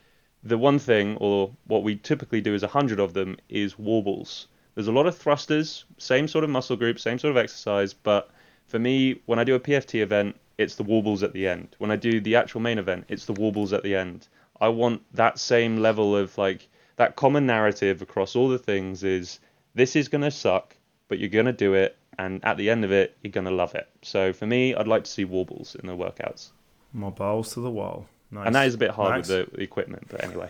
the 0.43 0.57
one 0.57 0.79
thing, 0.79 1.17
or 1.17 1.51
what 1.65 1.83
we 1.83 1.95
typically 1.95 2.41
do 2.41 2.53
is 2.53 2.63
a 2.63 2.67
hundred 2.67 2.99
of 2.99 3.13
them, 3.13 3.37
is 3.49 3.77
wall 3.79 4.01
balls. 4.01 4.47
There's 4.75 4.87
a 4.87 4.91
lot 4.91 5.07
of 5.07 5.17
thrusters, 5.17 5.85
same 5.97 6.27
sort 6.27 6.43
of 6.43 6.49
muscle 6.49 6.75
group, 6.75 6.99
same 6.99 7.19
sort 7.19 7.31
of 7.31 7.37
exercise, 7.37 7.93
but 7.93 8.29
for 8.67 8.79
me, 8.79 9.21
when 9.25 9.39
I 9.39 9.43
do 9.43 9.55
a 9.55 9.59
PFT 9.59 10.01
event, 10.01 10.35
it's 10.57 10.75
the 10.75 10.83
wall 10.83 11.01
balls 11.01 11.21
at 11.23 11.33
the 11.33 11.47
end. 11.47 11.75
When 11.79 11.91
I 11.91 11.95
do 11.95 12.19
the 12.21 12.35
actual 12.35 12.61
main 12.61 12.77
event, 12.77 13.05
it's 13.07 13.25
the 13.25 13.33
wall 13.33 13.51
balls 13.51 13.73
at 13.73 13.83
the 13.83 13.95
end. 13.95 14.27
I 14.61 14.69
want 14.69 15.01
that 15.13 15.37
same 15.39 15.77
level 15.77 16.15
of 16.15 16.37
like 16.37 16.67
that 16.97 17.15
common 17.15 17.45
narrative 17.45 18.01
across 18.01 18.35
all 18.35 18.49
the 18.49 18.57
things 18.59 19.03
is 19.03 19.39
this 19.75 19.95
is 19.95 20.07
gonna 20.07 20.31
suck, 20.31 20.75
but 21.07 21.19
you're 21.19 21.29
gonna 21.29 21.51
do 21.53 21.73
it, 21.73 21.97
and 22.19 22.43
at 22.45 22.57
the 22.57 22.69
end 22.69 22.83
of 22.85 22.91
it, 22.91 23.17
you're 23.23 23.31
gonna 23.31 23.51
love 23.51 23.73
it. 23.75 23.87
So 24.01 24.31
for 24.33 24.45
me, 24.45 24.75
I'd 24.75 24.87
like 24.87 25.03
to 25.05 25.11
see 25.11 25.25
wall 25.25 25.45
balls 25.45 25.75
in 25.75 25.87
the 25.87 25.95
workouts, 25.95 26.51
My 26.93 27.09
balls 27.09 27.53
to 27.53 27.59
the 27.61 27.71
wall. 27.71 28.07
Nice. 28.31 28.47
and 28.47 28.55
that 28.55 28.65
is 28.67 28.73
a 28.73 28.77
bit 28.79 28.89
hard 28.91 29.11
Nice. 29.17 29.27
with 29.29 29.51
the, 29.51 29.57
the 29.57 29.63
equipment. 29.63 30.07
But 30.09 30.23
anyway, 30.23 30.49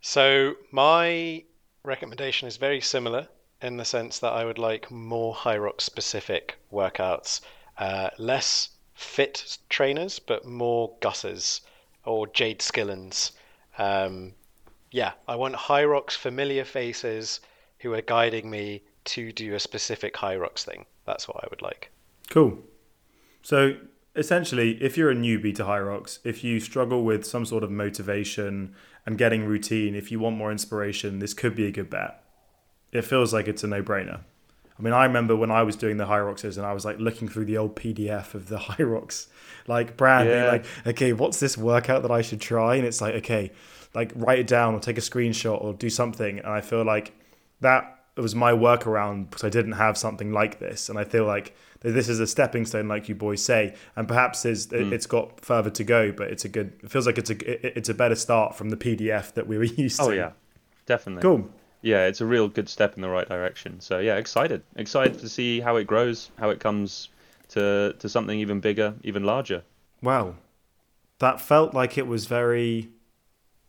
So 0.00 0.54
my 0.70 1.44
recommendation 1.82 2.48
is 2.48 2.56
very 2.56 2.80
similar 2.80 3.28
in 3.62 3.76
the 3.76 3.84
sense 3.84 4.18
that 4.18 4.32
I 4.32 4.44
would 4.44 4.58
like 4.58 4.90
more 4.90 5.34
Hyrox 5.34 5.82
specific 5.82 6.56
workouts, 6.72 7.40
uh, 7.78 8.10
less 8.18 8.70
fiit 8.94 9.58
trainers, 9.68 10.18
but 10.18 10.44
more 10.44 10.94
Gusses 11.00 11.60
or 12.04 12.26
Jade 12.26 12.58
Skillens. 12.60 13.32
Um, 13.78 14.34
yeah, 14.94 15.12
I 15.26 15.34
want 15.34 15.56
Hyrox 15.56 16.12
familiar 16.12 16.64
faces 16.64 17.40
who 17.80 17.92
are 17.94 18.00
guiding 18.00 18.48
me 18.48 18.84
to 19.06 19.32
do 19.32 19.54
a 19.54 19.58
specific 19.60 20.14
Hyrox 20.14 20.62
thing. 20.64 20.86
That's 21.04 21.26
what 21.26 21.38
I 21.42 21.48
would 21.50 21.62
like. 21.62 21.90
Cool. 22.30 22.58
So 23.42 23.74
essentially, 24.14 24.80
if 24.80 24.96
you're 24.96 25.10
a 25.10 25.16
newbie 25.16 25.52
to 25.56 25.64
Hyrox, 25.64 26.20
if 26.22 26.44
you 26.44 26.60
struggle 26.60 27.02
with 27.02 27.26
some 27.26 27.44
sort 27.44 27.64
of 27.64 27.72
motivation 27.72 28.72
and 29.04 29.18
getting 29.18 29.44
routine, 29.44 29.96
if 29.96 30.12
you 30.12 30.20
want 30.20 30.36
more 30.36 30.52
inspiration, 30.52 31.18
this 31.18 31.34
could 31.34 31.56
be 31.56 31.66
a 31.66 31.72
good 31.72 31.90
bet. 31.90 32.22
It 32.92 33.02
feels 33.02 33.34
like 33.34 33.48
it's 33.48 33.64
a 33.64 33.66
no-brainer. 33.66 34.20
I 34.78 34.82
mean, 34.82 34.94
I 34.94 35.04
remember 35.04 35.34
when 35.34 35.50
I 35.50 35.64
was 35.64 35.74
doing 35.74 35.96
the 35.96 36.06
Hyroxes 36.06 36.56
and 36.56 36.64
I 36.64 36.72
was 36.72 36.84
like 36.84 36.98
looking 37.00 37.28
through 37.28 37.46
the 37.46 37.58
old 37.58 37.74
PDF 37.74 38.32
of 38.34 38.46
the 38.48 38.58
Hyrox, 38.68 39.26
like 39.66 39.96
brand, 39.96 40.28
Yeah. 40.28 40.46
like, 40.52 40.66
okay, 40.86 41.12
what's 41.12 41.40
this 41.40 41.58
workout 41.58 42.02
that 42.02 42.12
I 42.12 42.22
should 42.22 42.40
try? 42.40 42.76
And 42.76 42.86
it's 42.86 43.00
like, 43.00 43.14
okay, 43.16 43.50
like 43.94 44.12
write 44.14 44.38
it 44.40 44.46
down 44.46 44.74
or 44.74 44.80
take 44.80 44.98
a 44.98 45.02
screenshot 45.02 45.62
or 45.62 45.72
do 45.74 45.88
something. 45.90 46.38
And 46.38 46.48
I 46.48 46.60
feel 46.60 46.84
like 46.84 47.12
that 47.60 47.90
was 48.16 48.34
my 48.34 48.52
workaround 48.52 49.30
because 49.30 49.44
I 49.44 49.48
didn't 49.48 49.72
have 49.72 49.96
something 49.98 50.32
like 50.32 50.58
this. 50.58 50.88
And 50.88 50.98
I 50.98 51.04
feel 51.04 51.24
like 51.24 51.54
this 51.80 52.08
is 52.08 52.18
a 52.20 52.26
stepping 52.26 52.64
stone, 52.64 52.88
like 52.88 53.08
you 53.08 53.14
boys 53.14 53.42
say. 53.44 53.74
And 53.96 54.06
perhaps 54.08 54.44
is 54.44 54.66
Hmm. 54.66 54.92
it's 54.92 55.06
got 55.06 55.40
further 55.40 55.70
to 55.70 55.84
go, 55.84 56.12
but 56.12 56.30
it's 56.30 56.44
a 56.44 56.48
good. 56.48 56.72
It 56.82 56.90
feels 56.90 57.06
like 57.06 57.18
it's 57.18 57.30
a 57.30 57.76
it's 57.78 57.88
a 57.88 57.94
better 57.94 58.14
start 58.14 58.56
from 58.56 58.70
the 58.70 58.76
PDF 58.76 59.32
that 59.34 59.46
we 59.46 59.58
were 59.58 59.64
used 59.86 59.98
to. 59.98 60.06
oh 60.06 60.10
yeah, 60.10 60.30
definitely. 60.86 61.22
cool. 61.22 61.50
Yeah, 61.82 62.06
it's 62.06 62.22
a 62.22 62.26
real 62.26 62.48
good 62.48 62.68
step 62.70 62.94
in 62.96 63.02
the 63.02 63.10
right 63.10 63.28
direction. 63.28 63.78
So 63.80 63.98
yeah, 63.98 64.16
excited, 64.16 64.62
excited 64.76 65.18
to 65.18 65.28
see 65.28 65.60
how 65.60 65.76
it 65.76 65.86
grows, 65.86 66.30
how 66.38 66.48
it 66.50 66.58
comes 66.58 67.10
to 67.50 67.94
to 67.98 68.08
something 68.08 68.38
even 68.40 68.60
bigger, 68.60 68.94
even 69.02 69.24
larger. 69.24 69.62
Wow, 70.00 70.36
that 71.18 71.40
felt 71.42 71.74
like 71.74 71.98
it 71.98 72.06
was 72.06 72.24
very 72.26 72.88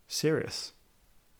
serious, 0.08 0.74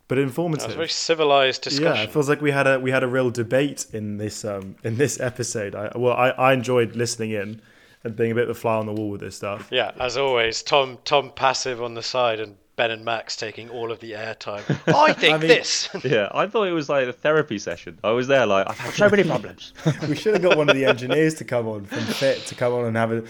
but 0.08 0.18
informative. 0.18 0.68
was 0.68 0.74
a 0.74 0.78
very 0.78 0.90
civilized 0.90 1.62
discussion. 1.64 1.96
Yeah, 1.96 2.04
it 2.04 2.12
feels 2.12 2.30
like 2.30 2.42
we 2.42 2.52
had 2.52 2.68
a 2.68 2.80
we 2.80 2.92
had 2.92 3.04
a 3.04 3.08
real 3.08 3.30
debate 3.30 3.86
in 3.94 4.18
this 4.18 4.46
um 4.46 4.76
in 4.84 4.98
this 4.98 5.20
episode. 5.20 5.76
I 5.76 5.92
well, 5.96 6.14
I, 6.14 6.30
I 6.30 6.54
enjoyed 6.54 6.96
listening 6.96 7.32
in 7.32 7.62
and 8.04 8.16
being 8.16 8.32
a 8.32 8.36
bit 8.36 8.44
of 8.44 8.52
a 8.52 8.60
fly 8.60 8.76
on 8.76 8.86
the 8.86 8.94
wall 8.94 9.10
with 9.10 9.22
this 9.22 9.36
stuff. 9.36 9.68
Yeah, 9.72 9.92
as 10.00 10.18
always, 10.18 10.62
Tom 10.62 11.00
Tom 11.06 11.32
passive 11.36 11.82
on 11.82 11.96
the 11.96 12.04
side 12.04 12.40
and 12.40 12.56
Ben 12.76 12.92
and 12.92 13.06
Max 13.06 13.36
taking 13.38 13.70
all 13.70 13.92
of 13.92 14.00
the 14.02 14.12
airtime. 14.14 14.64
I 14.94 15.14
think 15.14 15.40
mean- 15.40 15.48
this. 15.48 15.90
Yeah, 16.04 16.30
I 16.34 16.46
thought 16.48 16.68
it 16.68 16.72
was 16.74 16.90
like 16.90 17.08
a 17.08 17.14
therapy 17.14 17.58
session. 17.58 17.98
I 18.04 18.12
was 18.12 18.28
there 18.28 18.46
like 18.46 18.70
I've 18.70 18.78
had 18.78 18.94
so 18.94 19.10
many 19.10 19.24
problems. 19.34 19.74
We 20.08 20.16
should 20.16 20.34
have 20.34 20.44
got 20.44 20.58
one 20.58 20.70
of 20.70 20.76
the 20.76 20.86
engineers 20.86 21.34
to 21.36 21.46
come 21.46 21.68
on 21.68 21.86
from 21.86 22.00
fiit 22.00 22.46
to 22.48 22.56
come 22.56 22.74
on 22.74 22.86
and 22.86 22.98
have 22.98 23.12
a 23.12 23.22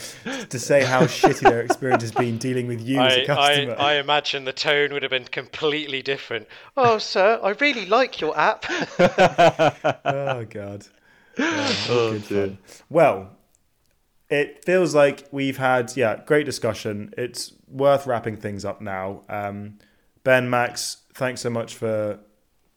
to 0.48 0.60
say 0.60 0.84
how 0.84 1.04
shitty 1.04 1.42
their 1.42 1.62
experience 1.62 2.04
has 2.04 2.12
been 2.12 2.38
dealing 2.38 2.68
with 2.68 2.82
you 2.82 3.00
as 3.00 3.14
a 3.18 3.22
I, 3.24 3.26
customer. 3.26 3.76
I, 3.80 3.92
I 3.92 3.94
imagine 3.96 4.46
the 4.46 4.54
tone 4.54 4.92
would 4.94 5.04
have 5.04 5.12
been 5.12 5.26
completely 5.26 6.02
different. 6.02 6.48
Oh, 6.76 6.98
sir, 6.98 7.40
I 7.44 7.50
really 7.52 7.86
like 7.86 8.20
your 8.22 8.38
app. 8.38 8.66
oh 8.70 10.46
god. 10.50 10.88
Yeah, 11.38 11.74
Oh, 11.90 12.12
good 12.14 12.28
dear. 12.28 12.58
Well, 12.90 13.35
it 14.30 14.66
feels 14.66 14.96
like 14.96 15.28
we've 15.32 15.58
had 15.58 15.96
yeah 15.96 16.22
great 16.26 16.46
discussion. 16.46 17.14
It's 17.18 17.54
worth 17.68 18.08
wrapping 18.08 18.38
things 18.38 18.66
up 18.66 18.82
now. 18.82 19.24
Um, 19.30 19.78
ben, 20.24 20.50
Max, 20.50 21.04
thanks 21.14 21.42
so 21.42 21.50
much 21.50 21.76
for 21.76 22.20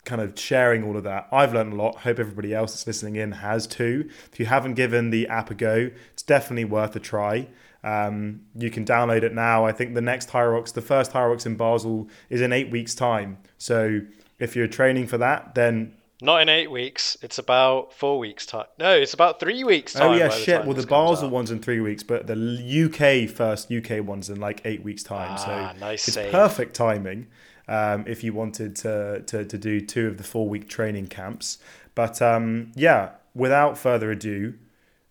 kind 0.05 0.23
of 0.23 0.39
sharing 0.39 0.85
all 0.85 0.97
of 0.97 1.05
that. 1.05 1.29
I've 1.31 1.53
learned 1.53 1.75
a 1.75 1.77
lot. 1.77 1.97
Hope 1.97 2.19
everybody 2.19 2.55
else 2.55 2.73
that's 2.73 2.87
listening 2.87 3.17
in 3.17 3.33
has 3.33 3.67
too. 3.67 4.09
If 4.33 4.41
you 4.41 4.47
haven't 4.47 4.75
given 4.75 5.11
the 5.11 5.29
app 5.29 5.51
a 5.51 5.55
go, 5.55 5.91
it's 6.13 6.23
definitely 6.23 6.65
worth 6.65 6.97
a 6.97 7.01
try. 7.01 7.49
Um, 7.85 8.43
you 8.55 8.71
can 8.71 8.85
download 8.85 9.23
it 9.23 9.35
now. 9.35 9.67
I 9.67 9.73
think 9.73 9.95
the 9.95 10.01
next 10.01 10.31
Hyrox, 10.31 10.73
the 10.73 10.81
first 10.81 11.13
Hyrox 11.13 11.47
in 11.47 11.57
Basel, 11.57 12.09
is 12.31 12.41
in 12.41 12.53
eight 12.53 12.71
weeks' 12.71 12.95
time. 12.95 13.39
So 13.59 14.01
if 14.39 14.57
you're 14.57 14.67
training 14.67 15.07
for 15.07 15.19
that, 15.19 15.55
then 15.55 15.95
Not 16.21 16.43
in 16.43 16.49
eight 16.49 16.71
weeks. 16.71 17.17
It's 17.23 17.39
about 17.39 17.93
four 17.93 18.19
weeks 18.19 18.45
time. 18.45 18.67
No, 18.79 18.93
it's 18.93 19.15
about 19.15 19.39
three 19.39 19.63
weeks 19.63 19.93
time. 19.93 20.11
Oh 20.11 20.15
yeah, 20.15 20.29
the 20.29 20.35
shit. 20.35 20.59
time 20.59 20.67
Well, 20.67 20.75
the 20.75 20.87
Basel 20.87 21.31
one's 21.31 21.51
in 21.51 21.61
three 21.61 21.81
weeks, 21.81 22.03
but 22.03 22.27
the 22.27 22.35
UK 22.35 23.31
first 23.31 23.71
UK 23.71 24.05
one's 24.05 24.29
in 24.29 24.41
like 24.41 24.61
eight 24.65 24.83
weeks 24.83 25.05
time. 25.05 25.31
Ah, 25.33 25.73
so 25.75 25.79
nice 25.81 26.09
it's 26.09 26.17
save. 26.17 26.33
perfect 26.33 26.75
timing 26.75 27.29
um, 27.69 28.05
if 28.09 28.25
you 28.25 28.33
wanted 28.33 28.75
to, 28.77 29.23
to 29.27 29.45
to 29.45 29.59
do 29.59 29.81
two 29.81 30.09
of 30.09 30.19
the 30.19 30.25
four 30.25 30.49
week 30.49 30.69
training 30.69 31.07
camps. 31.07 31.59
But 31.95 32.21
um, 32.21 32.73
yeah, 32.75 33.11
without 33.35 33.79
further 33.79 34.11
ado, 34.11 34.55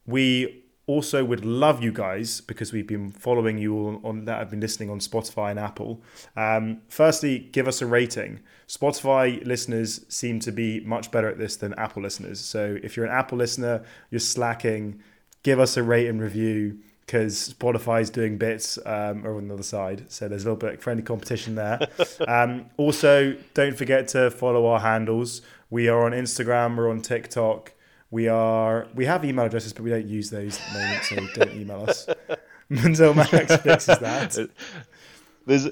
we 0.05 0.63
also 0.87 1.23
would 1.23 1.45
love 1.45 1.83
you 1.83 1.91
guys 1.91 2.39
because 2.41 2.71
we've 2.71 2.87
been 2.87 3.11
following 3.11 3.57
you 3.57 3.75
all 3.75 4.01
on 4.03 4.23
that 4.25 4.39
have 4.39 4.49
been 4.49 4.61
listening 4.61 4.89
on 4.89 4.99
Spotify 4.99 5.51
and 5.51 5.59
Apple. 5.59 6.01
Um, 6.35 6.81
firstly, 6.87 7.39
give 7.51 7.67
us 7.67 7.81
a 7.81 7.85
rating. 7.85 8.39
Spotify 8.67 9.45
listeners 9.45 10.05
seem 10.07 10.39
to 10.39 10.51
be 10.51 10.79
much 10.79 11.11
better 11.11 11.29
at 11.29 11.37
this 11.37 11.57
than 11.57 11.73
Apple 11.73 12.01
listeners. 12.01 12.39
So 12.39 12.77
if 12.81 12.95
you're 12.95 13.05
an 13.05 13.11
Apple 13.11 13.37
listener, 13.37 13.83
you're 14.09 14.19
slacking. 14.19 15.01
Give 15.43 15.59
us 15.59 15.75
a 15.75 15.83
rate 15.83 16.07
and 16.07 16.21
review 16.21 16.79
because 17.05 17.53
Spotify's 17.53 18.09
doing 18.09 18.37
bits 18.37 18.77
um, 18.85 19.19
over 19.25 19.37
on 19.37 19.49
the 19.49 19.53
other 19.53 19.63
side. 19.63 20.05
So 20.09 20.27
there's 20.27 20.43
a 20.43 20.45
little 20.45 20.57
bit 20.57 20.75
of 20.75 20.81
friendly 20.81 21.03
competition 21.03 21.55
there. 21.55 21.79
um, 22.27 22.65
also, 22.77 23.35
don't 23.53 23.77
forget 23.77 24.07
to 24.09 24.31
follow 24.31 24.65
our 24.67 24.79
handles. 24.79 25.41
We 25.69 25.89
are 25.89 26.05
on 26.05 26.13
Instagram, 26.13 26.77
we're 26.77 26.89
on 26.89 27.01
TikTok. 27.01 27.73
We 28.09 28.27
are 28.29 28.87
we 28.95 29.05
have 29.05 29.25
email 29.25 29.45
addresses, 29.45 29.73
but 29.73 29.83
we 29.83 29.89
don't 29.89 30.07
use 30.07 30.29
those 30.29 30.59
at 30.59 30.73
the 30.73 30.79
moment, 30.79 31.03
so 31.03 31.43
don't 31.45 31.53
email 31.59 31.85
us 31.89 32.07
until 32.69 33.13
Max 33.13 33.31
fixes 33.57 33.99
that. 33.99 34.49
There's 35.45 35.67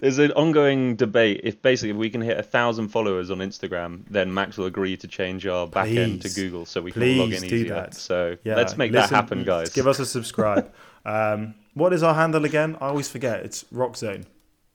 there's 0.00 0.18
an 0.18 0.30
ongoing 0.32 0.94
debate. 0.96 1.40
If 1.44 1.60
basically 1.60 1.90
if 1.90 1.96
we 1.96 2.08
can 2.08 2.20
hit 2.20 2.38
a 2.38 2.42
thousand 2.42 2.88
followers 2.88 3.30
on 3.30 3.38
Instagram, 3.38 4.04
then 4.08 4.32
Max 4.32 4.56
will 4.56 4.66
agree 4.66 4.96
to 4.96 5.08
change 5.08 5.44
our 5.46 5.66
back 5.66 5.88
end 5.88 6.22
to 6.22 6.28
Google 6.30 6.66
so 6.66 6.80
we 6.80 6.92
can 6.92 7.02
log 7.18 7.32
in 7.32 7.40
Please 7.40 7.50
do 7.50 7.56
easier. 7.56 7.74
that. 7.74 7.94
So 7.94 8.36
Yeah, 8.44 8.54
let's 8.54 8.76
make 8.76 8.92
listen, 8.92 9.10
that 9.10 9.14
happen, 9.16 9.42
guys. 9.44 9.70
Give 9.70 9.86
us 9.88 9.98
a 9.98 10.06
subscribe. 10.06 10.72
um, 11.04 11.54
what 11.74 11.92
is 11.92 12.02
our 12.04 12.14
handle 12.14 12.44
again? 12.44 12.76
I 12.80 12.86
always 12.88 13.08
forget. 13.08 13.40
It's 13.40 13.64
Roxzone. 13.64 14.24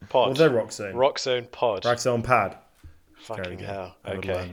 Pod. 0.09 0.27
What's 0.27 0.39
their 0.39 0.49
Roxzone? 0.49 0.93
Rock 0.93 1.17
Zone 1.19 1.47
Pod. 1.51 1.85
Rack 1.85 1.99
Zone 1.99 2.21
Pad. 2.21 2.57
There 2.81 3.37
we 3.37 3.43
Fucking 3.43 3.57
go. 3.59 3.65
hell. 3.65 3.95
I 4.03 4.15
would 4.15 4.29
Okay. 4.29 4.51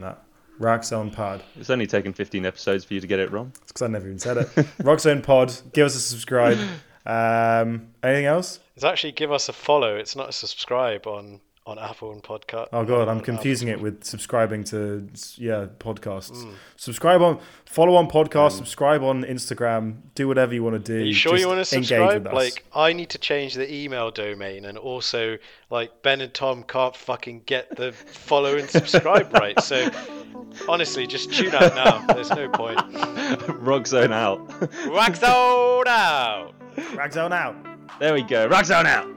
Learn 0.61 0.79
that. 1.11 1.17
Rack 1.19 1.41
It's 1.55 1.69
only 1.69 1.87
taken 1.87 2.13
15 2.13 2.45
episodes 2.45 2.85
for 2.85 2.93
you 2.93 3.01
to 3.01 3.07
get 3.07 3.19
it 3.19 3.31
wrong. 3.31 3.51
It's 3.61 3.71
because 3.71 3.81
I 3.81 3.87
never 3.87 4.07
even 4.07 4.19
said 4.19 4.37
it. 4.37 4.47
Roxzone 4.79 5.23
Pod. 5.23 5.53
Give 5.73 5.85
us 5.85 5.95
a 5.95 5.99
subscribe. 5.99 6.57
Um, 7.03 7.87
anything 8.03 8.25
else? 8.25 8.59
It's 8.75 8.85
actually 8.85 9.13
give 9.13 9.31
us 9.31 9.49
a 9.49 9.53
follow. 9.53 9.95
It's 9.95 10.15
not 10.15 10.29
a 10.29 10.31
subscribe 10.31 11.07
on 11.07 11.41
on 11.67 11.77
Apple 11.77 12.11
and 12.11 12.23
podcast. 12.23 12.67
Oh 12.73 12.83
god, 12.83 13.07
I'm 13.07 13.21
confusing 13.21 13.69
Apple. 13.69 13.79
it 13.79 13.83
with 13.83 14.03
subscribing 14.03 14.63
to 14.65 15.07
yeah 15.35 15.67
podcasts. 15.79 16.43
Mm. 16.43 16.53
Subscribe 16.75 17.21
on, 17.21 17.39
follow 17.65 17.95
on 17.95 18.09
podcast, 18.09 18.53
subscribe 18.53 19.03
on 19.03 19.23
Instagram, 19.23 19.97
do 20.15 20.27
whatever 20.27 20.53
you 20.53 20.63
want 20.63 20.83
to 20.83 20.91
do. 20.93 21.01
Are 21.01 21.05
you 21.05 21.13
sure 21.13 21.37
you 21.37 21.47
want 21.47 21.63
to 21.65 21.75
engage 21.75 21.89
subscribe? 21.89 22.23
with 22.23 22.33
us. 22.33 22.33
Like, 22.33 22.65
I 22.73 22.93
need 22.93 23.09
to 23.11 23.19
change 23.19 23.53
the 23.53 23.71
email 23.71 24.09
domain, 24.09 24.65
and 24.65 24.77
also, 24.77 25.37
like, 25.69 26.01
Ben 26.01 26.21
and 26.21 26.33
Tom 26.33 26.63
can't 26.63 26.95
fucking 26.95 27.43
get 27.45 27.75
the 27.75 27.91
follow 27.91 28.57
and 28.57 28.69
subscribe 28.69 29.31
right. 29.33 29.59
So, 29.61 29.89
honestly, 30.67 31.07
just 31.07 31.33
tune 31.33 31.53
out 31.53 31.75
now. 31.75 32.05
There's 32.13 32.29
no 32.29 32.49
point. 32.49 32.79
Rock 33.59 33.87
zone 33.87 34.13
out. 34.13 34.39
Wax 34.89 35.21
out 35.23 35.87
out. 35.87 36.53
Ragzone 36.75 37.31
out. 37.31 37.55
there 37.99 38.13
we 38.13 38.23
go. 38.23 38.47
Rock 38.47 38.65
zone 38.65 38.87
out. 38.87 39.07